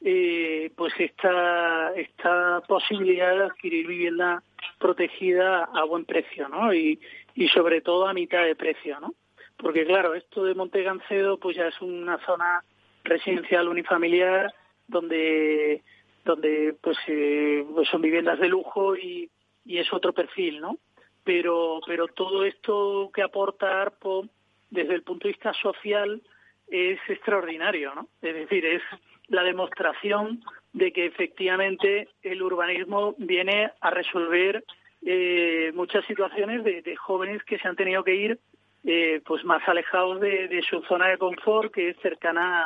eh, 0.00 0.70
pues 0.76 0.92
esta, 0.98 1.92
esta 1.94 2.60
posibilidad 2.68 3.34
de 3.36 3.44
adquirir 3.44 3.86
vivienda 3.86 4.42
protegida 4.78 5.64
a 5.64 5.84
buen 5.84 6.04
precio, 6.04 6.48
¿no? 6.48 6.74
Y, 6.74 7.00
y 7.34 7.48
sobre 7.48 7.80
todo 7.80 8.06
a 8.06 8.14
mitad 8.14 8.44
de 8.44 8.54
precio, 8.54 9.00
¿no? 9.00 9.14
Porque 9.56 9.84
claro, 9.86 10.14
esto 10.14 10.44
de 10.44 10.54
Montegancedo 10.54 11.38
pues 11.38 11.56
ya 11.56 11.68
es 11.68 11.80
una 11.80 12.18
zona 12.24 12.64
residencial 13.04 13.68
unifamiliar 13.68 14.52
donde 14.88 15.82
donde 16.24 16.74
pues, 16.80 16.96
eh, 17.06 17.66
pues 17.74 17.88
son 17.88 18.00
viviendas 18.00 18.38
de 18.40 18.48
lujo 18.48 18.96
y, 18.96 19.30
y 19.64 19.78
es 19.78 19.92
otro 19.92 20.14
perfil, 20.14 20.60
¿no? 20.60 20.78
Pero 21.22 21.80
pero 21.86 22.08
todo 22.08 22.44
esto 22.44 23.10
que 23.14 23.22
aporta 23.22 23.82
ARPO 23.82 24.28
desde 24.70 24.94
el 24.94 25.02
punto 25.02 25.28
de 25.28 25.34
vista 25.34 25.52
social 25.54 26.22
es 26.68 26.98
extraordinario, 27.08 27.94
¿no? 27.94 28.08
Es 28.22 28.34
decir, 28.34 28.64
es 28.64 28.82
la 29.28 29.42
demostración 29.42 30.42
de 30.72 30.92
que 30.92 31.06
efectivamente 31.06 32.08
el 32.22 32.42
urbanismo 32.42 33.14
viene 33.18 33.70
a 33.80 33.90
resolver 33.90 34.64
eh, 35.06 35.72
muchas 35.74 36.04
situaciones 36.06 36.64
de, 36.64 36.96
jóvenes 36.96 37.42
que 37.44 37.58
se 37.58 37.68
han 37.68 37.76
tenido 37.76 38.02
que 38.04 38.14
ir 38.14 38.40
eh, 38.84 39.22
pues 39.26 39.44
más 39.44 39.66
alejados 39.66 40.20
de, 40.20 40.62
su 40.68 40.82
zona 40.82 41.08
de 41.08 41.18
confort 41.18 41.72
que 41.72 41.90
es 41.90 41.96
cercana 42.00 42.64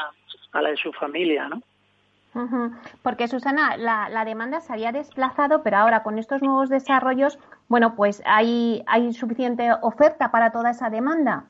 a, 0.52 0.62
la 0.62 0.70
de 0.70 0.76
su 0.76 0.92
familia, 0.92 1.48
¿no? 1.48 1.62
Porque 3.02 3.26
Susana, 3.26 3.76
la, 3.76 4.08
la, 4.10 4.24
demanda 4.24 4.60
se 4.60 4.72
había 4.72 4.92
desplazado, 4.92 5.62
pero 5.64 5.78
ahora 5.78 6.04
con 6.04 6.18
estos 6.18 6.40
nuevos 6.40 6.68
desarrollos, 6.68 7.38
bueno, 7.68 7.96
pues 7.96 8.22
hay, 8.26 8.84
hay 8.86 9.12
suficiente 9.12 9.70
oferta 9.82 10.30
para 10.30 10.52
toda 10.52 10.70
esa 10.70 10.88
demanda. 10.88 11.46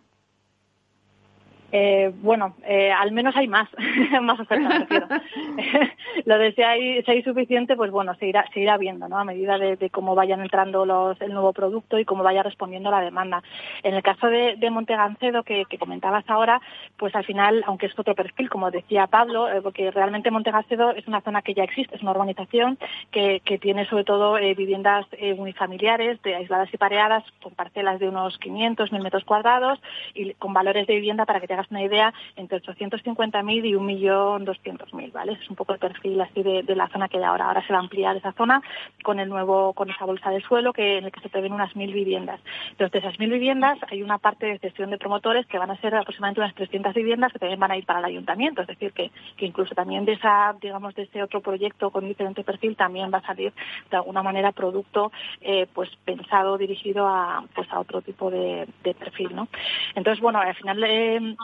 Eh, 1.71 2.13
bueno, 2.23 2.55
eh, 2.65 2.91
al 2.91 3.13
menos 3.13 3.37
hay 3.37 3.47
más, 3.47 3.69
más 4.23 4.41
ofertas, 4.41 4.87
Lo 6.25 6.39
de 6.39 6.53
si 6.53 6.63
hay, 6.63 7.03
si 7.03 7.11
hay 7.11 7.23
suficiente, 7.23 7.77
pues 7.77 7.91
bueno, 7.91 8.15
se 8.15 8.27
irá, 8.27 8.47
se 8.55 8.61
irá 8.61 8.79
viendo, 8.79 9.09
¿no? 9.09 9.19
A 9.19 9.25
medida 9.25 9.59
de, 9.59 9.91
cómo 9.91 10.15
vayan 10.15 10.41
entrando 10.41 10.87
los, 10.87 11.21
el 11.21 11.33
nuevo 11.33 11.53
producto 11.53 11.99
y 11.99 12.05
cómo 12.05 12.23
vaya 12.23 12.43
respondiendo 12.43 12.91
la 12.91 13.01
demanda. 13.01 13.43
En 13.83 13.95
el 13.95 14.03
caso 14.03 14.29
de, 14.29 14.57
de 14.57 14.71
Montegancedo, 14.71 15.43
que, 15.43 15.67
comentabas 15.79 16.25
ahora, 16.29 16.61
pues 16.97 17.15
al 17.15 17.25
final, 17.25 17.63
aunque 17.67 17.87
es 17.87 17.99
otro 17.99 18.15
perfil, 18.15 18.49
como 18.49 18.71
decía 18.71 19.07
Pablo, 19.07 19.49
eh, 19.49 19.61
porque 19.63 19.91
realmente 19.91 20.31
Montegancedo 20.31 20.91
es 20.93 21.07
una 21.07 21.21
zona 21.21 21.43
que 21.43 21.55
ya 21.55 21.65
existe, 21.65 21.97
es 21.97 22.03
una 22.03 22.13
urbanización 22.13 22.79
que, 23.11 23.41
que 23.45 23.59
tiene 23.59 23.87
sobre 23.87 24.05
todo 24.05 24.35
viviendas 24.35 25.07
unifamiliares, 25.37 26.21
de 26.23 26.35
aisladas 26.35 26.73
y 26.73 26.79
pareadas, 26.79 27.25
con 27.43 27.53
parcelas 27.55 28.01
de 28.01 28.09
unos 28.09 28.39
500, 28.39 28.91
1000 28.91 29.03
metros 29.03 29.25
cuadrados 29.25 29.79
y 30.15 30.33
con 30.35 30.53
valores 30.53 30.87
de 30.87 30.95
vivienda 30.95 31.27
para 31.27 31.41
que 31.41 31.47
te 31.47 31.58
hagas 31.59 31.71
una 31.71 31.83
idea, 31.83 32.13
entre 32.37 32.61
850.000 32.61 33.67
y 33.67 33.73
1.200.000, 33.73 35.13
¿vale? 35.13 35.33
es 35.33 35.51
un 35.51 35.57
poco 35.57 35.73
el 35.73 35.79
perfil 35.79 36.21
así 36.21 36.43
de, 36.43 36.63
la 36.77 36.89
zona 36.89 37.09
que 37.09 37.17
hay 37.17 37.25
ahora. 37.25 37.47
Ahora 37.47 37.67
se 37.67 37.73
va 37.73 37.81
a 37.81 37.83
ampliar 37.83 38.17
esa 38.17 38.33
zona 38.33 38.63
con 39.03 39.19
el 39.19 39.29
nuevo, 39.29 39.73
con 39.73 39.91
esa 39.91 40.05
bolsa 40.05 40.31
de 40.31 40.41
suelo 40.41 40.73
que 40.73 40.99
en 40.99 41.05
el 41.07 41.13
que 41.13 41.21
se 41.21 41.29
prevén 41.29 41.53
unas 41.53 41.75
1.000 41.75 41.93
viviendas. 41.93 42.41
Entonces, 42.71 42.93
de 42.93 42.99
esas 43.01 43.19
1.000 43.19 43.31
viviendas 43.31 43.79
hay 43.91 44.03
una 44.03 44.19
parte 44.19 44.47
de 44.47 44.59
gestión 44.59 44.91
de 44.91 44.99
promotores 44.99 45.47
que 45.47 45.59
van 45.59 45.71
a 45.71 45.81
ser 45.81 45.95
aproximadamente 45.95 46.41
unas 46.41 46.55
300 46.55 46.95
viviendas 46.95 47.33
que 47.33 47.39
también 47.39 47.59
van 47.59 47.73
a 47.73 47.77
ir 47.77 47.85
para 47.85 47.99
el 47.99 48.05
ayuntamiento. 48.05 48.63
Es 48.63 48.69
decir, 48.69 48.93
que, 48.93 49.11
que 49.37 49.47
incluso 49.47 49.75
también 49.75 50.05
de 50.05 50.13
esa, 50.13 50.55
digamos, 50.61 50.95
de 50.95 51.03
ese 51.03 51.23
otro 51.23 51.41
proyecto 51.41 51.91
con 51.91 52.07
diferente 52.07 52.45
perfil 52.45 52.77
también 52.77 53.11
va 53.13 53.19
a 53.19 53.27
salir 53.27 53.53
de 53.91 53.97
alguna 53.97 54.23
manera 54.23 54.53
producto 54.53 55.11
eh, 55.41 55.67
pues 55.73 55.91
pensado, 56.05 56.59
dirigido 56.59 57.07
a 57.09 57.45
pues 57.55 57.71
a 57.73 57.81
otro 57.81 58.03
tipo 58.03 58.31
de, 58.31 58.69
perfil, 58.99 59.35
¿no? 59.35 59.49
Entonces, 59.95 60.21
bueno, 60.23 60.41
al 60.41 60.55
final 60.55 60.83
eh, 60.85 61.37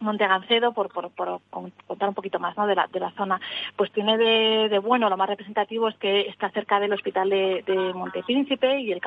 Montegancedo, 0.00 0.72
por, 0.72 0.88
por, 0.92 1.10
por, 1.10 1.40
contar 1.86 2.08
un 2.08 2.14
poquito 2.14 2.38
más 2.38 2.56
de, 2.56 2.74
la, 2.74 2.86
de 2.86 3.00
la 3.00 3.10
zona, 3.12 3.40
pues 3.76 3.92
tiene 3.92 4.16
de, 4.16 4.78
bueno, 4.78 5.08
lo 5.10 5.16
más 5.16 5.28
representativo 5.28 5.88
es 5.88 5.96
que 5.96 6.22
está 6.22 6.50
cerca 6.50 6.80
del 6.80 6.92
Hospital 6.92 7.28
de, 7.28 7.62
de 7.66 7.92
Montepríncipe 7.94 8.80
y 8.80 8.92
el, 8.92 9.00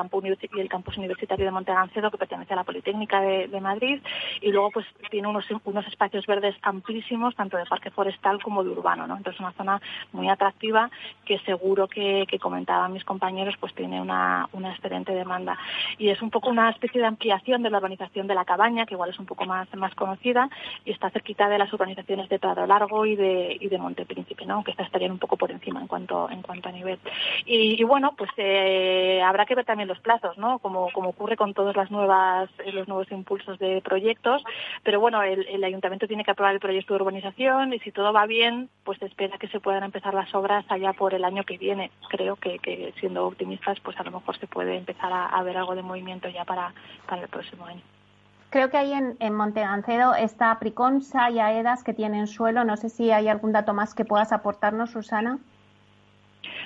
y 0.54 0.60
el 0.60 0.70
campus 0.70 0.98
universitario 0.98 1.46
de 1.46 1.52
Montegancedo, 1.52 2.12
que 2.12 2.18
pertenece 2.18 2.54
a 2.54 2.58
la 2.58 2.64
Politécnica 2.64 3.22
de, 3.22 3.62
Madrid, 3.62 4.02
y 4.42 4.52
luego 4.52 4.72
pues 4.72 4.86
tiene 5.10 5.28
unos, 5.28 5.46
espacios 5.88 6.26
verdes 6.26 6.56
amplísimos, 6.62 7.36
tanto 7.36 7.58
de 7.58 7.66
parque 7.66 7.92
forestal 7.92 8.42
como 8.42 8.64
de 8.64 8.70
urbano. 8.70 9.08
¿no? 9.08 9.18
Entonces, 9.18 9.40
una 9.40 9.54
zona 9.54 9.82
muy 10.12 10.30
atractiva 10.30 10.90
que 11.26 11.40
seguro 11.40 11.88
que, 11.88 12.28
comentaban 12.42 12.92
mis 12.92 13.06
compañeros, 13.06 13.56
pues 13.60 13.74
tiene 13.74 14.02
una, 14.02 14.50
excelente 14.72 15.14
demanda. 15.14 15.58
Y 15.98 16.10
es 16.10 16.22
un 16.22 16.30
poco 16.30 16.50
una 16.50 16.70
especie 16.70 17.00
de 17.00 17.08
ampliación 17.08 17.64
de 17.64 17.70
la 17.70 17.78
urbanización 17.78 18.28
de 18.28 18.36
la 18.36 18.44
cabaña, 18.44 18.86
que 18.86 18.96
igual 18.96 19.12
es 19.12 19.20
un 19.20 19.26
poco 19.26 19.46
más 19.46 19.96
conocida, 19.96 20.50
y 20.86 20.92
está 20.92 21.10
cerquita 21.10 21.50
de 21.50 21.58
las 21.58 21.72
urbanizaciones 21.72 22.30
de 22.30 22.40
Prado 22.40 22.66
Largo 22.66 23.06
y 23.06 23.16
de, 23.16 23.58
y 23.60 23.68
de 23.70 23.78
Monte 23.78 24.06
Príncipe, 24.06 24.46
¿no? 24.46 24.64
que 24.64 24.72
estas 24.72 24.88
estarían 24.88 25.12
un 25.12 25.20
poco 25.20 25.38
por 25.38 25.52
encima 25.52 25.82
en 25.82 25.88
cuanto, 25.88 26.30
en 26.30 26.42
cuanto 26.42 26.70
a 26.70 26.72
nivel. 26.72 27.00
Y, 27.46 27.84
bueno, 27.84 28.14
pues 28.18 28.30
eh, 28.38 29.22
habrá 29.24 29.46
que 29.46 29.56
ver 29.56 29.66
también 29.66 29.88
los 29.88 30.00
plazos, 30.00 30.38
¿no? 30.38 30.60
como, 30.60 30.92
como 30.92 31.10
ocurre 31.10 31.38
con 31.38 31.54
todos 31.54 31.76
las 31.76 31.92
nuevas, 31.92 32.50
los 32.74 32.88
nuevos 32.88 33.12
impulsos 33.12 33.60
de 33.60 33.82
proyectos, 33.82 34.44
pero 34.84 35.00
bueno, 35.00 35.22
el, 35.24 35.48
el 35.48 35.64
ayuntamiento 35.64 36.08
tiene 36.08 36.24
que 36.24 36.32
aprobar 36.32 36.54
el 36.54 36.60
proyecto 36.60 36.94
de 36.94 37.02
urbanización 37.02 37.74
y 37.74 37.80
si 37.80 37.92
todo 37.92 38.14
va 38.14 38.26
bien, 38.26 38.70
pues 38.84 39.00
se 39.00 39.06
espera 39.06 39.38
que 39.38 39.48
se 39.48 39.60
puedan 39.60 39.84
empezar 39.84 40.14
las 40.14 40.34
obras 40.36 40.66
allá 40.70 40.94
por 40.94 41.14
el 41.14 41.24
año 41.24 41.44
que 41.44 41.58
viene. 41.58 41.92
Creo 42.10 42.36
que, 42.36 42.60
que 42.60 42.94
siendo 43.00 43.26
optimistas, 43.26 43.80
pues 43.80 44.00
a 44.00 44.04
lo 44.04 44.12
mejor 44.12 44.38
se 44.38 44.48
puede 44.48 44.78
empezar 44.78 45.12
a, 45.14 45.44
ver 45.44 45.58
algo 45.58 45.76
de 45.76 45.82
movimiento 45.82 46.30
ya 46.30 46.46
para, 46.46 46.74
para 47.08 47.24
el 47.24 47.28
próximo 47.28 47.66
año. 47.66 47.82
Creo 48.54 48.70
que 48.70 48.78
ahí 48.78 48.94
en, 48.94 49.18
en 49.20 49.34
Montegancedo 49.34 50.14
está 50.14 50.60
Priconsa 50.60 51.32
y 51.32 51.40
Aedas 51.40 51.84
que 51.84 51.92
tienen 51.92 52.28
suelo. 52.28 52.64
No 52.64 52.78
sé 52.78 52.90
si 52.90 53.10
hay 53.10 53.28
algún 53.28 53.52
dato 53.52 53.74
más 53.74 53.96
que 53.96 54.06
puedas 54.06 54.32
aportarnos, 54.32 54.92
Susana. 54.92 55.40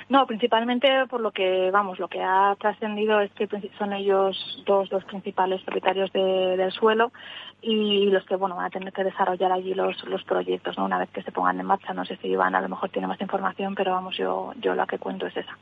No, 0.10 0.28
principalmente 0.28 1.08
por 1.10 1.22
lo 1.22 1.32
que, 1.32 1.72
vamos, 1.72 1.98
lo 1.98 2.10
que 2.10 2.22
ha 2.22 2.54
trascendido 2.60 3.22
es 3.22 3.32
que 3.32 3.48
son 3.78 3.94
ellos 3.94 4.62
dos, 4.66 4.90
dos 4.90 5.06
principales 5.06 5.62
propietarios 5.62 6.12
del 6.12 6.74
suelo 6.74 7.14
y 7.62 8.08
los 8.08 8.26
que, 8.26 8.36
bueno, 8.36 8.58
van 8.58 8.66
a 8.66 8.70
tener 8.70 8.92
que 8.92 9.06
desarrollar 9.06 9.54
allí 9.54 9.74
los, 9.74 10.04
los 10.10 10.26
proyectos, 10.26 10.78
¿no? 10.78 10.84
Una 10.84 11.00
vez 11.00 11.10
que 11.12 11.24
se 11.24 11.32
pongan 11.32 11.58
en 11.58 11.68
marcha. 11.68 11.94
No 11.94 12.04
sé 12.04 12.18
si 12.18 12.28
Iván 12.28 12.54
a 12.54 12.60
lo 12.60 12.68
mejor 12.68 12.90
tiene 12.90 13.08
más 13.08 13.22
información, 13.22 13.76
pero 13.76 13.94
vamos, 13.94 14.18
yo, 14.18 14.52
yo 14.60 14.76
la 14.76 14.88
que 14.88 15.00
cuento 15.00 15.26
es 15.26 15.38
esa. 15.38 15.58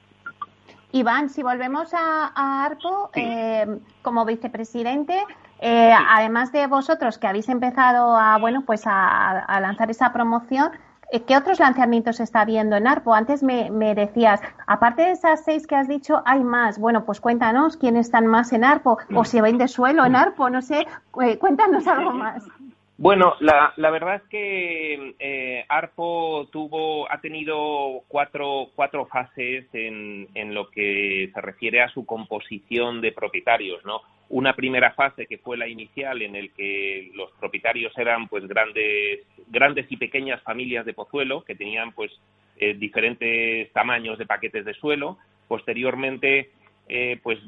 Iván, 0.92 1.30
si 1.30 1.44
volvemos 1.44 1.94
a, 1.94 2.64
ARPO, 2.66 3.12
eh, 3.14 3.68
como 4.02 4.26
vicepresidente, 4.26 5.22
eh, 5.60 5.94
además 5.94 6.52
de 6.52 6.68
vosotros 6.68 7.18
que 7.18 7.28
habéis 7.28 7.50
empezado 7.50 8.18
a, 8.18 8.38
bueno, 8.38 8.64
pues 8.66 8.84
a 8.86 9.60
lanzar 9.62 9.90
esa 9.90 10.12
promoción, 10.14 10.72
eh, 11.12 11.24
¿Qué 11.24 11.38
otros 11.38 11.60
lanzamientos 11.60 12.20
está 12.20 12.46
viendo 12.46 12.76
en 12.76 12.88
ARPO? 12.88 13.14
Antes 13.14 13.44
me, 13.44 13.70
decías, 13.96 14.42
aparte 14.66 15.04
de 15.04 15.12
esas 15.12 15.44
seis 15.44 15.68
que 15.68 15.76
has 15.76 15.88
dicho, 15.88 16.22
hay 16.26 16.44
más. 16.44 16.80
Bueno, 16.80 17.06
pues 17.06 17.22
cuéntanos 17.22 17.78
quiénes 17.78 18.08
están 18.08 18.28
más 18.28 18.52
en 18.54 18.64
ARPO 18.64 18.98
o 19.14 19.24
si 19.24 19.40
de 19.40 19.68
suelo 19.68 20.06
en 20.06 20.16
ARPO, 20.16 20.50
no 20.50 20.62
sé, 20.62 20.88
eh, 21.22 21.38
cuéntanos 21.38 21.88
algo 21.88 22.12
más. 22.14 22.44
Bueno, 22.98 23.36
la, 23.42 23.74
la 23.76 23.90
verdad 23.90 24.16
es 24.16 24.30
que 24.30 25.16
eh, 25.20 25.66
ARPO 25.68 26.48
tuvo, 26.52 27.12
ha 27.12 27.20
tenido 27.20 28.04
cuatro, 28.08 28.70
cuatro 28.74 29.06
fases 29.06 29.66
en, 29.74 30.30
en 30.34 30.54
lo 30.54 30.70
que 30.70 31.30
se 31.34 31.42
refiere 31.42 31.82
a 31.82 31.90
su 31.90 32.06
composición 32.06 33.02
de 33.02 33.12
propietarios, 33.12 33.84
¿no? 33.84 34.02
una 34.30 34.56
primera 34.56 34.92
fase 34.92 35.28
que 35.28 35.38
fue 35.38 35.58
la 35.58 35.68
inicial 35.68 36.22
en 36.22 36.36
el 36.36 36.52
que 36.52 37.12
los 37.14 37.32
propietarios 37.34 37.96
eran 37.98 38.28
pues 38.28 38.48
grandes 38.48 39.22
grandes 39.48 39.86
y 39.90 39.98
pequeñas 39.98 40.42
familias 40.42 40.86
de 40.86 40.94
Pozuelo 40.94 41.44
que 41.44 41.56
tenían 41.56 41.92
pues 41.92 42.12
eh, 42.58 42.74
diferentes 42.74 43.72
tamaños 43.72 44.18
de 44.18 44.26
paquetes 44.26 44.66
de 44.66 44.74
suelo 44.74 45.18
posteriormente 45.48 46.50
eh, 46.88 47.20
pues 47.22 47.40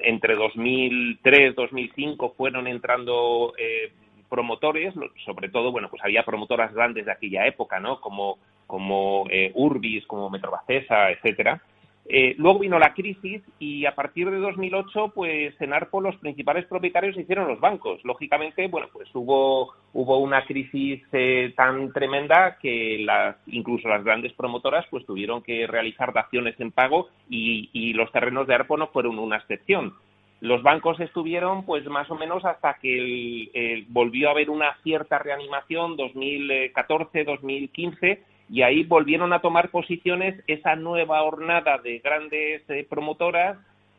entre 0.00 0.34
2003 0.34 1.54
2005 1.54 2.34
fueron 2.36 2.66
entrando 2.66 3.52
eh, 3.58 3.92
promotores 4.32 4.94
sobre 5.26 5.50
todo 5.50 5.70
bueno 5.70 5.88
pues 5.90 6.02
había 6.02 6.24
promotoras 6.24 6.72
grandes 6.72 7.04
de 7.04 7.12
aquella 7.12 7.46
época 7.46 7.78
no 7.78 8.00
como 8.00 8.38
como 8.66 9.26
Urbis 9.54 10.06
como 10.06 10.30
Metrobacesa 10.30 11.10
etcétera 11.10 11.60
eh, 12.04 12.34
luego 12.36 12.58
vino 12.58 12.78
la 12.78 12.94
crisis 12.94 13.42
y 13.60 13.86
a 13.86 13.94
partir 13.94 14.28
de 14.30 14.38
2008, 14.38 15.12
pues 15.14 15.54
en 15.60 15.72
Arpo 15.72 16.00
los 16.00 16.16
principales 16.16 16.66
propietarios 16.66 17.14
se 17.14 17.22
hicieron 17.22 17.48
los 17.48 17.60
bancos. 17.60 18.04
Lógicamente, 18.04 18.66
bueno, 18.66 18.88
pues 18.92 19.08
hubo, 19.14 19.72
hubo 19.92 20.18
una 20.18 20.44
crisis 20.44 21.00
eh, 21.12 21.52
tan 21.56 21.92
tremenda 21.92 22.58
que 22.60 22.98
las, 23.04 23.36
incluso 23.46 23.88
las 23.88 24.02
grandes 24.02 24.32
promotoras 24.32 24.84
pues 24.90 25.06
tuvieron 25.06 25.42
que 25.42 25.66
realizar 25.66 26.12
daciones 26.12 26.58
en 26.58 26.72
pago 26.72 27.08
y, 27.30 27.70
y 27.72 27.92
los 27.92 28.10
terrenos 28.10 28.48
de 28.48 28.54
Arpo 28.54 28.76
no 28.76 28.88
fueron 28.88 29.18
una 29.18 29.36
excepción. 29.36 29.94
Los 30.42 30.62
bancos 30.62 31.00
estuvieron 31.00 31.64
pues 31.64 31.86
más 31.86 32.10
o 32.10 32.16
menos 32.16 32.44
hasta 32.44 32.74
que 32.74 33.86
volvió 33.88 34.28
a 34.28 34.32
haber 34.32 34.50
una 34.50 34.76
cierta 34.82 35.18
reanimación 35.18 35.96
2014-2015 35.96 38.18
y 38.52 38.60
ahí 38.60 38.84
volvieron 38.84 39.32
a 39.32 39.40
tomar 39.40 39.70
posiciones 39.70 40.38
esa 40.46 40.76
nueva 40.76 41.22
hornada 41.22 41.78
de 41.78 42.00
grandes 42.00 42.62
eh, 42.68 42.86
promotoras, 42.86 43.56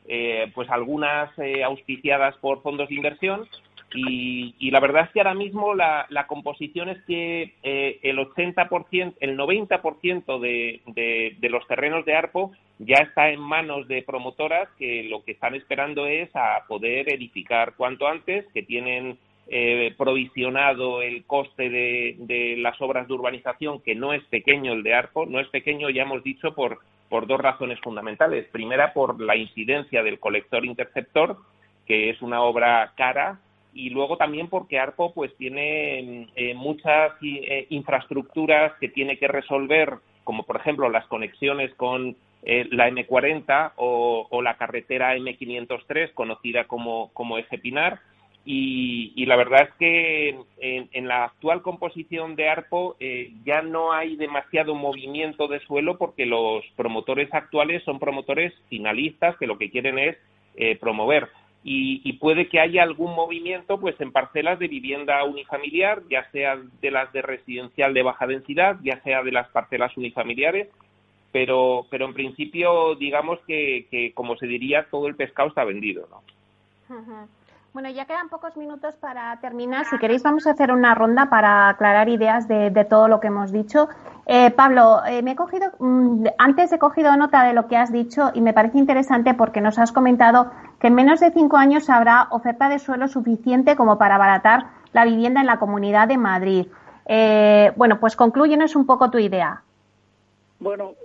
eh, 0.08 0.52
pues 0.54 0.70
algunas 0.70 1.32
eh, 1.39 1.64
auspiciadas 1.64 2.38
por 2.38 2.62
fondos 2.62 2.88
de 2.89 2.96
inversión. 2.96 3.48
Y, 3.96 4.72
la 4.72 4.80
verdad 4.80 5.06
es 5.06 5.12
que 5.12 5.20
ahora 5.20 5.36
mismo 5.36 5.76
la, 5.76 6.08
composición 6.28 6.89
es 6.89 6.98
que 7.06 7.54
el 7.62 8.18
80%, 8.18 9.14
el 9.20 9.38
90% 9.38 10.39
de, 10.39 10.82
de, 10.88 11.36
de 11.39 11.50
los 11.50 11.68
terrenos 11.68 12.04
de 12.04 12.16
ARPO 12.16 12.52
ya 12.86 12.98
está 13.04 13.30
en 13.30 13.40
manos 13.40 13.88
de 13.88 14.04
promotoras 14.04 14.70
que 14.78 15.04
lo 15.04 15.24
que 15.24 15.34
están 15.34 15.56
esperando 15.56 16.08
es 16.08 16.30
a 16.36 16.64
poder 16.68 17.12
edificar 17.12 17.76
cuanto 17.76 18.08
antes, 18.08 18.46
que 18.54 18.64
tienen 18.64 19.18
eh, 19.48 19.94
provisionado 19.98 21.02
el 21.02 21.26
coste 21.26 21.70
de, 21.70 22.56
las 22.60 22.82
obras 22.82 23.08
de 23.08 23.14
urbanización, 23.14 23.82
que 23.82 23.96
no 23.96 24.14
es 24.14 24.24
pequeño 24.26 24.74
el 24.74 24.84
de 24.84 24.94
ARPO, 24.94 25.26
no 25.26 25.40
es 25.40 25.48
pequeño, 25.50 25.90
ya 25.90 26.04
hemos 26.04 26.24
dicho, 26.24 26.54
por, 26.54 26.80
por 27.10 27.28
dos 27.28 27.40
razones 27.40 27.80
fundamentales. 27.82 28.48
Primera, 28.52 28.94
por 28.94 29.20
la 29.22 29.36
incidencia 29.36 30.02
del 30.02 30.20
colector 30.20 30.66
interceptor, 30.66 31.38
que 31.86 32.10
es 32.10 32.22
una 32.22 32.42
obra 32.42 32.94
cara, 32.96 33.40
y 33.74 33.90
luego 33.90 34.18
también 34.18 34.48
porque 34.48 34.80
ARPO 34.80 35.14
pues 35.14 35.36
tiene 35.38 36.30
eh, 36.36 36.54
muchas 36.54 37.14
eh, 37.22 37.66
infraestructuras 37.70 38.74
que 38.80 38.90
tiene 38.90 39.18
que 39.18 39.28
resolver, 39.28 39.96
como 40.24 40.44
por 40.44 40.58
ejemplo 40.58 40.90
las 40.90 41.06
conexiones 41.08 41.74
con 41.76 42.16
la 42.46 42.89
M40 42.89 43.74
o, 43.78 44.41
la 44.41 44.58
carretera 44.58 45.16
M503, 45.16 46.14
conocida 46.14 46.66
como, 46.66 47.10
como 47.14 47.38
Eje 47.38 47.58
Pinar, 47.58 48.02
y, 48.46 49.26
la 49.26 49.38
verdad 49.38 49.70
es 49.70 49.74
que 49.76 50.38
en, 50.60 51.08
la 51.08 51.26
actual 51.26 51.62
composición 51.62 52.36
de 52.36 52.50
ARPO 52.50 52.98
eh, 53.00 53.32
ya 53.46 53.62
no 53.62 53.94
hay 53.94 54.18
demasiado 54.18 54.76
movimiento 54.76 55.48
de 55.48 55.62
suelo 55.62 55.98
porque 55.98 56.26
los 56.26 56.66
promotores 56.76 57.34
actuales 57.34 57.84
son 57.84 58.00
promotores 58.00 58.54
finalistas 58.68 59.38
que 59.38 59.48
lo 59.48 59.58
que 59.58 59.70
quieren 59.70 59.98
es 59.98 60.18
eh, 60.56 60.76
promover. 60.76 61.30
Y, 61.66 62.12
puede 62.20 62.50
que 62.50 62.60
haya 62.60 62.84
algún 62.84 63.16
movimiento 63.16 63.80
pues 63.80 63.96
en 64.02 64.12
parcelas 64.12 64.60
de 64.60 64.68
vivienda 64.68 65.24
unifamiliar, 65.24 66.02
ya 66.10 66.30
sea 66.32 66.58
de 66.82 66.91
las 66.91 67.14
de 67.14 67.22
residencial 67.22 67.94
de 67.94 68.04
baja 68.04 68.28
densidad, 68.28 68.78
ya 68.84 69.02
sea 69.04 69.24
de 69.24 69.32
las 69.32 69.48
parcelas 69.50 69.96
unifamiliares, 69.96 70.68
pero, 71.34 71.86
pero 71.90 72.06
en 72.06 72.14
principio 72.14 72.96
digamos 72.96 73.40
que, 73.46 73.88
que 73.92 74.14
como 74.14 74.38
se 74.38 74.46
diría, 74.46 74.88
todo 74.90 75.08
el 75.08 75.16
pescado 75.16 75.50
está 75.50 75.66
vendido. 75.66 76.08
¿no? 76.10 76.22
Bueno, 77.74 77.90
ya 77.90 78.06
quedan 78.06 78.30
pocos 78.30 78.56
minutos 78.56 78.94
para 78.98 79.36
terminar. 79.42 79.86
Si 79.86 79.98
queréis, 79.98 80.22
vamos 80.22 80.46
a 80.46 80.52
hacer 80.52 80.72
una 80.72 80.94
ronda 80.94 81.32
para 81.32 81.70
aclarar 81.70 82.08
ideas 82.08 82.48
de, 82.48 82.86
todo 82.88 83.08
lo 83.08 83.20
que 83.20 83.28
hemos 83.28 83.52
dicho. 83.52 83.90
Eh, 84.28 84.52
Pablo, 84.52 85.02
eh, 85.08 85.24
me 85.24 85.32
he 85.32 85.36
cogido, 85.36 85.72
mm, 85.80 86.28
antes 86.38 86.72
he 86.72 86.78
cogido 86.78 87.18
nota 87.18 87.44
de 87.44 87.54
lo 87.54 87.68
que 87.68 87.76
has 87.76 87.92
dicho 87.92 88.30
y 88.36 88.42
me 88.42 88.54
parece 88.54 88.78
interesante 88.78 89.34
porque 89.34 89.60
nos 89.60 89.80
has 89.80 89.92
comentado 89.92 90.52
que 90.80 90.88
en 90.88 90.94
menos 90.94 91.20
de 91.20 91.32
cinco 91.32 91.58
años 91.58 91.90
habrá 91.90 92.28
oferta 92.30 92.70
de 92.70 92.78
suelo 92.78 93.08
suficiente 93.08 93.76
como 93.76 93.98
para 93.98 94.16
abaratar 94.16 94.68
la 94.94 95.04
vivienda 95.04 95.42
en 95.42 95.48
la 95.48 95.58
Comunidad 95.58 96.08
de 96.08 96.18
Madrid. 96.18 96.68
Eh, 97.08 97.74
bueno, 97.76 98.00
pues 98.00 98.16
concluyenos 98.16 98.76
un 98.76 98.86
poco 98.86 99.10
tu 99.10 99.18
idea. 99.18 99.64
Bueno, 100.64 100.95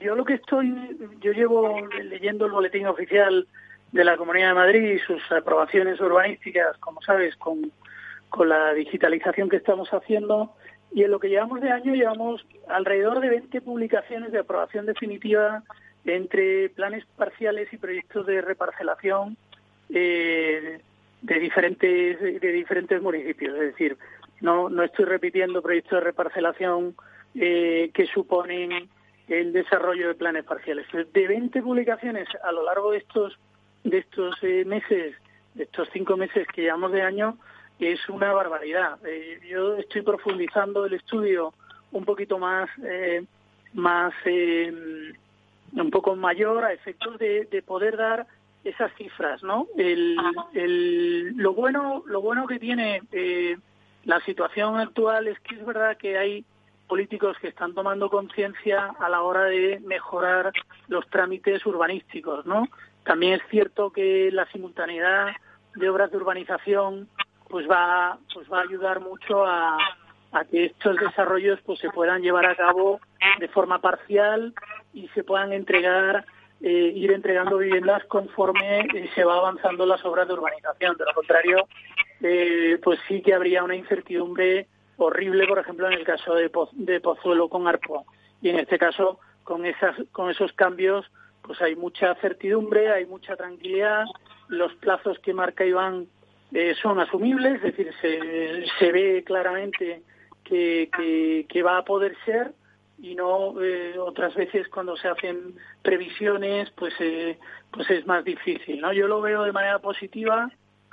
yo 0.00 0.14
lo 0.14 0.24
que 0.24 0.34
estoy, 0.34 0.96
yo 1.20 1.32
llevo 1.32 1.76
leyendo 2.04 2.46
el 2.46 2.52
boletín 2.52 2.86
oficial 2.86 3.48
de 3.90 4.04
la 4.04 4.16
Comunidad 4.16 4.50
de 4.50 4.54
Madrid 4.54 4.92
y 4.92 4.98
sus 5.00 5.20
aprobaciones 5.32 6.00
urbanísticas, 6.00 6.78
como 6.78 7.02
sabes, 7.02 7.34
con, 7.34 7.72
con 8.28 8.48
la 8.48 8.72
digitalización 8.72 9.48
que 9.48 9.56
estamos 9.56 9.88
haciendo. 9.92 10.54
Y 10.92 11.02
en 11.02 11.10
lo 11.10 11.18
que 11.18 11.28
llevamos 11.28 11.60
de 11.60 11.72
año 11.72 11.96
llevamos 11.96 12.46
alrededor 12.68 13.18
de 13.18 13.30
20 13.30 13.60
publicaciones 13.60 14.30
de 14.30 14.38
aprobación 14.38 14.86
definitiva 14.86 15.64
entre 16.04 16.68
planes 16.68 17.04
parciales 17.16 17.72
y 17.72 17.76
proyectos 17.76 18.24
de 18.26 18.40
reparcelación 18.40 19.36
eh, 19.88 20.80
de 21.22 21.38
diferentes 21.40 22.20
de 22.20 22.52
diferentes 22.52 23.02
municipios. 23.02 23.52
Es 23.54 23.72
decir, 23.72 23.98
no, 24.40 24.68
no 24.68 24.84
estoy 24.84 25.06
repitiendo 25.06 25.60
proyectos 25.60 25.98
de 25.98 26.04
reparcelación 26.04 26.94
eh, 27.34 27.90
que 27.94 28.06
suponen 28.06 28.88
el 29.28 29.52
desarrollo 29.52 30.08
de 30.08 30.14
planes 30.14 30.44
parciales. 30.44 30.86
De 31.12 31.28
20 31.28 31.62
publicaciones 31.62 32.28
a 32.42 32.52
lo 32.52 32.64
largo 32.64 32.90
de 32.90 32.98
estos 32.98 33.38
de 33.84 33.98
estos 33.98 34.36
eh, 34.42 34.64
meses, 34.64 35.14
de 35.54 35.64
estos 35.64 35.88
cinco 35.92 36.16
meses 36.16 36.46
que 36.48 36.62
llevamos 36.62 36.92
de 36.92 37.02
año, 37.02 37.38
es 37.78 38.08
una 38.08 38.32
barbaridad. 38.32 38.98
Eh, 39.06 39.40
yo 39.48 39.76
estoy 39.76 40.02
profundizando 40.02 40.84
el 40.84 40.94
estudio 40.94 41.54
un 41.92 42.04
poquito 42.04 42.38
más, 42.38 42.68
eh, 42.84 43.24
más 43.72 44.12
un 44.26 45.90
poco 45.90 46.14
mayor 46.14 46.64
a 46.64 46.72
efectos 46.72 47.18
de, 47.18 47.46
de, 47.46 47.62
poder 47.62 47.96
dar 47.96 48.26
esas 48.64 48.92
cifras, 48.96 49.42
¿no? 49.42 49.66
El, 49.76 50.16
el, 50.52 51.36
lo 51.36 51.54
bueno, 51.54 52.02
lo 52.06 52.20
bueno 52.20 52.46
que 52.46 52.58
tiene 52.58 53.02
la 54.04 54.20
situación 54.20 54.78
actual 54.78 55.28
es 55.28 55.40
que 55.40 55.56
es 55.56 55.64
verdad 55.64 55.96
que 55.96 56.18
hay 56.18 56.44
políticos 56.90 57.36
que 57.40 57.46
están 57.46 57.72
tomando 57.72 58.10
conciencia 58.10 58.96
a 58.98 59.08
la 59.08 59.22
hora 59.22 59.44
de 59.44 59.78
mejorar 59.78 60.52
los 60.88 61.08
trámites 61.08 61.64
urbanísticos, 61.64 62.44
¿no? 62.46 62.66
También 63.04 63.34
es 63.34 63.42
cierto 63.48 63.90
que 63.90 64.30
la 64.32 64.44
simultaneidad 64.46 65.28
de 65.76 65.88
obras 65.88 66.10
de 66.10 66.16
urbanización 66.16 67.08
pues 67.48 67.70
va 67.70 68.18
pues 68.34 68.50
va 68.52 68.58
a 68.58 68.62
ayudar 68.62 68.98
mucho 68.98 69.46
a, 69.46 69.78
que 70.50 70.66
estos 70.66 70.96
desarrollos 70.96 71.60
pues 71.64 71.78
se 71.78 71.90
puedan 71.90 72.22
llevar 72.22 72.46
a 72.46 72.56
cabo 72.56 73.00
de 73.38 73.48
forma 73.48 73.80
parcial 73.80 74.52
y 74.92 75.06
se 75.08 75.22
puedan 75.22 75.52
entregar 75.52 76.24
eh, 76.60 76.92
ir 76.94 77.12
entregando 77.12 77.58
viviendas 77.58 78.04
conforme 78.06 78.80
eh, 78.80 79.08
se 79.14 79.24
va 79.24 79.36
avanzando 79.36 79.86
las 79.86 80.04
obras 80.04 80.26
de 80.26 80.34
urbanización. 80.34 80.96
De 80.96 81.04
lo 81.04 81.14
contrario, 81.14 81.68
eh, 82.20 82.78
pues 82.82 82.98
sí 83.06 83.22
que 83.22 83.32
habría 83.32 83.62
una 83.62 83.76
incertidumbre 83.76 84.66
horrible, 85.06 85.46
por 85.46 85.58
ejemplo, 85.58 85.86
en 85.86 85.94
el 85.94 86.04
caso 86.04 86.34
de, 86.34 86.50
de 86.72 87.00
Pozuelo 87.00 87.48
con 87.48 87.66
Arpo. 87.66 88.04
Y 88.42 88.50
en 88.50 88.58
este 88.58 88.78
caso, 88.78 89.18
con, 89.44 89.66
esas, 89.66 89.96
con 90.12 90.30
esos 90.30 90.52
cambios, 90.52 91.06
pues 91.42 91.60
hay 91.62 91.74
mucha 91.76 92.14
certidumbre, 92.16 92.92
hay 92.92 93.06
mucha 93.06 93.36
tranquilidad, 93.36 94.04
los 94.48 94.74
plazos 94.74 95.18
que 95.20 95.32
marca 95.32 95.64
Iván 95.64 96.06
eh, 96.52 96.74
son 96.80 97.00
asumibles, 97.00 97.56
es 97.56 97.62
decir, 97.62 97.92
se, 98.00 98.64
se 98.78 98.92
ve 98.92 99.22
claramente 99.24 100.02
que, 100.44 101.46
que, 101.48 101.62
va 101.62 101.78
a 101.78 101.84
poder 101.84 102.16
ser 102.24 102.52
y 102.98 103.14
no 103.14 103.60
eh, 103.62 103.96
otras 103.98 104.34
veces 104.34 104.68
cuando 104.68 104.96
se 104.96 105.08
hacen 105.08 105.54
previsiones 105.80 106.70
pues 106.72 106.92
eh, 106.98 107.38
pues 107.70 107.88
es 107.88 108.04
más 108.06 108.24
difícil 108.24 108.80
no 108.80 108.92
yo 108.92 109.06
lo 109.06 109.20
veo 109.20 109.44
de 109.44 109.52
manera 109.52 109.78
positiva. 109.78 110.50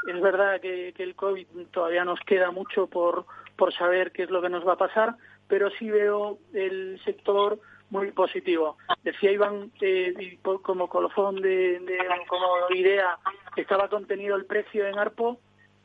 Es 0.07 0.21
verdad 0.21 0.61
que 0.61 0.93
el 0.95 1.15
covid 1.15 1.47
todavía 1.71 2.05
nos 2.05 2.19
queda 2.21 2.51
mucho 2.51 2.87
por 2.87 3.25
por 3.57 3.73
saber 3.73 4.11
qué 4.11 4.23
es 4.23 4.29
lo 4.29 4.41
que 4.41 4.49
nos 4.49 4.65
va 4.67 4.73
a 4.73 4.77
pasar 4.77 5.15
pero 5.47 5.69
sí 5.71 5.89
veo 5.89 6.39
el 6.53 7.01
sector 7.03 7.59
muy 7.89 8.11
positivo 8.11 8.77
decía 9.03 9.31
Iván 9.31 9.71
eh, 9.81 10.39
como 10.61 10.87
colofón 10.87 11.41
de, 11.41 11.79
de 11.79 11.97
como 12.27 12.47
idea 12.75 13.17
estaba 13.55 13.89
contenido 13.89 14.35
el 14.35 14.45
precio 14.45 14.87
en 14.87 14.99
Arpo 14.99 15.39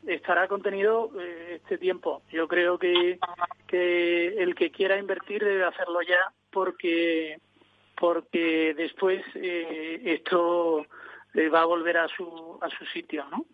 estará 0.07 0.49
contenido 0.49 1.11
eh, 1.21 1.61
este 1.63 1.79
tiempo. 1.79 2.23
Yo 2.31 2.49
creo 2.49 2.79
que, 2.79 3.19
que 3.67 4.29
el 4.29 4.55
que 4.55 4.71
quiera 4.71 4.99
invertir 4.99 5.45
debe 5.45 5.65
hacerlo 5.65 6.01
ya 6.03 6.33
porque 6.51 7.39
porque 7.99 8.75
después 8.77 9.23
eh, 9.35 10.01
esto 10.05 10.85
eh, 11.35 11.49
va 11.49 11.63
a 11.63 11.67
volver 11.67 11.99
a 11.99 12.09
su 12.09 12.59
a 12.61 12.69
su 12.71 12.85
sitio, 12.87 13.25
¿no? 13.31 13.47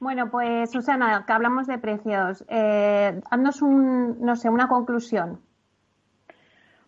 Bueno, 0.00 0.30
pues 0.30 0.70
Susana, 0.70 1.24
que 1.26 1.32
hablamos 1.32 1.66
de 1.66 1.78
precios, 1.78 2.44
eh, 2.48 3.20
haznos 3.30 3.62
un, 3.62 4.20
no 4.20 4.36
sé, 4.36 4.48
una 4.48 4.68
conclusión. 4.68 5.40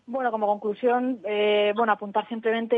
Bueno, 0.07 0.31
como 0.31 0.47
conclusión, 0.47 1.19
eh, 1.25 1.73
bueno, 1.75 1.93
apuntar 1.93 2.27
simplemente 2.27 2.75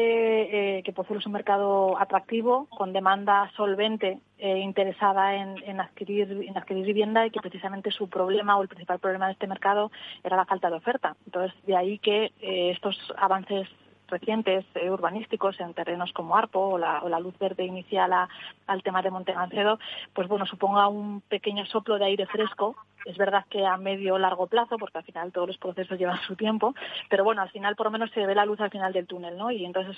eh, 0.78 0.84
que 0.84 0.94
Pozuelo 0.94 1.20
es 1.20 1.26
un 1.26 1.34
mercado 1.34 2.00
atractivo, 2.00 2.68
con 2.70 2.94
demanda 2.94 3.50
solvente, 3.56 4.20
eh, 4.38 4.60
interesada 4.60 5.36
en, 5.36 5.56
en, 5.64 5.80
adquirir, 5.80 6.30
en 6.48 6.58
adquirir 6.58 6.86
vivienda 6.86 7.26
y 7.26 7.32
que 7.32 7.40
precisamente 7.40 7.92
su 7.92 8.10
problema 8.10 8.58
o 8.58 8.62
el 8.62 8.68
principal 8.68 9.00
problema 9.00 9.28
de 9.28 9.34
este 9.34 9.48
mercado 9.48 9.92
era 10.24 10.36
la 10.36 10.46
falta 10.46 10.70
de 10.70 10.76
oferta. 10.76 11.16
Entonces, 11.26 11.54
de 11.66 11.76
ahí 11.76 11.98
que 11.98 12.34
eh, 12.42 12.72
estos 12.72 12.98
avances 13.18 13.68
recientes 14.08 14.66
eh, 14.76 14.90
urbanísticos 14.90 15.60
en 15.60 15.74
terrenos 15.74 16.12
como 16.14 16.36
Arpo 16.36 16.60
o 16.60 16.78
la, 16.78 17.02
o 17.04 17.10
la 17.10 17.20
luz 17.20 17.38
verde 17.40 17.66
inicial 17.66 18.14
a, 18.14 18.30
al 18.68 18.84
tema 18.84 19.02
de 19.02 19.12
Montegancedo, 19.12 19.80
pues 20.14 20.28
bueno, 20.28 20.46
suponga 20.46 20.88
un 20.88 21.22
pequeño 21.22 21.66
soplo 21.66 21.98
de 21.98 22.06
aire 22.06 22.26
fresco 22.26 22.76
es 23.06 23.18
verdad 23.18 23.46
que 23.50 23.66
a 23.66 23.78
medio 23.78 24.16
o 24.16 24.20
largo 24.20 24.48
plazo, 24.48 24.78
porque 24.78 24.98
al 24.98 25.04
final 25.04 25.32
todos 25.32 25.48
los 25.48 25.58
procesos 25.58 25.98
llevan 25.98 26.20
su 26.28 26.36
tiempo, 26.36 26.74
pero 27.10 27.24
bueno, 27.24 27.42
al 27.42 27.50
final 27.50 27.76
por 27.76 27.88
lo 27.88 27.92
menos 27.92 28.12
se 28.12 28.26
ve 28.26 28.36
la 28.36 28.46
luz 28.46 28.60
al 28.62 28.72
final 28.72 28.94
del 28.94 29.08
túnel, 29.08 29.38
¿no? 29.38 29.52
Y 29.52 29.66
entonces 29.66 29.98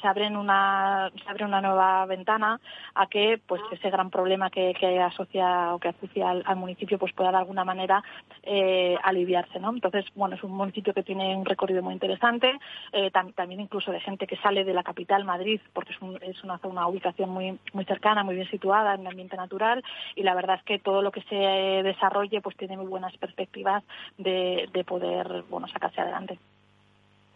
se 0.00 0.08
abre 0.08 0.28
una 0.28 1.10
se 1.22 1.30
abre 1.30 1.44
una 1.44 1.60
nueva 1.60 2.06
ventana 2.06 2.60
a 2.94 3.06
que 3.06 3.40
pues 3.46 3.60
ese 3.72 3.90
gran 3.90 4.10
problema 4.10 4.50
que, 4.50 4.74
asocia 5.00 5.74
o 5.74 5.78
que 5.78 5.88
asocia 5.88 6.30
al, 6.30 6.56
municipio 6.56 6.98
pues 6.98 7.12
pueda 7.12 7.30
de 7.30 7.36
alguna 7.36 7.64
manera 7.64 8.02
eh, 8.42 8.96
aliviarse, 9.02 9.60
¿no? 9.60 9.70
Entonces, 9.70 10.04
bueno, 10.14 10.34
es 10.34 10.42
un 10.42 10.52
municipio 10.52 10.92
que 10.92 11.02
tiene 11.02 11.36
un 11.36 11.44
recorrido 11.44 11.82
muy 11.82 11.94
interesante, 11.94 12.58
eh, 12.92 13.10
tam, 13.10 13.32
también 13.32 13.60
incluso 13.60 13.92
de 13.92 14.00
gente 14.00 14.26
que 14.26 14.36
sale 14.36 14.64
de 14.64 14.74
la 14.74 14.82
capital 14.82 15.24
Madrid, 15.24 15.60
porque 15.72 15.92
es, 15.92 16.02
un, 16.02 16.18
es 16.22 16.42
una, 16.42 16.58
una 16.64 16.86
ubicación 16.88 17.30
muy 17.30 17.58
muy 17.72 17.84
cercana, 17.84 18.24
muy 18.24 18.34
bien 18.34 18.50
situada 18.50 18.94
en 18.94 19.00
un 19.00 19.08
ambiente 19.08 19.36
natural 19.36 19.82
y 20.16 20.22
la 20.22 20.34
verdad 20.34 20.56
es 20.56 20.62
que 20.64 20.78
todo 20.78 21.02
lo 21.02 21.12
que 21.12 21.22
se 21.22 21.36
desarrolle 21.36 22.37
pues 22.40 22.56
tiene 22.56 22.76
muy 22.76 22.86
buenas 22.86 23.16
perspectivas 23.16 23.82
de, 24.16 24.68
de 24.72 24.84
poder 24.84 25.44
bueno 25.48 25.68
sacarse 25.68 26.00
adelante. 26.00 26.38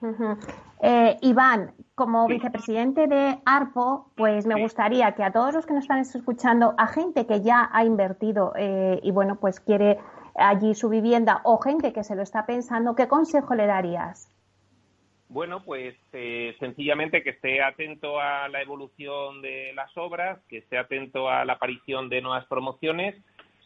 Uh 0.00 0.06
-huh. 0.06 0.36
eh, 0.82 1.16
Iván, 1.20 1.74
como 1.94 2.26
vicepresidente 2.26 3.06
de 3.06 3.38
ARPO, 3.44 4.10
pues 4.16 4.46
me 4.46 4.60
gustaría 4.60 5.12
que 5.12 5.22
a 5.22 5.30
todos 5.30 5.54
los 5.54 5.64
que 5.64 5.74
nos 5.74 5.84
están 5.84 6.00
escuchando, 6.00 6.74
a 6.76 6.88
gente 6.88 7.24
que 7.24 7.40
ya 7.40 7.70
ha 7.72 7.84
invertido 7.84 8.52
eh, 8.56 8.98
y 9.00 9.12
bueno, 9.12 9.36
pues 9.36 9.60
quiere 9.60 9.98
allí 10.34 10.74
su 10.74 10.88
vivienda 10.88 11.40
o 11.44 11.58
gente 11.58 11.92
que 11.92 12.02
se 12.02 12.16
lo 12.16 12.22
está 12.22 12.46
pensando, 12.46 12.96
¿qué 12.96 13.06
consejo 13.06 13.54
le 13.54 13.66
darías? 13.66 14.28
Bueno, 15.28 15.62
pues 15.64 15.94
eh, 16.12 16.54
sencillamente 16.58 17.22
que 17.22 17.30
esté 17.30 17.62
atento 17.62 18.20
a 18.20 18.48
la 18.48 18.60
evolución 18.60 19.40
de 19.40 19.72
las 19.74 19.96
obras, 19.96 20.38
que 20.48 20.58
esté 20.58 20.76
atento 20.76 21.30
a 21.30 21.44
la 21.46 21.54
aparición 21.54 22.10
de 22.10 22.20
nuevas 22.20 22.44
promociones 22.46 23.14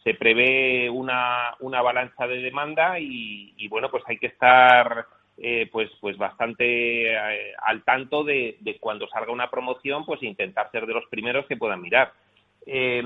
se 0.07 0.13
prevé 0.13 0.89
una, 0.89 1.53
una 1.59 1.79
avalancha 1.79 2.25
de 2.27 2.37
demanda 2.37 2.97
y, 2.97 3.67
bueno, 3.67 3.91
pues 3.91 4.05
hay 4.07 4.17
que 4.17 4.27
estar 4.27 5.05
eh, 5.37 5.67
pues, 5.69 5.91
pues 5.99 6.17
bastante 6.17 7.11
eh, 7.11 7.53
al 7.61 7.83
tanto 7.83 8.23
de, 8.23 8.55
de, 8.61 8.77
cuando 8.79 9.05
salga 9.09 9.33
una 9.33 9.51
promoción, 9.51 10.05
pues 10.05 10.23
intentar 10.23 10.71
ser 10.71 10.85
de 10.85 10.93
los 10.93 11.05
primeros 11.07 11.45
que 11.47 11.57
puedan 11.57 11.81
mirar. 11.81 12.13
Eh, 12.65 13.03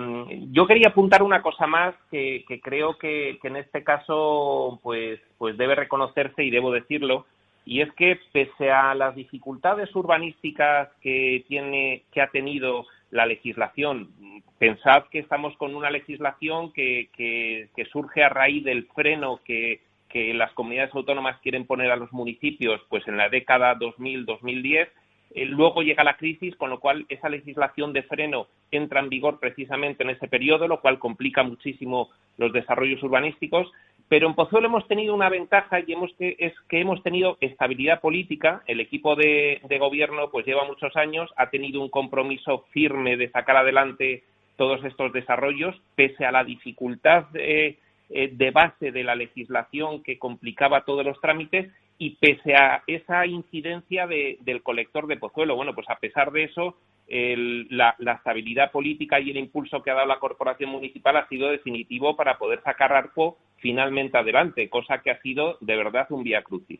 yo 0.52 0.68
quería 0.68 0.90
apuntar 0.90 1.24
una 1.24 1.42
cosa 1.42 1.66
más 1.66 1.96
que, 2.12 2.46
que 2.48 2.62
creo 2.62 3.00
que, 3.00 3.40
que, 3.42 3.48
en 3.48 3.56
este 3.56 3.84
caso 3.84 4.80
pues, 4.84 5.20
pues 5.40 5.58
debe 5.58 5.74
reconocerse 5.74 6.44
y 6.44 6.52
debo 6.52 6.72
decirlo, 6.72 7.26
y 7.66 7.82
es 7.82 7.92
que 7.94 8.20
pese 8.32 8.70
a 8.70 8.94
las 8.94 9.16
dificultades 9.16 9.96
urbanísticas 9.96 10.90
que, 11.02 11.44
tiene, 11.48 12.04
que 12.12 12.22
ha 12.22 12.28
tenido 12.28 12.86
la 13.12 13.26
legislación. 13.26 14.10
Pensad 14.58 15.04
que 15.12 15.20
estamos 15.20 15.56
con 15.58 15.76
una 15.76 15.92
legislación 15.92 16.72
que, 16.72 17.10
que, 17.16 17.86
surge 17.92 18.24
a 18.24 18.30
raíz 18.30 18.64
del 18.64 18.88
freno 18.88 19.40
que, 19.46 19.82
que, 20.10 20.34
las 20.34 20.52
comunidades 20.54 20.94
autónomas 20.96 21.40
quieren 21.42 21.66
poner 21.66 21.92
a 21.92 21.96
los 21.96 22.12
municipios 22.14 22.82
pues 22.90 23.08
en 23.08 23.18
la 23.18 23.30
década 23.30 23.76
2000-2010. 23.76 24.90
Eh, 25.34 25.46
luego 25.46 25.82
llega 25.82 26.04
la 26.04 26.18
crisis, 26.18 26.56
con 26.56 26.70
lo 26.70 26.80
cual 26.80 27.06
esa 27.10 27.30
legislación 27.30 27.94
de 27.94 28.04
freno 28.04 28.48
entra 28.70 29.00
en 29.00 29.10
vigor 29.10 29.40
precisamente 29.40 30.04
en 30.04 30.10
ese 30.10 30.28
periodo, 30.28 30.68
lo 30.68 30.82
cual 30.82 31.00
complica 31.00 31.44
muchísimo 31.44 32.10
los 32.38 32.52
desarrollos 32.54 33.02
urbanísticos. 33.04 33.72
Pero 34.12 34.28
en 34.28 34.36
Pozuelo 34.36 34.68
hemos 34.68 34.86
tenido 34.90 35.16
una 35.16 35.30
ventaja 35.30 35.80
y 35.80 35.94
hemos 35.94 36.12
que, 36.20 36.36
es 36.38 36.54
que 36.68 36.82
hemos 36.82 37.02
tenido 37.02 37.38
estabilidad 37.40 38.02
política. 38.02 38.62
El 38.68 38.82
equipo 38.82 39.16
de, 39.16 39.62
gobierno 39.80 40.30
pues 40.30 40.46
lleva 40.46 40.66
muchos 40.66 40.98
años, 40.98 41.32
ha 41.38 41.50
tenido 41.50 41.80
un 41.80 41.88
compromiso 41.88 42.66
firme 42.72 43.16
de 43.16 43.30
sacar 43.30 43.56
adelante 43.56 44.24
todos 44.58 44.84
estos 44.84 45.14
desarrollos, 45.14 45.82
pese 45.96 46.26
a 46.26 46.34
la 46.34 46.44
dificultad 46.44 47.28
de, 47.30 47.78
de 48.10 48.52
base 48.52 48.92
de 48.92 49.06
la 49.06 49.16
legislación 49.16 50.04
que 50.04 50.20
complicaba 50.20 50.84
todos 50.84 51.06
los 51.06 51.22
trámites 51.22 51.72
y 51.98 52.18
pese 52.18 52.54
a 52.54 52.84
esa 52.88 53.26
incidencia 53.26 54.08
de, 54.08 54.40
del 54.42 54.62
colector 54.62 55.08
de 55.08 55.16
Pozuelo. 55.16 55.56
Bueno, 55.56 55.74
pues 55.74 55.90
a 55.90 56.00
pesar 56.00 56.34
de 56.34 56.44
eso, 56.44 56.76
el, 57.12 57.68
la, 57.70 57.94
estabilidad 58.00 58.72
política 58.72 59.20
y 59.20 59.32
el 59.32 59.38
impulso 59.38 59.84
que 59.84 59.92
ha 59.92 59.96
dado 59.96 60.08
la 60.08 60.20
corporación 60.20 60.70
municipal 60.70 61.18
ha 61.18 61.28
sido 61.28 61.50
definitivo 61.50 62.16
para 62.16 62.38
poder 62.38 62.64
sacar 62.64 62.94
Arpo 62.94 63.38
finalmente 63.58 64.18
adelante, 64.18 64.70
cosa 64.70 65.00
que 65.00 65.12
ha 65.12 65.22
sido 65.22 65.58
de 65.60 65.76
verdad 65.76 66.08
un 66.10 66.24
vía 66.24 66.42
crucis. 66.42 66.80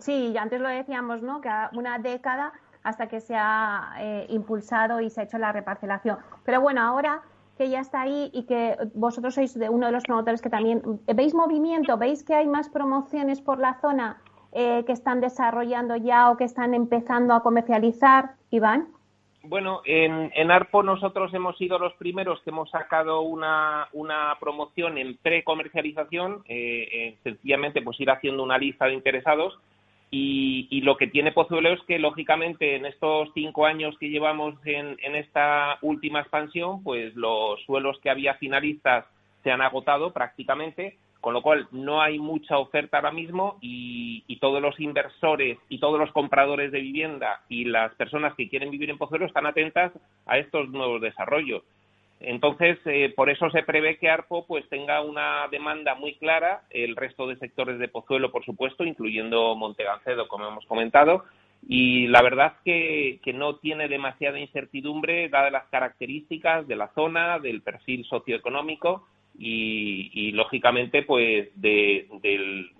Sí, 0.00 0.36
antes 0.38 0.60
lo 0.60 0.68
decíamos, 0.68 1.22
¿no? 1.22 1.40
Que 1.40 1.48
una 1.72 1.98
década 1.98 2.52
hasta 2.82 3.08
que 3.08 3.20
se 3.20 3.34
ha 3.34 3.94
eh, 3.98 4.26
impulsado 4.28 5.00
y 5.00 5.08
se 5.08 5.22
ha 5.22 5.24
hecho 5.24 5.38
la 5.38 5.52
reparcelación. 5.52 6.18
Pero 6.44 6.60
bueno, 6.60 6.82
ahora 6.82 7.22
que 7.56 7.70
ya 7.70 7.80
está 7.80 8.02
ahí 8.02 8.30
y 8.34 8.44
que 8.44 8.76
vosotros 8.94 9.34
sois 9.34 9.58
de 9.58 9.70
uno 9.70 9.86
de 9.86 9.92
los 9.92 10.04
promotores 10.04 10.42
que 10.42 10.50
también 10.50 10.82
veis 11.14 11.34
movimiento, 11.34 11.96
veis 11.96 12.22
que 12.22 12.34
hay 12.34 12.46
más 12.46 12.68
promociones 12.68 13.40
por 13.40 13.58
la 13.58 13.80
zona 13.80 14.18
eh, 14.52 14.84
que 14.86 14.92
están 14.92 15.20
desarrollando 15.20 15.96
ya 15.96 16.30
o 16.30 16.36
que 16.36 16.44
están 16.44 16.74
empezando 16.74 17.32
a 17.32 17.42
comercializar, 17.42 18.34
Iván. 18.50 18.88
Bueno, 19.42 19.82
en, 19.84 20.32
en, 20.34 20.50
Arpo 20.50 20.82
nosotros 20.82 21.32
hemos 21.32 21.56
sido 21.56 21.78
los 21.78 21.94
primeros 21.94 22.40
que 22.42 22.50
hemos 22.50 22.70
sacado 22.70 23.20
una, 23.20 23.88
una 23.92 24.36
promoción 24.40 24.98
en 24.98 25.16
precomercialización, 25.16 26.42
eh, 26.48 26.88
eh, 26.92 27.16
sencillamente 27.22 27.80
pues 27.80 28.00
ir 28.00 28.10
haciendo 28.10 28.42
una 28.42 28.58
lista 28.58 28.86
de 28.86 28.94
interesados. 28.94 29.58
Y, 30.10 30.66
y, 30.70 30.80
lo 30.80 30.96
que 30.96 31.06
tiene 31.06 31.32
Pozuelo 31.32 31.70
es 31.70 31.80
que 31.82 31.98
lógicamente 31.98 32.76
en 32.76 32.86
estos 32.86 33.28
cinco 33.34 33.66
años 33.66 33.94
que 33.98 34.08
llevamos 34.08 34.54
en, 34.64 34.96
en 35.02 35.14
esta 35.14 35.78
última 35.82 36.20
expansión, 36.20 36.82
pues 36.82 37.14
los 37.14 37.62
suelos 37.64 37.98
que 38.00 38.08
había 38.08 38.34
finalistas 38.34 39.04
se 39.42 39.50
han 39.50 39.60
agotado 39.60 40.12
prácticamente, 40.12 40.96
con 41.20 41.34
lo 41.34 41.42
cual 41.42 41.66
no 41.72 42.00
hay 42.00 42.18
mucha 42.18 42.58
oferta 42.58 42.98
ahora 42.98 43.10
mismo 43.10 43.58
y, 43.60 44.24
todos 44.40 44.62
los 44.62 44.78
inversores 44.78 45.58
y 45.68 45.80
todos 45.80 45.98
los 45.98 46.12
compradores 46.12 46.70
de 46.70 46.80
vivienda 46.80 47.40
y 47.48 47.64
las 47.64 47.92
personas 47.96 48.36
que 48.36 48.48
quieren 48.48 48.70
vivir 48.70 48.88
en 48.88 48.96
Pozuelo 48.96 49.26
están 49.26 49.46
atentas 49.46 49.92
a 50.26 50.38
estos 50.38 50.68
nuevos 50.68 51.00
desarrollos. 51.00 51.64
Entonces, 52.20 52.78
eh, 52.84 53.12
por 53.16 53.30
eso 53.30 53.50
se 53.50 53.64
prevé 53.64 53.98
que 53.98 54.08
ARPO 54.08 54.46
pues 54.46 54.68
tenga 54.68 55.02
una 55.02 55.48
demanda 55.50 55.96
muy 55.96 56.14
clara, 56.14 56.62
el 56.70 56.94
resto 56.94 57.26
de 57.26 57.36
sectores 57.36 57.80
de 57.80 57.88
Pozuelo, 57.88 58.30
por 58.30 58.44
supuesto, 58.44 58.84
incluyendo 58.84 59.56
Montegancedo, 59.56 60.28
como 60.28 60.46
hemos 60.46 60.64
comentado, 60.66 61.24
y 61.66 62.06
la 62.06 62.22
verdad 62.22 62.54
que, 62.64 63.18
que 63.24 63.32
no 63.32 63.56
tiene 63.56 63.88
demasiada 63.88 64.38
incertidumbre 64.38 65.28
dadas 65.28 65.50
las 65.50 65.66
características 65.66 66.68
de 66.68 66.76
la 66.76 66.88
zona, 66.94 67.40
del 67.40 67.60
perfil 67.62 68.04
socioeconómico 68.04 69.04
y, 69.38 70.32
lógicamente 70.32 71.02
pues 71.02 71.48
del, 71.54 72.08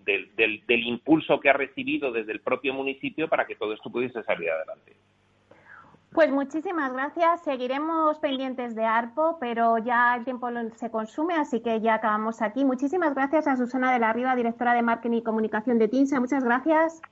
del, 0.04 0.82
impulso 0.82 1.38
que 1.38 1.50
ha 1.50 1.52
recibido 1.52 2.10
desde 2.10 2.32
el 2.32 2.40
propio 2.40 2.74
municipio 2.74 3.28
para 3.28 3.46
que 3.46 3.54
todo 3.54 3.72
esto 3.72 3.90
pudiese 3.90 4.22
salir 4.24 4.50
adelante. 4.50 4.96
Pues 6.12 6.30
muchísimas 6.30 6.92
gracias. 6.92 7.42
Seguiremos 7.42 8.18
pendientes 8.18 8.74
de 8.74 8.84
ARPO, 8.84 9.36
pero 9.38 9.78
ya 9.78 10.16
el 10.16 10.24
tiempo 10.24 10.48
se 10.74 10.90
consume, 10.90 11.34
así 11.34 11.60
que 11.60 11.80
ya 11.80 11.94
acabamos 11.94 12.42
aquí. 12.42 12.64
Muchísimas 12.64 13.14
gracias 13.14 13.46
a 13.46 13.56
Susana 13.56 13.92
de 13.92 13.98
la 13.98 14.12
Riva, 14.12 14.34
directora 14.34 14.72
de 14.72 14.82
Marketing 14.82 15.18
y 15.18 15.22
Comunicación 15.22 15.78
de 15.78 15.86
TINSA. 15.86 16.18
Muchas 16.18 16.42
gracias. 16.42 17.02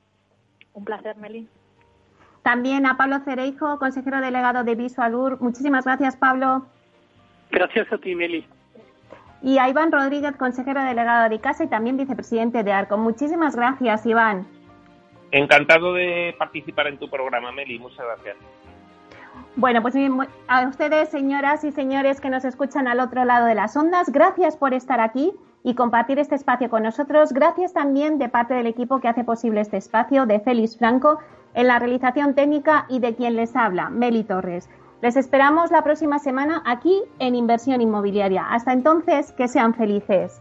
Un 0.72 0.84
placer, 0.84 1.16
Meli. 1.16 1.46
También 2.42 2.86
a 2.86 2.96
Pablo 2.96 3.20
Cereijo, 3.20 3.78
consejero 3.78 4.20
delegado 4.20 4.64
de 4.64 4.74
Visualur. 4.74 5.40
Muchísimas 5.40 5.84
gracias, 5.84 6.16
Pablo. 6.16 6.66
Gracias 7.50 7.92
a 7.92 7.98
ti, 7.98 8.14
Meli. 8.14 8.46
Y 9.42 9.58
a 9.58 9.68
Iván 9.68 9.92
Rodríguez, 9.92 10.34
consejero 10.36 10.82
delegado 10.82 11.28
de 11.28 11.36
ICASA 11.36 11.64
y 11.64 11.68
también 11.68 11.96
vicepresidente 11.96 12.62
de 12.62 12.72
ARCO. 12.72 12.96
Muchísimas 12.96 13.54
gracias, 13.54 14.06
Iván. 14.06 14.46
Encantado 15.30 15.94
de 15.94 16.34
participar 16.38 16.86
en 16.86 16.98
tu 16.98 17.10
programa, 17.10 17.52
Meli. 17.52 17.78
Muchas 17.78 18.04
gracias. 18.04 18.36
Bueno, 19.56 19.80
pues 19.82 19.94
a 20.48 20.68
ustedes, 20.68 21.08
señoras 21.08 21.64
y 21.64 21.72
señores 21.72 22.20
que 22.20 22.28
nos 22.28 22.44
escuchan 22.44 22.88
al 22.88 23.00
otro 23.00 23.24
lado 23.24 23.46
de 23.46 23.54
las 23.54 23.76
ondas, 23.76 24.10
gracias 24.10 24.56
por 24.56 24.74
estar 24.74 25.00
aquí 25.00 25.32
y 25.62 25.74
compartir 25.74 26.18
este 26.18 26.34
espacio 26.34 26.68
con 26.68 26.82
nosotros. 26.82 27.32
Gracias 27.32 27.72
también 27.72 28.18
de 28.18 28.28
parte 28.28 28.54
del 28.54 28.66
equipo 28.66 29.00
que 29.00 29.08
hace 29.08 29.24
posible 29.24 29.62
este 29.62 29.78
espacio, 29.78 30.26
de 30.26 30.40
Félix 30.40 30.76
Franco, 30.76 31.18
en 31.54 31.68
la 31.68 31.78
realización 31.78 32.34
técnica 32.34 32.84
y 32.88 32.98
de 32.98 33.14
quien 33.14 33.34
les 33.34 33.56
habla, 33.56 33.88
Meli 33.88 34.24
Torres. 34.24 34.68
Les 35.02 35.16
esperamos 35.16 35.70
la 35.70 35.82
próxima 35.82 36.18
semana 36.18 36.62
aquí 36.64 37.02
en 37.18 37.34
Inversión 37.34 37.80
Inmobiliaria. 37.80 38.46
Hasta 38.50 38.72
entonces, 38.72 39.32
que 39.32 39.46
sean 39.46 39.74
felices. 39.74 40.40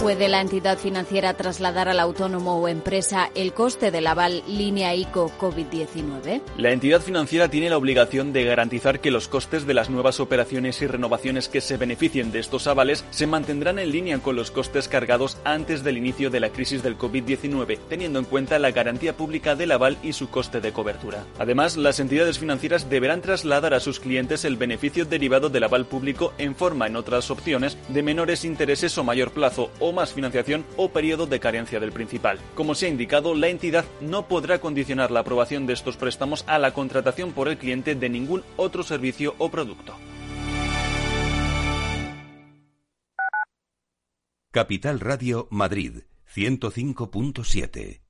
¿Puede 0.00 0.30
la 0.30 0.40
entidad 0.40 0.78
financiera 0.78 1.34
trasladar 1.34 1.90
al 1.90 2.00
autónomo 2.00 2.56
o 2.58 2.68
empresa 2.68 3.30
el 3.34 3.52
coste 3.52 3.90
del 3.90 4.06
aval 4.06 4.42
línea 4.48 4.94
ICO 4.94 5.30
COVID-19? 5.38 6.40
La 6.56 6.70
entidad 6.70 7.02
financiera 7.02 7.50
tiene 7.50 7.68
la 7.68 7.76
obligación 7.76 8.32
de 8.32 8.44
garantizar 8.44 9.00
que 9.00 9.10
los 9.10 9.28
costes 9.28 9.66
de 9.66 9.74
las 9.74 9.90
nuevas 9.90 10.18
operaciones 10.18 10.80
y 10.80 10.86
renovaciones 10.86 11.50
que 11.50 11.60
se 11.60 11.76
beneficien 11.76 12.32
de 12.32 12.38
estos 12.38 12.66
avales 12.66 13.04
se 13.10 13.26
mantendrán 13.26 13.78
en 13.78 13.92
línea 13.92 14.20
con 14.20 14.36
los 14.36 14.50
costes 14.50 14.88
cargados 14.88 15.36
antes 15.44 15.84
del 15.84 15.98
inicio 15.98 16.30
de 16.30 16.40
la 16.40 16.48
crisis 16.48 16.82
del 16.82 16.96
COVID-19, 16.96 17.78
teniendo 17.90 18.20
en 18.20 18.24
cuenta 18.24 18.58
la 18.58 18.70
garantía 18.70 19.18
pública 19.18 19.54
del 19.54 19.72
aval 19.72 19.98
y 20.02 20.14
su 20.14 20.30
coste 20.30 20.62
de 20.62 20.72
cobertura. 20.72 21.26
Además, 21.38 21.76
las 21.76 22.00
entidades 22.00 22.38
financieras 22.38 22.88
deberán 22.88 23.20
trasladar 23.20 23.74
a 23.74 23.80
sus 23.80 24.00
clientes 24.00 24.46
el 24.46 24.56
beneficio 24.56 25.04
derivado 25.04 25.50
del 25.50 25.64
aval 25.64 25.84
público 25.84 26.32
en 26.38 26.56
forma 26.56 26.86
en 26.86 26.96
otras 26.96 27.30
opciones 27.30 27.76
de 27.88 28.02
menores 28.02 28.46
intereses 28.46 28.96
o 28.96 29.04
mayor 29.04 29.32
plazo 29.32 29.70
más 29.92 30.12
financiación 30.12 30.64
o 30.76 30.90
periodo 30.90 31.26
de 31.26 31.40
carencia 31.40 31.80
del 31.80 31.92
principal. 31.92 32.38
Como 32.54 32.74
se 32.74 32.86
ha 32.86 32.88
indicado, 32.88 33.34
la 33.34 33.48
entidad 33.48 33.84
no 34.00 34.28
podrá 34.28 34.60
condicionar 34.60 35.10
la 35.10 35.20
aprobación 35.20 35.66
de 35.66 35.72
estos 35.72 35.96
préstamos 35.96 36.44
a 36.46 36.58
la 36.58 36.72
contratación 36.72 37.32
por 37.32 37.48
el 37.48 37.58
cliente 37.58 37.94
de 37.94 38.08
ningún 38.08 38.42
otro 38.56 38.82
servicio 38.82 39.34
o 39.38 39.50
producto. 39.50 39.94
Capital 44.52 44.98
Radio 44.98 45.46
Madrid 45.50 46.02
105.7 46.34 48.09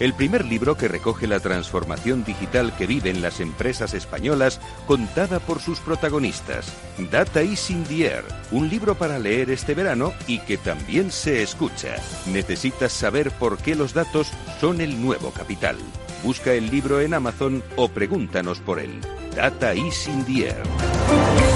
el 0.00 0.14
primer 0.14 0.44
libro 0.44 0.76
que 0.76 0.88
recoge 0.88 1.26
la 1.26 1.40
transformación 1.40 2.24
digital 2.24 2.74
que 2.76 2.86
viven 2.86 3.22
las 3.22 3.40
empresas 3.40 3.94
españolas 3.94 4.60
contada 4.86 5.40
por 5.40 5.60
sus 5.60 5.80
protagonistas. 5.80 6.72
Data 7.10 7.42
is 7.42 7.70
in 7.70 7.84
the 7.84 8.06
Air, 8.06 8.24
un 8.50 8.68
libro 8.68 8.94
para 8.96 9.18
leer 9.18 9.50
este 9.50 9.74
verano 9.74 10.12
y 10.26 10.38
que 10.40 10.58
también 10.58 11.10
se 11.10 11.42
escucha. 11.42 11.96
Necesitas 12.26 12.92
saber 12.92 13.30
por 13.32 13.58
qué 13.58 13.74
los 13.74 13.94
datos 13.94 14.32
son 14.60 14.80
el 14.80 15.00
nuevo 15.00 15.30
capital. 15.30 15.76
Busca 16.22 16.52
el 16.52 16.70
libro 16.70 17.00
en 17.00 17.14
Amazon 17.14 17.62
o 17.76 17.88
pregúntanos 17.88 18.60
por 18.60 18.78
él. 18.78 19.00
Data 19.34 19.74
is 19.74 20.08
in 20.08 20.24
the 20.24 20.48
Air. 20.48 21.55